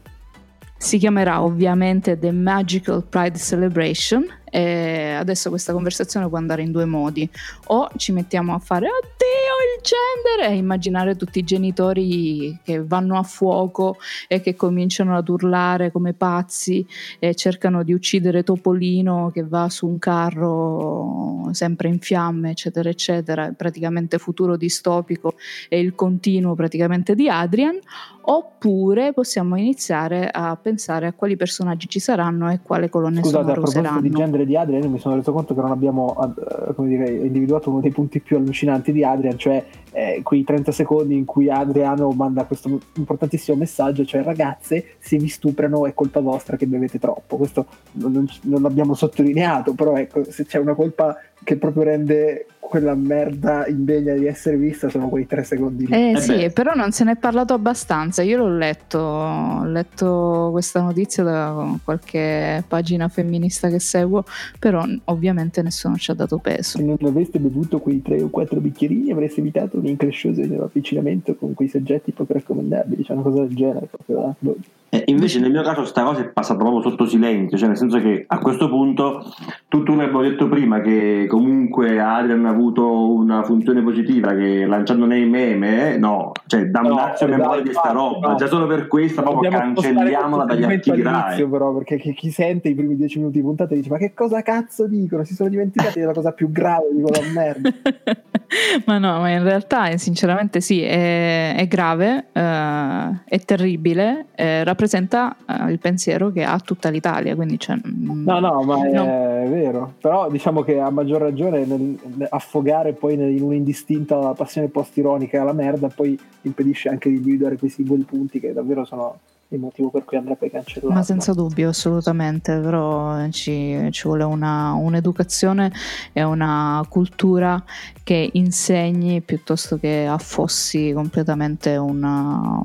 Si 0.77 0.99
chiamerà 0.99 1.43
ovviamente 1.43 2.19
The 2.19 2.31
Magical 2.31 3.05
Pride 3.09 3.39
Celebration 3.39 4.27
e 4.55 5.17
adesso 5.19 5.49
questa 5.49 5.73
conversazione 5.73 6.29
può 6.29 6.38
andare 6.38 6.62
in 6.62 6.71
due 6.71 6.85
modi. 6.85 7.29
O 7.67 7.88
ci 7.97 8.12
mettiamo 8.12 8.55
a 8.55 8.61
fare 8.61 8.87
oddio 8.87 8.97
il 8.97 9.83
gender! 9.83 10.25
e 10.42 10.57
immaginare 10.57 11.17
tutti 11.17 11.38
i 11.38 11.44
genitori 11.44 12.59
che 12.63 12.83
vanno 12.83 13.19
a 13.19 13.23
fuoco 13.23 13.96
e 14.29 14.40
che 14.40 14.55
cominciano 14.55 15.17
ad 15.17 15.29
urlare 15.29 15.90
come 15.90 16.13
pazzi 16.13 16.87
e 17.19 17.35
cercano 17.35 17.83
di 17.83 17.92
uccidere 17.92 18.42
Topolino 18.42 19.31
che 19.33 19.44
va 19.44 19.69
su 19.69 19.87
un 19.87 19.98
carro 19.98 21.48
sempre 21.52 21.88
in 21.88 21.98
fiamme, 21.98 22.50
eccetera, 22.50 22.88
eccetera, 22.88 23.52
praticamente 23.57 24.19
futuro 24.19 24.57
distopico 24.57 25.35
e 25.69 25.79
il 25.79 25.94
continuo 25.94 26.55
praticamente 26.55 27.15
di 27.15 27.29
Adrian, 27.29 27.79
oppure 28.23 29.13
possiamo 29.13 29.57
iniziare 29.57 30.29
a 30.31 30.57
pensare 30.57 31.07
a 31.07 31.13
quali 31.13 31.37
personaggi 31.37 31.88
ci 31.88 32.00
saranno 32.00 32.50
e 32.50 32.61
quale 32.63 32.88
colonne 32.88 33.21
Scusate, 33.21 33.33
sonore 33.33 33.50
a 33.50 33.55
proposito 33.55 33.81
useranno. 33.81 34.00
di 34.00 34.11
genere 34.45 34.47
di 34.47 34.57
Adrian, 34.57 34.90
mi 34.90 34.99
sono 34.99 35.17
reso 35.17 35.33
conto 35.33 35.55
che 35.55 35.61
non 35.61 35.71
abbiamo 35.71 36.17
eh, 36.23 36.87
dire, 36.87 37.11
individuato 37.11 37.71
uno 37.71 37.81
dei 37.81 37.90
punti 37.90 38.21
più 38.21 38.37
allucinanti 38.37 38.92
di 38.92 39.03
Adrian, 39.03 39.37
cioè 39.38 39.65
eh, 39.95 40.21
quei 40.25 40.42
30 40.42 40.73
secondi 40.73 41.17
in 41.17 41.25
cui 41.25 41.49
Adriano 41.49 42.11
manda 42.11 42.45
questo 42.45 42.81
importantissimo 42.97 43.57
messaggio, 43.57 44.05
cioè 44.05 44.23
ragazze, 44.23 44.97
se 44.99 45.17
vi 45.17 45.29
stuprano 45.29 45.87
è 45.87 45.95
colpa 45.95 46.19
vostra 46.21 46.57
che 46.57 46.67
bevete 46.67 46.99
troppo. 46.99 47.37
Questo 47.37 47.67
non, 47.92 48.29
non- 48.42 48.63
l'abbiamo 48.63 48.95
sottolineato, 48.95 49.73
però 49.75 49.97
ecco, 49.97 50.25
se 50.31 50.45
c'è 50.47 50.59
una 50.59 50.75
colpa 50.75 51.17
che 51.45 51.57
proprio 51.57 51.85
rende 51.85 52.47
quella 52.59 52.95
merda 52.95 53.67
indegna 53.69 54.15
di 54.15 54.27
essere 54.27 54.57
vista, 54.57 54.88
sono 54.88 55.09
quei 55.11 55.27
tre 55.27 55.45
secondi 55.45 55.87
lì. 55.87 55.92
Eh, 55.92 56.11
Eh 56.13 56.21
sì, 56.21 56.35
beh. 56.35 56.51
però 56.51 56.73
non 56.75 56.90
se 56.92 57.05
ne 57.05 57.13
è 57.13 57.17
parlato 57.17 57.53
abbastanza. 57.53 58.23
Io 58.23 58.38
l'ho 58.38 58.57
letto, 58.57 58.99
ho 58.99 59.65
letto 59.67 60.49
questa 60.51 60.81
notizia 60.81 61.23
da 61.23 61.77
qualche 61.85 62.65
pagina 62.67 63.09
femminista 63.09 63.69
che 63.69 63.79
seguo, 63.79 64.25
però 64.59 64.83
ovviamente 65.05 65.61
nessuno 65.63 65.97
ci 65.97 66.11
ha 66.11 66.15
dato 66.15 66.38
peso. 66.38 66.79
Se 66.79 66.83
non 66.83 66.97
aveste 67.03 67.38
bevuto 67.38 67.79
quei 67.79 68.01
tre 68.03 68.23
o 68.23 68.29
quattro 68.31 68.59
bicchierini 68.61 69.13
avreste 69.13 69.40
evitato 69.40 69.79
un 69.85 69.91
increscioso 69.91 70.41
avvicinamento 70.43 71.35
con 71.37 71.55
quei 71.55 71.69
soggetti 71.69 72.13
poco 72.13 72.33
raccomandabili, 72.33 73.05
cioè 73.05 73.17
una 73.17 73.25
cosa 73.25 73.43
del 73.43 73.55
genere. 73.55 73.87
Proprio, 73.91 74.17
da- 74.17 74.35
boh. 74.39 74.57
Eh, 74.95 75.03
invece 75.07 75.41
nel 75.41 75.51
mio 75.51 75.63
caso 75.63 75.85
sta 75.85 76.05
cosa 76.05 76.21
è 76.21 76.29
passata 76.29 76.61
proprio 76.61 76.81
sotto 76.89 77.05
silenzio, 77.05 77.59
cioè 77.59 77.67
nel 77.67 77.77
senso 77.77 77.99
che 78.01 78.25
a 78.29 78.39
questo 78.39 78.69
punto 78.69 79.25
tutto 79.67 79.91
come 79.91 80.05
abbiamo 80.05 80.23
detto 80.23 80.47
prima 80.49 80.81
che 80.83 81.27
comunque 81.29 81.99
Adrian 81.99 82.47
ha 82.47 82.51
avuto 82.51 83.13
una 83.13 83.43
funzione 83.43 83.83
positiva 83.83 84.35
che 84.37 84.65
lanciando 84.67 85.05
nei 85.05 85.27
meme, 85.27 85.95
eh, 85.95 85.99
no, 85.99 86.31
cioè 86.47 86.67
damnazio 86.67 87.27
No, 87.27 87.33
memoria 87.37 87.63
dai, 87.63 87.69
di 87.71 87.75
sta 87.75 87.91
roba, 87.91 88.29
no. 88.29 88.35
già 88.37 88.47
solo 88.47 88.69
per 88.69 88.87
questo 88.87 89.21
proprio 89.23 89.51
cancelliamola 89.51 90.45
dagli 90.45 90.63
archivi 90.63 91.03
Rai. 91.03 91.45
però, 91.49 91.75
perché 91.75 91.99
chi, 91.99 92.13
chi 92.15 92.31
sente 92.31 92.69
i 92.69 92.75
primi 92.77 92.95
dieci 92.95 93.19
minuti 93.19 93.39
di 93.39 93.43
puntata 93.45 93.75
dice: 93.75 93.91
Ma 93.91 93.97
che 93.99 94.15
cosa 94.15 94.43
cazzo 94.43 94.87
dicono? 94.87 95.25
Si 95.25 95.35
sono 95.35 95.49
dimenticati 95.49 95.99
della 95.99 96.13
cosa 96.13 96.31
più 96.31 96.53
grave 96.53 96.87
di 96.95 97.03
quella 97.03 97.19
merda. 97.35 97.69
ma 98.87 98.99
no, 98.99 99.19
ma 99.19 99.31
in 99.31 99.43
realtà 99.43 99.73
eh, 99.75 99.98
sinceramente 99.98 100.60
sì, 100.60 100.83
è, 100.83 101.54
è 101.56 101.66
grave, 101.66 102.27
eh, 102.33 103.18
è 103.25 103.38
terribile, 103.44 104.27
eh, 104.35 104.62
rappresenta 104.64 105.37
eh, 105.46 105.70
il 105.72 105.79
pensiero 105.79 106.31
che 106.31 106.44
ha 106.44 106.58
tutta 106.58 106.88
l'Italia, 106.90 107.35
quindi 107.35 107.58
cioè, 107.58 107.77
mm, 107.77 108.25
No, 108.27 108.38
no, 108.40 108.62
ma 108.62 108.87
è, 108.87 108.92
No. 108.92 109.04
vero. 109.50 109.94
Però 110.00 110.31
diciamo 110.31 110.62
che 110.62 110.79
a 110.81 110.90
maggior 110.90 111.20
ragione 111.20 111.64
nel, 111.64 111.98
nel 112.16 112.27
affogare 112.31 112.92
poi 112.92 113.16
nel- 113.16 113.35
in 113.37 113.42
un'indistinta 113.42 114.33
passione 114.35 114.68
post-ironica 114.68 115.40
alla 115.40 115.52
merda, 115.52 115.88
poi 115.88 116.18
impedisce 116.42 116.88
anche 116.88 117.08
di 117.08 117.16
individuare 117.16 117.56
quei 117.56 117.70
singoli 117.70 118.02
punti 118.02 118.40
che 118.40 118.52
davvero 118.52 118.85
sono 118.85 119.18
il 119.55 119.61
motivo 119.61 119.90
per 119.90 120.05
cui 120.05 120.17
andrà 120.17 120.35
poi 120.35 120.50
cancellato. 120.50 120.92
Ma 120.92 121.02
senza 121.02 121.33
dubbio, 121.33 121.69
assolutamente, 121.69 122.59
però 122.59 123.29
ci, 123.31 123.88
ci 123.90 124.02
vuole 124.05 124.25
una, 124.25 124.73
un'educazione 124.73 125.73
e 126.13 126.23
una 126.23 126.85
cultura 126.88 127.63
che 128.02 128.31
insegni 128.33 129.21
piuttosto 129.23 129.79
che 129.79 130.07
affossi 130.07 130.92
completamente 130.94 131.77
una- 131.77 132.63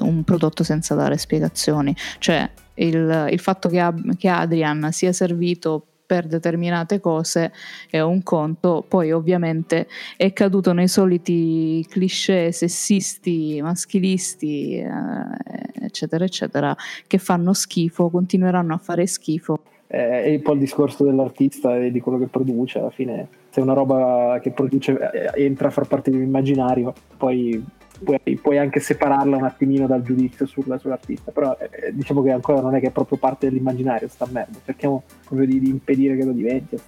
un 0.00 0.22
prodotto 0.24 0.62
senza 0.64 0.94
dare 0.94 1.16
spiegazioni. 1.18 1.94
Cioè 2.18 2.48
il, 2.74 3.28
il 3.30 3.40
fatto 3.40 3.68
che, 3.68 3.80
Ab- 3.80 4.16
che 4.16 4.28
Adrian 4.28 4.88
sia 4.92 5.12
servito 5.12 5.86
per 6.12 6.26
determinate 6.26 7.00
cose 7.00 7.52
è 7.88 8.00
un 8.00 8.22
conto, 8.22 8.84
poi 8.86 9.12
ovviamente 9.12 9.88
è 10.18 10.30
caduto 10.34 10.74
nei 10.74 10.88
soliti 10.88 11.86
cliché 11.88 12.52
sessisti, 12.52 13.60
maschilisti, 13.62 14.76
eh, 14.76 15.81
eccetera, 15.92 16.24
eccetera, 16.24 16.74
che 17.06 17.18
fanno 17.18 17.52
schifo, 17.52 18.08
continueranno 18.08 18.72
a 18.72 18.78
fare 18.78 19.06
schifo. 19.06 19.60
Eh, 19.86 20.22
è 20.24 20.34
un 20.34 20.42
po' 20.42 20.54
il 20.54 20.60
discorso 20.60 21.04
dell'artista 21.04 21.76
e 21.76 21.90
di 21.90 22.00
quello 22.00 22.18
che 22.18 22.26
produce. 22.26 22.78
Alla 22.78 22.90
fine, 22.90 23.28
se 23.50 23.60
una 23.60 23.74
roba 23.74 24.40
che 24.42 24.50
produce 24.50 24.98
eh, 25.34 25.44
entra 25.44 25.68
a 25.68 25.70
far 25.70 25.86
parte 25.86 26.10
di 26.10 26.16
un 26.16 26.22
immaginario, 26.22 26.94
poi 27.18 27.62
puoi, 28.02 28.38
puoi 28.40 28.58
anche 28.58 28.80
separarla 28.80 29.36
un 29.36 29.44
attimino 29.44 29.86
dal 29.86 30.02
giudizio 30.02 30.46
sulla- 30.46 30.78
sull'artista. 30.78 31.30
Però 31.30 31.56
eh, 31.58 31.92
diciamo 31.92 32.22
che 32.22 32.30
ancora 32.30 32.62
non 32.62 32.74
è 32.74 32.80
che 32.80 32.86
è 32.86 32.90
proprio 32.90 33.18
parte 33.18 33.48
dell'immaginario 33.48 34.08
sta 34.08 34.26
merda. 34.30 34.58
Cerchiamo 34.64 35.02
proprio 35.26 35.46
di, 35.46 35.60
di 35.60 35.68
impedire 35.68 36.16
che 36.16 36.24
lo 36.24 36.32
diventi. 36.32 36.78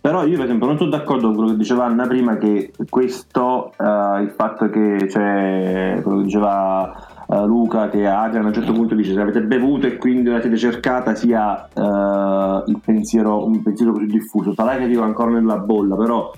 Però 0.00 0.24
io 0.24 0.36
per 0.36 0.44
esempio 0.44 0.66
non 0.68 0.78
sono 0.78 0.90
d'accordo 0.90 1.26
con 1.26 1.34
quello 1.34 1.50
che 1.50 1.56
diceva 1.56 1.86
Anna 1.86 2.06
prima 2.06 2.38
che 2.38 2.70
questo, 2.88 3.72
eh, 3.72 4.22
il 4.22 4.32
fatto 4.34 4.70
che 4.70 5.08
cioè, 5.08 5.98
quello 6.02 6.18
che 6.18 6.24
diceva 6.24 7.17
eh, 7.30 7.44
Luca, 7.46 7.88
che 7.88 8.06
Adrian 8.06 8.44
a 8.44 8.48
un 8.48 8.54
certo 8.54 8.72
punto 8.72 8.94
dice 8.94 9.12
se 9.12 9.20
avete 9.20 9.42
bevuto 9.42 9.86
e 9.86 9.96
quindi 9.96 10.30
la 10.30 10.40
siete 10.40 10.56
cercata 10.56 11.14
sia 11.14 11.68
il 12.66 12.80
pensiero, 12.84 13.44
un 13.46 13.62
pensiero 13.62 13.92
così 13.92 14.06
diffuso. 14.06 14.54
Sarà 14.54 14.76
che 14.76 14.86
vivo 14.86 15.02
ancora 15.02 15.30
nella 15.30 15.58
bolla, 15.58 15.94
però 15.96 16.30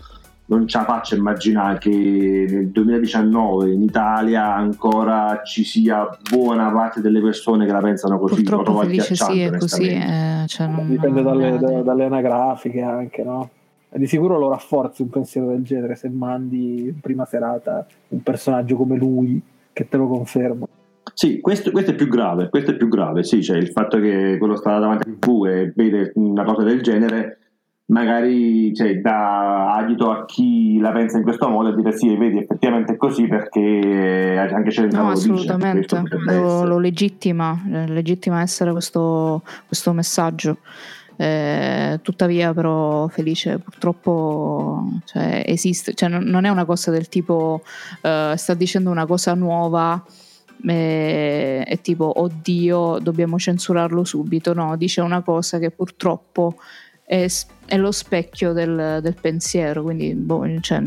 non 0.47 0.67
ce 0.67 0.79
la 0.79 0.85
faccio 0.85 1.15
immaginare 1.15 1.79
che 1.79 2.47
nel 2.49 2.69
2019 2.71 3.71
in 3.73 3.83
Italia 3.83 4.53
ancora 4.53 5.43
ci 5.45 5.63
sia 5.63 6.09
buona 6.29 6.71
parte 6.73 7.01
delle 7.01 7.21
persone 7.21 7.67
che 7.67 7.73
la 7.73 7.79
pensano 7.79 8.19
così. 8.19 8.35
Purtroppo 8.43 8.63
trovo 8.65 8.81
Felice 8.81 9.15
sì, 9.15 9.41
è 9.43 9.57
così. 9.57 9.87
eh, 9.91 10.43
cioè 10.47 10.67
non- 10.67 10.89
Dipende 10.89 11.23
non 11.23 11.39
dalle, 11.39 11.59
da 11.59 11.83
dalle 11.83 12.05
anagrafiche 12.07 12.83
anche, 12.83 13.23
no? 13.23 13.49
E 13.91 13.99
di 14.01 14.07
sicuro 14.09 14.39
lo 14.41 14.49
rafforzi 14.49 15.03
un 15.03 15.11
pensiero 15.11 15.47
del 15.49 15.63
genere 15.63 15.95
se 15.95 16.09
mandi 16.09 16.87
in 16.87 16.99
prima 17.01 17.25
serata 17.27 17.87
un 18.09 18.21
personaggio 18.23 18.75
come 18.77 18.97
lui, 18.97 19.41
che 19.73 19.89
te 19.89 19.97
lo 19.97 20.09
confermo. 20.09 20.67
Sì, 21.15 21.41
questo, 21.41 21.71
questo 21.71 21.93
è 21.93 21.95
più 21.95 22.09
grave, 22.09 22.49
questo 22.49 22.73
è 22.73 22.77
più 22.77 22.89
grave, 22.89 23.23
sì, 23.25 23.43
cioè 23.43 23.57
il 23.57 23.69
fatto 23.69 23.99
che 23.99 24.37
quello 24.39 24.57
sta 24.57 24.79
davanti 24.79 25.09
a 25.09 25.13
TV 25.19 25.47
e 25.47 25.73
vede 25.75 26.13
una 26.15 26.45
cosa 26.45 26.65
del 26.65 26.83
genere 26.83 27.41
magari 27.91 28.75
cioè, 28.75 29.01
dà 29.01 29.75
adito 29.75 30.11
a 30.11 30.25
chi 30.25 30.79
la 30.79 30.93
pensa 30.93 31.19
in 31.19 31.23
questo 31.23 31.49
modo 31.49 31.69
a 31.69 31.75
dire 31.75 31.93
sì, 31.93 32.17
vedi, 32.17 32.39
effettivamente 32.39 32.95
è 32.95 32.97
così 32.97 33.27
perché 33.27 34.49
anche 34.53 34.71
Celentano 34.71 35.03
No, 35.03 35.09
lo 35.11 35.15
dice, 35.15 35.33
assolutamente, 35.33 36.03
lo, 36.27 36.65
lo 36.65 36.79
legittima, 36.79 37.61
eh, 37.71 37.87
legittima 37.89 38.41
essere 38.41 38.73
questo, 38.73 39.43
questo 39.67 39.93
messaggio. 39.93 40.59
Eh, 41.17 41.99
tuttavia, 42.01 42.55
però, 42.55 43.07
Felice 43.09 43.59
purtroppo 43.59 45.01
cioè, 45.05 45.43
esiste, 45.45 45.93
cioè, 45.93 46.09
non, 46.09 46.23
non 46.23 46.47
è 46.47 46.49
una 46.49 46.65
cosa 46.65 46.91
del 46.91 47.11
tipo 47.11 47.61
eh, 48.01 48.33
sta 48.37 48.55
dicendo 48.55 48.91
una 48.91 49.05
cosa 49.05 49.35
nuova 49.35 50.03
e 50.67 51.63
è 51.65 51.81
tipo 51.81 52.21
oddio, 52.21 52.99
dobbiamo 53.01 53.39
censurarlo 53.39 54.05
subito. 54.05 54.53
No, 54.55 54.77
dice 54.77 55.01
una 55.01 55.23
cosa 55.23 55.59
che 55.59 55.71
purtroppo 55.71 56.57
è, 57.05 57.27
è 57.67 57.77
lo 57.77 57.93
specchio 57.93 58.53
del, 58.53 59.01
del 59.03 59.17
pensiero. 59.21 59.83
Quindi, 59.83 60.15
boh, 60.15 60.47
cioè, 60.61 60.83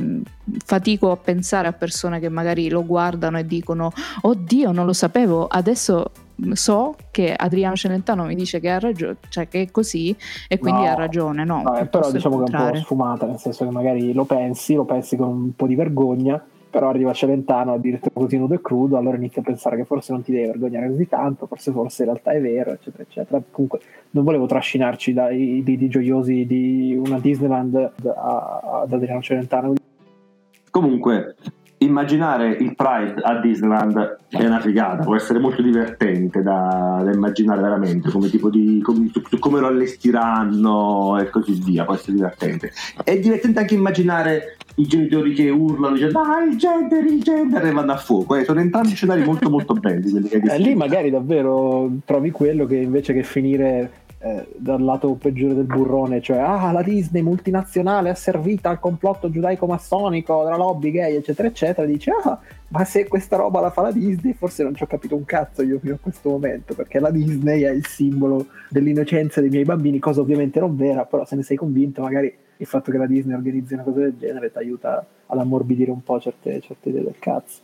fatico 0.66 1.12
a 1.12 1.18
pensare 1.18 1.68
a 1.68 1.74
persone 1.74 2.20
che 2.20 2.30
magari 2.30 2.70
lo 2.70 2.86
guardano 2.86 3.40
e 3.40 3.46
dicono 3.46 3.92
oddio 4.22 4.72
non 4.74 4.86
lo 4.86 4.92
sapevo 4.92 5.48
adesso 5.48 6.12
so 6.52 6.96
che 7.12 7.34
Adriano 7.34 7.76
Celentano 7.76 8.26
mi 8.26 8.36
dice 8.36 8.60
che 8.60 8.70
ha 8.70 8.80
ragione 8.80 9.18
cioè 9.30 9.48
che 9.48 9.62
è 9.62 9.72
così 9.72 10.16
e 10.48 10.58
quindi 10.60 10.82
No. 10.82 10.88
ha 10.90 10.96
ragione 10.96 11.46
no, 11.46 11.62
No, 11.62 11.78
eh, 11.78 11.86
però 11.86 12.12
diciamo 12.12 12.44
che 12.44 12.52
è 12.52 12.60
un 12.60 12.72
po' 12.72 12.78
sfumata, 12.78 13.26
nel 13.26 13.38
senso 13.38 13.64
che 13.64 13.72
magari 13.72 14.12
lo 14.12 14.26
pensi, 14.26 14.74
lo 14.74 14.84
pensi 14.84 15.16
con 15.16 15.30
un 15.30 15.56
po' 15.56 15.68
di 15.68 15.76
vergogna, 15.76 16.44
però 16.74 16.90
arriva 16.90 17.14
Celentano 17.14 17.74
a 17.74 17.78
dirti 17.78 18.10
così 18.12 18.36
nudo 18.36 18.56
e 18.56 18.62
crudo, 18.62 18.98
allora 18.98 19.16
inizi 19.16 19.38
a 19.38 19.44
pensare 19.44 19.76
che 19.76 19.86
forse 19.86 20.12
non 20.12 20.24
ti 20.24 20.32
devi 20.32 20.48
vergognare 20.48 20.88
così 20.88 21.08
tanto, 21.08 21.46
forse 21.46 21.72
forse 21.72 22.02
in 22.02 22.10
realtà 22.10 22.32
è 22.32 22.42
vero, 22.42 22.72
eccetera, 22.72 23.04
eccetera. 23.04 23.40
Comunque 23.52 23.80
non 24.10 24.24
volevo 24.24 24.48
trascinarci 24.48 25.14
dai 25.14 25.62
dei 25.64 25.88
gioiosi 25.88 26.48
di 26.48 27.00
una 27.00 27.20
Disneyland 27.20 27.76
ad 27.76 28.92
Adriano 28.92 29.22
Celentano. 29.22 29.74
Comunque, 30.72 31.36
immaginare 31.84 32.50
il 32.50 32.76
Pride 32.76 33.22
a 33.22 33.40
Disneyland 33.40 34.18
è 34.30 34.46
una 34.46 34.60
figata, 34.60 35.04
può 35.04 35.16
essere 35.16 35.40
molto 35.40 35.62
divertente 35.62 36.42
da, 36.42 37.02
da 37.04 37.12
immaginare 37.12 37.62
veramente, 37.62 38.10
come 38.10 38.30
tipo 38.30 38.50
di 38.50 38.82
come, 38.84 39.12
come 39.40 39.60
lo 39.60 39.68
allestiranno 39.68 41.20
e 41.20 41.30
così 41.30 41.62
via, 41.64 41.86
può 41.86 41.94
essere 41.94 42.14
divertente. 42.14 42.72
È 43.04 43.18
divertente 43.20 43.60
anche 43.60 43.76
immaginare 43.76 44.58
i 44.76 44.88
genitori 44.88 45.34
che 45.34 45.50
urlano, 45.50 45.94
dice 45.94 46.10
dai 46.10 46.50
il 46.50 46.58
gender, 46.58 47.06
il 47.06 47.22
gender 47.22 47.66
e 47.66 47.72
vanno 47.72 47.92
a 47.92 47.98
fuoco. 47.98 48.36
Eh, 48.36 48.44
sono 48.44 48.60
entrambi 48.60 48.96
scenari 48.96 49.24
molto 49.24 49.50
molto 49.50 49.74
belli 49.74 50.30
Eh, 50.30 50.60
lì 50.60 50.74
magari 50.76 51.10
davvero 51.10 51.92
trovi 52.06 52.32
quello 52.32 52.66
che 52.66 52.78
invece 52.78 53.14
che 53.14 53.24
finire 53.24 53.92
eh, 54.26 54.48
dal 54.56 54.82
lato 54.82 55.16
peggiore 55.16 55.54
del 55.54 55.66
burrone, 55.66 56.22
cioè 56.22 56.38
ah, 56.38 56.72
la 56.72 56.82
Disney 56.82 57.22
multinazionale 57.22 58.10
asservita 58.10 58.70
al 58.70 58.80
complotto 58.80 59.30
giudaico-massonico 59.30 60.46
della 60.46 60.56
lobby 60.56 60.92
gay, 60.92 61.16
eccetera, 61.16 61.50
eccetera, 61.50 61.86
dice 61.86 62.12
ah, 62.12 62.40
ma 62.70 62.86
se 62.86 63.06
questa 63.10 63.36
roba 63.36 63.60
la 63.60 63.70
fa 63.70 63.82
la 63.82 63.92
Disney, 63.92 64.32
forse 64.32 64.64
non 64.64 64.76
ci 64.76 64.84
ho 64.84 64.88
capito 64.88 65.18
un 65.18 65.26
cazzo 65.26 65.62
io 65.62 65.78
fino 65.78 65.96
a 65.96 66.00
questo 66.02 66.30
momento, 66.30 66.74
perché 66.74 67.00
la 67.00 67.12
Disney 67.12 67.64
è 67.64 67.72
il 67.72 67.86
simbolo 67.86 68.48
dell'innocenza 68.70 69.42
dei 69.42 69.50
miei 69.50 69.66
bambini, 69.66 70.00
cosa 70.00 70.22
ovviamente 70.22 70.62
non 70.62 70.78
vera, 70.78 71.04
però 71.04 71.26
se 71.26 71.36
ne 71.36 71.44
sei 71.44 71.58
convinto, 71.58 72.02
magari 72.02 72.34
il 72.56 72.66
fatto 72.66 72.92
che 72.92 72.98
la 72.98 73.08
Disney 73.08 73.36
organizzi 73.36 73.74
una 73.74 73.84
cosa 73.84 74.00
del 74.00 74.16
genere 74.18 74.54
ti 74.54 74.58
aiuta 74.58 75.06
ad 75.26 75.38
ammorbidire 75.38 75.92
un 75.92 76.02
po' 76.02 76.22
certe, 76.22 76.62
certe 76.62 76.88
idee 76.88 77.04
del 77.04 77.16
cazzo. 77.20 77.60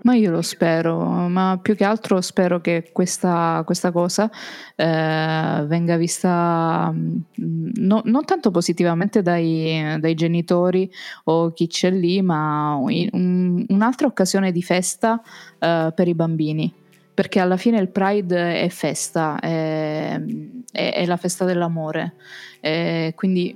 Ma 0.00 0.14
io 0.14 0.30
lo 0.30 0.42
spero, 0.42 0.96
ma 1.28 1.58
più 1.60 1.74
che 1.74 1.82
altro 1.82 2.20
spero 2.20 2.60
che 2.60 2.90
questa, 2.92 3.62
questa 3.66 3.90
cosa 3.90 4.30
eh, 4.76 5.64
venga 5.66 5.96
vista 5.96 6.88
mm, 6.94 7.70
no, 7.78 8.02
non 8.04 8.24
tanto 8.24 8.52
positivamente 8.52 9.22
dai, 9.22 9.96
dai, 9.98 10.14
genitori 10.14 10.88
o 11.24 11.52
chi 11.52 11.66
c'è 11.66 11.90
lì, 11.90 12.22
ma 12.22 12.76
un, 12.76 13.64
un'altra 13.66 14.06
occasione 14.06 14.52
di 14.52 14.62
festa 14.62 15.20
eh, 15.58 15.92
per 15.92 16.06
i 16.06 16.14
bambini. 16.14 16.72
Perché 17.12 17.40
alla 17.40 17.56
fine 17.56 17.80
il 17.80 17.88
Pride 17.88 18.60
è 18.62 18.68
festa, 18.68 19.40
è, 19.40 20.22
è, 20.70 20.92
è 20.94 21.06
la 21.06 21.16
festa 21.16 21.44
dell'amore, 21.44 22.14
è 22.60 23.12
quindi 23.16 23.52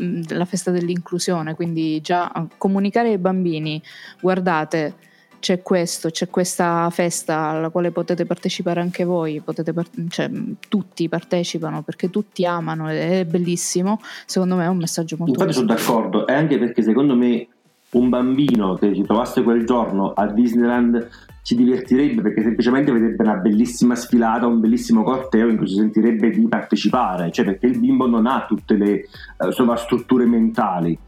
mm, 0.00 0.22
la 0.28 0.44
festa 0.44 0.70
dell'inclusione. 0.70 1.56
Quindi 1.56 2.00
già 2.00 2.46
comunicare 2.58 3.08
ai 3.08 3.18
bambini, 3.18 3.82
guardate 4.20 5.12
c'è 5.44 5.60
questo, 5.60 6.08
c'è 6.08 6.30
questa 6.30 6.88
festa 6.88 7.48
alla 7.48 7.68
quale 7.68 7.90
potete 7.90 8.24
partecipare 8.24 8.80
anche 8.80 9.04
voi, 9.04 9.42
par- 9.44 9.90
cioè, 10.08 10.30
tutti 10.70 11.06
partecipano 11.06 11.82
perché 11.82 12.08
tutti 12.08 12.46
amano 12.46 12.90
ed 12.90 12.96
è 12.96 13.24
bellissimo, 13.26 14.00
secondo 14.24 14.56
me 14.56 14.64
è 14.64 14.68
un 14.68 14.78
messaggio 14.78 15.16
molto 15.18 15.34
Infatti 15.34 15.52
sono 15.52 15.66
d'accordo, 15.66 16.26
e 16.26 16.32
anche 16.32 16.58
perché 16.58 16.80
secondo 16.80 17.14
me 17.14 17.46
un 17.90 18.08
bambino 18.08 18.76
che 18.76 18.94
si 18.94 19.02
trovasse 19.02 19.42
quel 19.42 19.66
giorno 19.66 20.14
a 20.14 20.26
Disneyland 20.28 21.10
si 21.42 21.56
divertirebbe 21.56 22.22
perché 22.22 22.40
semplicemente 22.40 22.90
vedrebbe 22.90 23.22
una 23.22 23.34
bellissima 23.34 23.94
sfilata, 23.94 24.46
un 24.46 24.60
bellissimo 24.60 25.02
corteo 25.02 25.48
in 25.48 25.58
cui 25.58 25.68
si 25.68 25.74
sentirebbe 25.74 26.30
di 26.30 26.48
partecipare, 26.48 27.30
cioè 27.30 27.44
perché 27.44 27.66
il 27.66 27.78
bimbo 27.78 28.06
non 28.06 28.26
ha 28.26 28.46
tutte 28.48 28.76
le 28.78 29.04
uh, 29.36 29.50
sovrastrutture 29.50 30.24
mentali. 30.24 30.98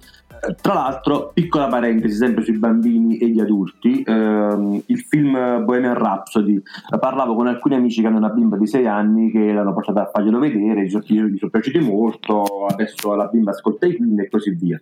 Tra 0.60 0.74
l'altro, 0.74 1.30
piccola 1.32 1.68
parentesi 1.68 2.14
sempre 2.16 2.44
sui 2.44 2.58
bambini 2.58 3.18
e 3.18 3.28
gli 3.28 3.40
adulti, 3.40 4.02
ehm, 4.06 4.82
il 4.86 4.98
film 5.00 5.64
Bohemian 5.64 5.94
Rhapsody, 5.94 6.60
parlavo 6.98 7.34
con 7.34 7.46
alcuni 7.46 7.74
amici 7.74 8.00
che 8.00 8.06
hanno 8.06 8.18
una 8.18 8.30
bimba 8.30 8.56
di 8.56 8.66
6 8.66 8.86
anni 8.86 9.30
che 9.30 9.52
l'hanno 9.52 9.72
portata 9.72 10.02
a 10.02 10.10
farglielo 10.12 10.38
vedere, 10.38 10.84
gli 10.84 10.90
sono, 10.90 11.04
gli 11.04 11.38
sono 11.38 11.50
piaciuti 11.50 11.78
molto, 11.78 12.66
adesso 12.66 13.14
la 13.14 13.26
bimba 13.26 13.50
ascolta 13.50 13.86
i 13.86 13.92
film 13.92 14.18
e 14.20 14.28
così 14.28 14.50
via. 14.50 14.80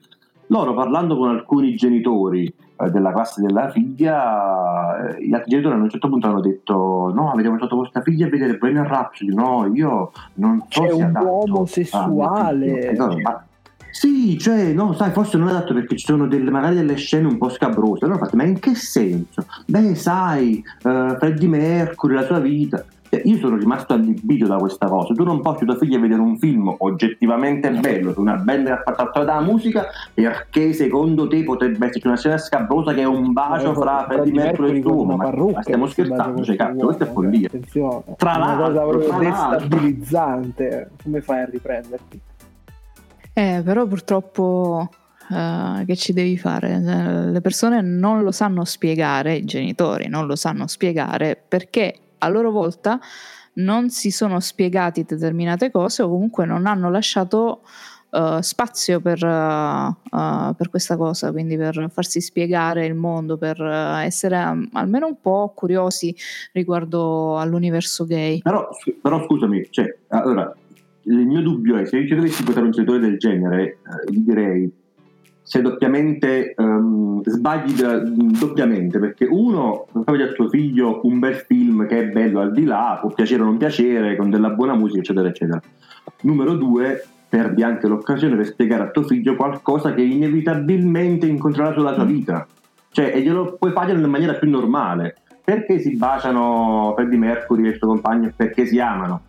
Loro 0.49 0.75
parlando 0.75 1.17
con 1.17 1.31
alcuni 1.31 1.75
genitori 1.75 2.45
eh, 2.45 2.91
della 2.91 3.13
classe 3.13 3.41
della 3.41 3.71
figlia, 3.71 5.09
eh, 5.09 5.25
gli 5.25 5.33
altri 5.33 5.51
genitori 5.51 5.75
a 5.75 5.79
un 5.79 5.89
certo 5.89 6.09
punto 6.09 6.27
hanno 6.27 6.41
detto 6.41 7.11
no, 7.15 7.31
avete 7.31 7.49
portato 7.49 7.77
vostra 7.77 8.03
figlia 8.03 8.27
a 8.27 8.29
vedere 8.29 8.59
Bohemian 8.59 8.87
Rhapsody, 8.87 9.35
no, 9.35 9.71
io 9.73 10.13
non 10.35 10.63
so 10.69 10.83
C'è 10.83 10.93
se 10.93 11.03
un 11.03 11.17
uomo 11.17 11.65
sessuale. 11.65 12.91
Ah, 12.91 13.17
ma 13.23 13.45
sì, 13.95 14.37
cioè, 14.39 14.73
no, 14.73 14.93
sai, 14.93 15.13
forse 15.13 15.39
non 15.39 15.47
è 15.47 15.51
adatto 15.53 15.73
perché 15.73 15.97
ci 15.97 16.05
sono 16.05 16.27
delle, 16.27 16.51
magari 16.51 16.75
delle 16.75 16.97
scene 16.97 17.29
un 17.29 17.39
po' 17.39 17.49
scabrose. 17.49 18.05
Allora 18.05 18.19
fate, 18.19 18.35
ma 18.35 18.43
in 18.43 18.59
che 18.59 18.75
senso? 18.75 19.47
Beh, 19.67 19.95
sai, 19.95 20.61
uh, 20.83 21.17
Freddie 21.17 21.47
Mercury, 21.47 22.15
la 22.15 22.25
sua 22.25 22.41
vita. 22.41 22.85
Cioè, 23.09 23.23
io 23.25 23.37
sono 23.37 23.57
rimasto 23.57 23.93
allibito 23.93 24.49
da 24.49 24.57
questa 24.57 24.89
cosa. 24.89 25.15
Tu 25.15 25.23
non 25.23 25.41
porti 25.41 25.65
tua 25.65 25.77
figlia 25.77 25.99
a 25.99 26.01
vedere 26.01 26.21
un 26.21 26.37
film 26.39 26.75
oggettivamente 26.77 27.71
bello 27.71 28.13
su 28.13 28.21
una 28.21 28.35
band 28.35 28.67
che 28.67 28.73
ha 28.73 28.95
fatto 28.97 29.23
la 29.23 29.41
musica 29.41 29.87
perché 30.13 30.73
secondo 30.73 31.29
te 31.29 31.45
potrebbe 31.45 31.87
esserci 31.87 32.09
una 32.09 32.17
scena 32.17 32.39
scabrosa 32.39 32.93
che 32.95 33.03
è 33.03 33.07
un 33.07 33.33
bacio 33.33 33.71
eh, 33.71 33.75
fra 33.77 34.07
Freddie 34.09 34.33
Mercury 34.33 34.79
e 34.79 34.81
tuo. 34.81 35.05
Ma, 35.05 35.31
ma 35.31 35.63
stiamo 35.63 35.87
scherzando, 35.87 36.43
cioè, 36.43 36.57
cazzo, 36.57 36.85
questa 36.85 37.05
è 37.05 37.13
follia. 37.13 37.49
Tra 38.17 38.39
l'altro, 38.39 38.89
una 38.89 39.03
cosa 39.05 39.19
destabilizzante. 39.19 40.91
Come 41.01 41.21
fai 41.21 41.43
a 41.43 41.45
riprenderti? 41.45 42.21
Eh, 43.37 43.63
però 43.65 43.85
purtroppo 43.87 44.89
uh, 45.29 45.85
che 45.85 45.97
ci 45.97 46.13
devi 46.13 46.39
fare? 46.39 46.75
Eh, 46.75 47.31
le 47.31 47.41
persone 47.41 47.81
non 47.81 48.23
lo 48.23 48.31
sanno 48.31 48.65
spiegare, 48.65 49.35
i 49.35 49.45
genitori 49.45 50.07
non 50.09 50.27
lo 50.27 50.37
sanno 50.37 50.69
spiegare 50.69 51.37
perché 51.37 51.95
a 52.19 52.29
loro 52.29 52.53
volta 52.53 53.01
non 53.55 53.91
si 53.91 54.13
sono 54.13 54.39
spiegati 54.39 55.05
determinate 55.05 55.73
cose 55.73 56.03
o 56.03 56.09
comunque 56.09 56.45
non 56.47 56.67
hanno 56.67 56.91
lasciato 56.91 57.63
uh, 58.11 58.41
spazio 58.41 59.01
per, 59.01 59.23
uh, 59.25 60.55
per, 60.55 60.71
questa 60.71 60.97
cosa, 60.97 61.33
quindi 61.33 61.57
per 61.57 61.89
farsi 61.91 62.21
spiegare 62.21 62.87
il 62.87 62.95
mondo, 62.95 63.37
per 63.37 63.61
essere 63.61 64.37
um, 64.37 64.69
almeno 64.73 65.07
un 65.07 65.21
po' 65.21 65.53
curiosi 65.55 66.15
riguardo 66.53 67.37
all'universo 67.39 68.05
gay. 68.05 68.41
Però, 68.43 68.69
però 69.03 69.25
scusami, 69.25 69.67
cioè, 69.71 69.97
allora, 70.09 70.55
il 71.05 71.27
mio 71.27 71.43
dubbio 71.43 71.77
è 71.77 71.85
se 71.85 71.99
io 71.99 72.17
dovessi 72.17 72.45
votare 72.45 72.67
un 72.67 72.73
genitore 72.73 73.01
del 73.01 73.19
genere, 73.19 73.63
eh, 73.63 74.13
gli 74.13 74.21
direi 74.21 74.73
sei 75.47 75.61
doppiamente 75.61 76.55
um, 76.57 77.23
sbagli 77.23 77.73
da, 77.75 77.99
doppiamente 77.99 78.99
perché 78.99 79.27
uno 79.27 79.89
non 79.93 80.03
fai 80.05 80.15
vedere 80.17 80.31
a 80.31 80.35
tuo 80.35 80.49
figlio 80.49 81.01
un 81.03 81.19
bel 81.19 81.35
film 81.35 81.87
che 81.87 81.99
è 81.99 82.07
bello 82.07 82.41
al 82.41 82.53
di 82.53 82.65
là 82.65 82.97
può 82.99 83.11
piacere 83.11 83.43
o 83.43 83.45
non 83.45 83.59
piacere 83.59 84.17
con 84.17 84.31
della 84.31 84.49
buona 84.51 84.75
musica 84.75 85.01
eccetera 85.01 85.29
eccetera. 85.29 85.61
Numero 86.23 86.55
due 86.55 87.05
perdi 87.29 87.63
anche 87.63 87.87
l'occasione 87.89 88.37
per 88.37 88.47
spiegare 88.47 88.85
a 88.85 88.91
tuo 88.91 89.03
figlio 89.03 89.37
qualcosa 89.37 89.93
che 89.93 90.01
inevitabilmente 90.01 91.27
incontrerà 91.27 91.75
sulla 91.75 91.93
tua 91.93 92.05
vita. 92.05 92.47
Cioè 92.91 93.13
e 93.15 93.21
glielo 93.21 93.57
puoi 93.59 93.73
fare 93.73 93.93
in 93.93 94.01
maniera 94.01 94.35
più 94.35 94.49
normale. 94.49 95.17
Perché 95.45 95.79
si 95.79 95.95
baciano 95.97 96.95
Freddie 96.97 97.19
Mercury 97.19 97.67
e 97.67 97.69
il 97.71 97.77
suo 97.77 97.89
compagno? 97.89 98.33
Perché 98.35 98.65
si 98.65 98.81
amano 98.81 99.21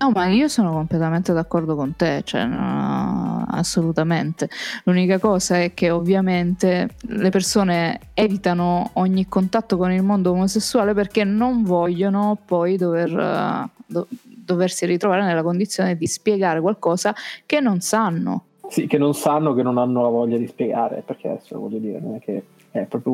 No, 0.00 0.10
ma 0.10 0.26
io 0.26 0.46
sono 0.46 0.72
completamente 0.72 1.32
d'accordo 1.32 1.74
con 1.74 1.96
te, 1.96 2.22
cioè, 2.24 2.44
no, 2.44 3.44
assolutamente. 3.48 4.48
L'unica 4.84 5.18
cosa 5.18 5.60
è 5.60 5.74
che 5.74 5.90
ovviamente 5.90 6.90
le 7.00 7.30
persone 7.30 7.98
evitano 8.14 8.90
ogni 8.94 9.26
contatto 9.26 9.76
con 9.76 9.90
il 9.90 10.04
mondo 10.04 10.30
omosessuale 10.30 10.94
perché 10.94 11.24
non 11.24 11.64
vogliono 11.64 12.38
poi 12.44 12.76
dover, 12.76 13.68
do, 13.86 14.06
doversi 14.22 14.86
ritrovare 14.86 15.24
nella 15.24 15.42
condizione 15.42 15.96
di 15.96 16.06
spiegare 16.06 16.60
qualcosa 16.60 17.12
che 17.44 17.58
non 17.58 17.80
sanno. 17.80 18.44
Sì, 18.68 18.86
che 18.86 18.98
non 18.98 19.14
sanno, 19.14 19.52
che 19.54 19.62
non 19.62 19.78
hanno 19.78 20.02
la 20.02 20.08
voglia 20.08 20.36
di 20.36 20.46
spiegare, 20.46 21.02
perché 21.04 21.28
adesso 21.28 21.58
voglio 21.58 21.78
dire, 21.78 21.98
non 21.98 22.14
è 22.14 22.18
che 22.20 22.44
è 22.70 22.82
proprio 22.82 23.12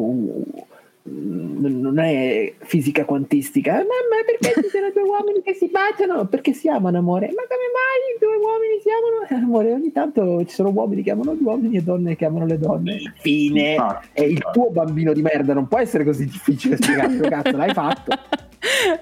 non 1.07 1.99
è 1.99 2.55
fisica 2.61 3.05
quantistica. 3.05 3.73
Ma, 3.73 3.83
ma 3.83 4.25
perché 4.25 4.63
ci 4.63 4.69
sono 4.71 4.91
due 4.91 5.03
uomini 5.03 5.43
che 5.43 5.53
si 5.53 5.69
baciano? 5.69 6.27
Perché 6.27 6.55
si 6.55 6.69
amano, 6.69 6.99
amore? 6.99 7.27
Ma 7.27 7.43
come 7.47 7.69
mai 7.75 8.19
due 8.19 8.37
uomini 8.37 8.81
si 8.81 8.89
amano? 8.89 9.29
Eh, 9.29 9.45
amore, 9.45 9.73
ogni 9.73 9.93
tanto 9.93 10.45
ci 10.47 10.55
sono 10.55 10.71
uomini 10.71 11.03
che 11.03 11.11
amano 11.11 11.35
gli 11.35 11.43
uomini 11.43 11.77
e 11.77 11.83
donne 11.83 12.17
che 12.17 12.25
amano 12.25 12.47
le 12.47 12.59
donne. 12.59 13.13
Fine. 13.17 13.77
È 14.13 14.23
il 14.23 14.43
tuo 14.53 14.71
bambino 14.71 15.13
di 15.13 15.21
merda, 15.21 15.53
non 15.53 15.69
può 15.69 15.79
essere 15.79 16.05
così 16.05 16.25
difficile 16.25 16.77
spiegarlo, 16.77 17.21
cazzo, 17.29 17.57
l'hai 17.57 17.73
fatto. 17.75 18.13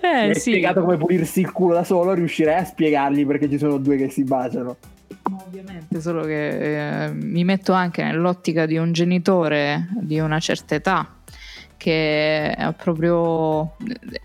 Eh, 0.01 0.07
hai 0.07 0.35
sì. 0.35 0.51
spiegato 0.51 0.81
come 0.81 0.97
pulirsi 0.97 1.41
il 1.41 1.53
culo 1.53 1.75
da 1.75 1.85
solo, 1.85 2.15
riuscirei 2.15 2.57
a 2.57 2.65
spiegargli 2.65 3.25
perché 3.25 3.49
ci 3.49 3.59
sono 3.59 3.79
due 3.79 3.97
che 3.97 4.11
si 4.11 4.25
baciano. 4.25 4.77
Ovviamente, 5.47 6.01
solo 6.01 6.25
che 6.25 7.05
eh, 7.05 7.13
mi 7.13 7.45
metto 7.45 7.73
anche 7.73 8.03
nell'ottica 8.03 8.67
di 8.67 8.77
un 8.77 8.91
genitore 8.91 9.87
di 10.01 10.19
una 10.19 10.41
certa 10.41 10.75
età 10.75 11.09
che 11.83 12.55
ha 12.57 12.73
proprio 12.75 13.75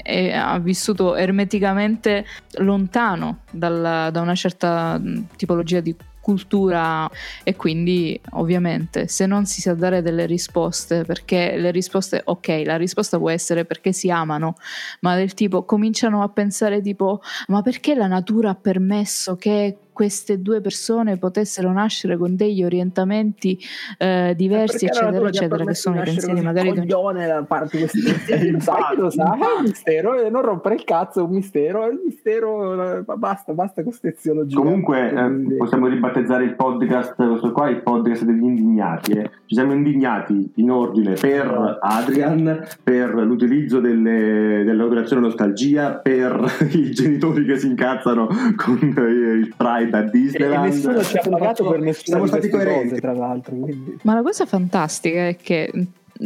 è, 0.04 0.32
ha 0.32 0.60
vissuto 0.60 1.16
ermeticamente 1.16 2.24
lontano 2.60 3.40
dal, 3.50 4.12
da 4.12 4.22
una 4.22 4.36
certa 4.36 5.02
tipologia 5.36 5.80
di 5.80 5.96
cultura. 6.22 7.10
E 7.44 7.56
quindi 7.56 8.20
ovviamente 8.32 9.08
se 9.08 9.26
non 9.26 9.48
si 9.48 9.62
sa 9.62 9.74
dare 9.74 10.04
delle 10.04 10.28
risposte 10.28 11.04
perché 11.04 11.56
le 11.58 11.72
risposte 11.72 12.22
ok 12.24 12.62
la 12.66 12.76
risposta 12.76 13.18
può 13.18 13.30
essere 13.30 13.64
perché 13.64 13.94
si 13.94 14.12
amano 14.12 14.56
ma 15.00 15.16
del 15.16 15.34
tipo 15.34 15.64
cominciano 15.64 16.22
a 16.22 16.28
pensare 16.28 16.82
tipo 16.82 17.22
ma 17.48 17.62
perché 17.62 17.96
la 17.96 18.08
natura 18.08 18.50
ha 18.50 18.56
permesso 18.56 19.38
che 19.38 19.78
queste 19.98 20.44
due 20.44 20.62
persone 20.62 21.18
potessero 21.18 21.72
nascere 21.72 22.18
con 22.18 22.36
degli 22.36 22.64
orientamenti 22.64 23.58
eh, 23.98 24.36
diversi, 24.38 24.86
eccetera, 24.86 25.28
eccetera, 25.28 25.66
che 25.66 25.74
sono 25.74 26.00
i 26.00 26.04
pensieri 26.04 26.40
magari 26.42 26.72
di 26.72 26.86
da 26.86 27.44
parte 27.48 27.80
questi 27.80 28.02
pensieri, 28.06 28.50
infatti 28.50 28.96
lo 28.96 29.10
sa, 29.10 29.34
è 29.34 29.58
un 29.58 29.64
mistero, 29.64 30.14
e 30.22 30.30
non 30.30 30.44
rompere 30.44 30.76
il 30.76 30.84
cazzo, 30.84 31.22
è 31.22 31.24
un 31.24 31.32
mistero, 31.32 31.84
è 31.84 31.90
un 31.90 32.00
mistero, 32.06 33.04
basta, 33.18 33.54
basta 33.54 33.82
con 33.82 33.92
steziologia. 33.92 34.56
Comunque 34.56 35.10
eh, 35.10 35.56
possiamo 35.58 35.88
ribattezzare 35.88 36.44
il 36.44 36.56
podcast, 36.56 37.16
questo 37.16 37.52
qua, 37.52 37.68
il 37.68 37.82
podcast 37.82 38.24
degli 38.24 38.44
indignati, 38.44 39.14
eh. 39.14 39.32
ci 39.48 39.56
siamo 39.56 39.74
indignati 39.74 40.52
in 40.58 40.70
ordine 40.70 41.14
per 41.14 41.80
Adrian, 41.82 42.68
per 42.84 43.16
l'utilizzo 43.16 43.80
delle, 43.80 44.62
dell'operazione 44.64 45.24
nostalgia, 45.24 45.94
per 45.94 46.46
i 46.74 46.92
genitori 46.92 47.46
che 47.46 47.58
si 47.58 47.66
incazzano 47.66 48.28
con 48.56 48.78
il 48.80 49.52
Pride 49.58 49.86
a 49.92 50.02
Disneyland. 50.02 50.66
E 50.66 50.70
nessuno 50.70 51.04
ci 51.04 51.18
ha 51.18 51.30
pagato 51.30 51.70
per 51.70 51.80
nessuna 51.80 52.20
di 52.20 52.30
queste 52.30 52.50
cose, 52.50 53.00
tra 53.00 53.14
l'altro. 53.14 53.56
Quindi. 53.56 53.98
Ma 54.04 54.14
la 54.14 54.22
cosa 54.22 54.46
fantastica 54.46 55.28
è 55.28 55.36
che 55.36 55.72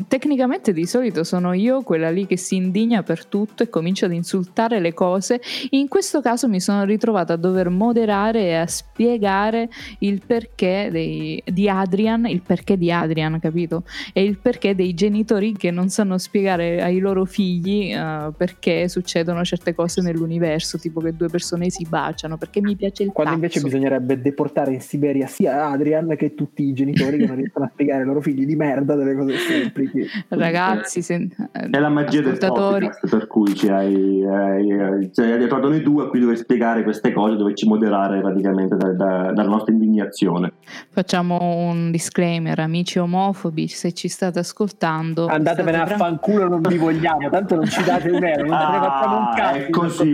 tecnicamente 0.07 0.73
di 0.73 0.85
solito 0.85 1.23
sono 1.23 1.53
io 1.53 1.81
quella 1.81 2.09
lì 2.09 2.25
che 2.25 2.37
si 2.37 2.55
indigna 2.55 3.03
per 3.03 3.25
tutto 3.25 3.63
e 3.63 3.69
comincia 3.69 4.05
ad 4.05 4.13
insultare 4.13 4.79
le 4.79 4.93
cose. 4.93 5.41
In 5.71 5.87
questo 5.87 6.21
caso 6.21 6.47
mi 6.47 6.59
sono 6.59 6.83
ritrovata 6.83 7.33
a 7.33 7.37
dover 7.37 7.69
moderare 7.69 8.41
e 8.41 8.55
a 8.55 8.67
spiegare 8.67 9.69
il 9.99 10.21
perché 10.25 10.89
dei, 10.91 11.41
di 11.45 11.69
Adrian, 11.69 12.25
il 12.25 12.41
perché 12.41 12.77
di 12.77 12.91
Adrian, 12.91 13.39
capito? 13.39 13.83
E 14.13 14.23
il 14.23 14.37
perché 14.37 14.75
dei 14.75 14.93
genitori 14.93 15.53
che 15.53 15.71
non 15.71 15.89
sanno 15.89 16.17
spiegare 16.17 16.81
ai 16.81 16.99
loro 16.99 17.25
figli 17.25 17.93
uh, 17.93 18.33
perché 18.35 18.87
succedono 18.87 19.43
certe 19.43 19.73
cose 19.73 20.01
nell'universo, 20.01 20.77
tipo 20.77 20.99
che 21.01 21.15
due 21.15 21.27
persone 21.27 21.69
si 21.69 21.85
baciano, 21.87 22.37
perché 22.37 22.61
mi 22.61 22.75
piace 22.75 23.03
il 23.03 23.11
Quando 23.11 23.33
cazzo. 23.33 23.45
invece 23.45 23.61
bisognerebbe 23.61 24.21
deportare 24.21 24.73
in 24.73 24.81
Siberia 24.81 25.27
sia 25.27 25.67
Adrian 25.67 26.15
che 26.17 26.35
tutti 26.35 26.63
i 26.63 26.73
genitori 26.73 27.17
che 27.17 27.25
non 27.25 27.35
riescono 27.35 27.65
a 27.65 27.69
spiegare 27.71 28.01
ai 28.01 28.07
loro 28.07 28.21
figli 28.21 28.45
di 28.45 28.55
merda 28.55 28.95
delle 28.95 29.15
cose 29.15 29.37
semplici 29.37 29.80
Ragazzi, 30.29 31.01
sen- 31.01 31.29
è 31.51 31.79
la 31.79 31.89
magia 31.89 32.21
del 32.21 32.37
podcast 32.37 33.07
per 33.09 33.27
cui 33.27 33.53
ci 33.55 33.67
hai, 33.69 34.25
hai, 34.25 35.11
cioè, 35.13 35.31
hai 35.31 35.47
trovato 35.47 35.69
noi 35.69 35.81
due 35.81 36.05
a 36.05 36.07
cui 36.07 36.19
dover 36.19 36.37
spiegare 36.37 36.83
queste 36.83 37.11
cose, 37.13 37.35
doverci 37.35 37.67
moderare 37.67 38.21
praticamente 38.21 38.75
da, 38.75 38.93
da, 38.93 39.31
dalla 39.31 39.49
nostra 39.49 39.73
indignazione. 39.73 40.53
Facciamo 40.89 41.39
un 41.41 41.91
disclaimer, 41.91 42.59
amici 42.59 42.99
omofobi, 42.99 43.67
se 43.67 43.93
ci 43.93 44.07
state 44.07 44.39
ascoltando, 44.39 45.27
andatevene 45.27 45.77
state 45.77 45.93
a 45.93 45.97
fanculo, 45.97 46.47
non 46.47 46.61
vi 46.61 46.77
vogliamo, 46.77 47.29
tanto 47.29 47.55
non 47.55 47.65
ci 47.65 47.83
date 47.83 48.09
un 48.09 48.23
euro, 48.23 48.43
non 48.43 48.53
ah, 48.53 48.71
ne 48.71 48.77
facciamo 48.79 49.17
un 49.17 49.33
cazzo. 49.35 49.57
È 49.57 49.69
così. 49.69 50.13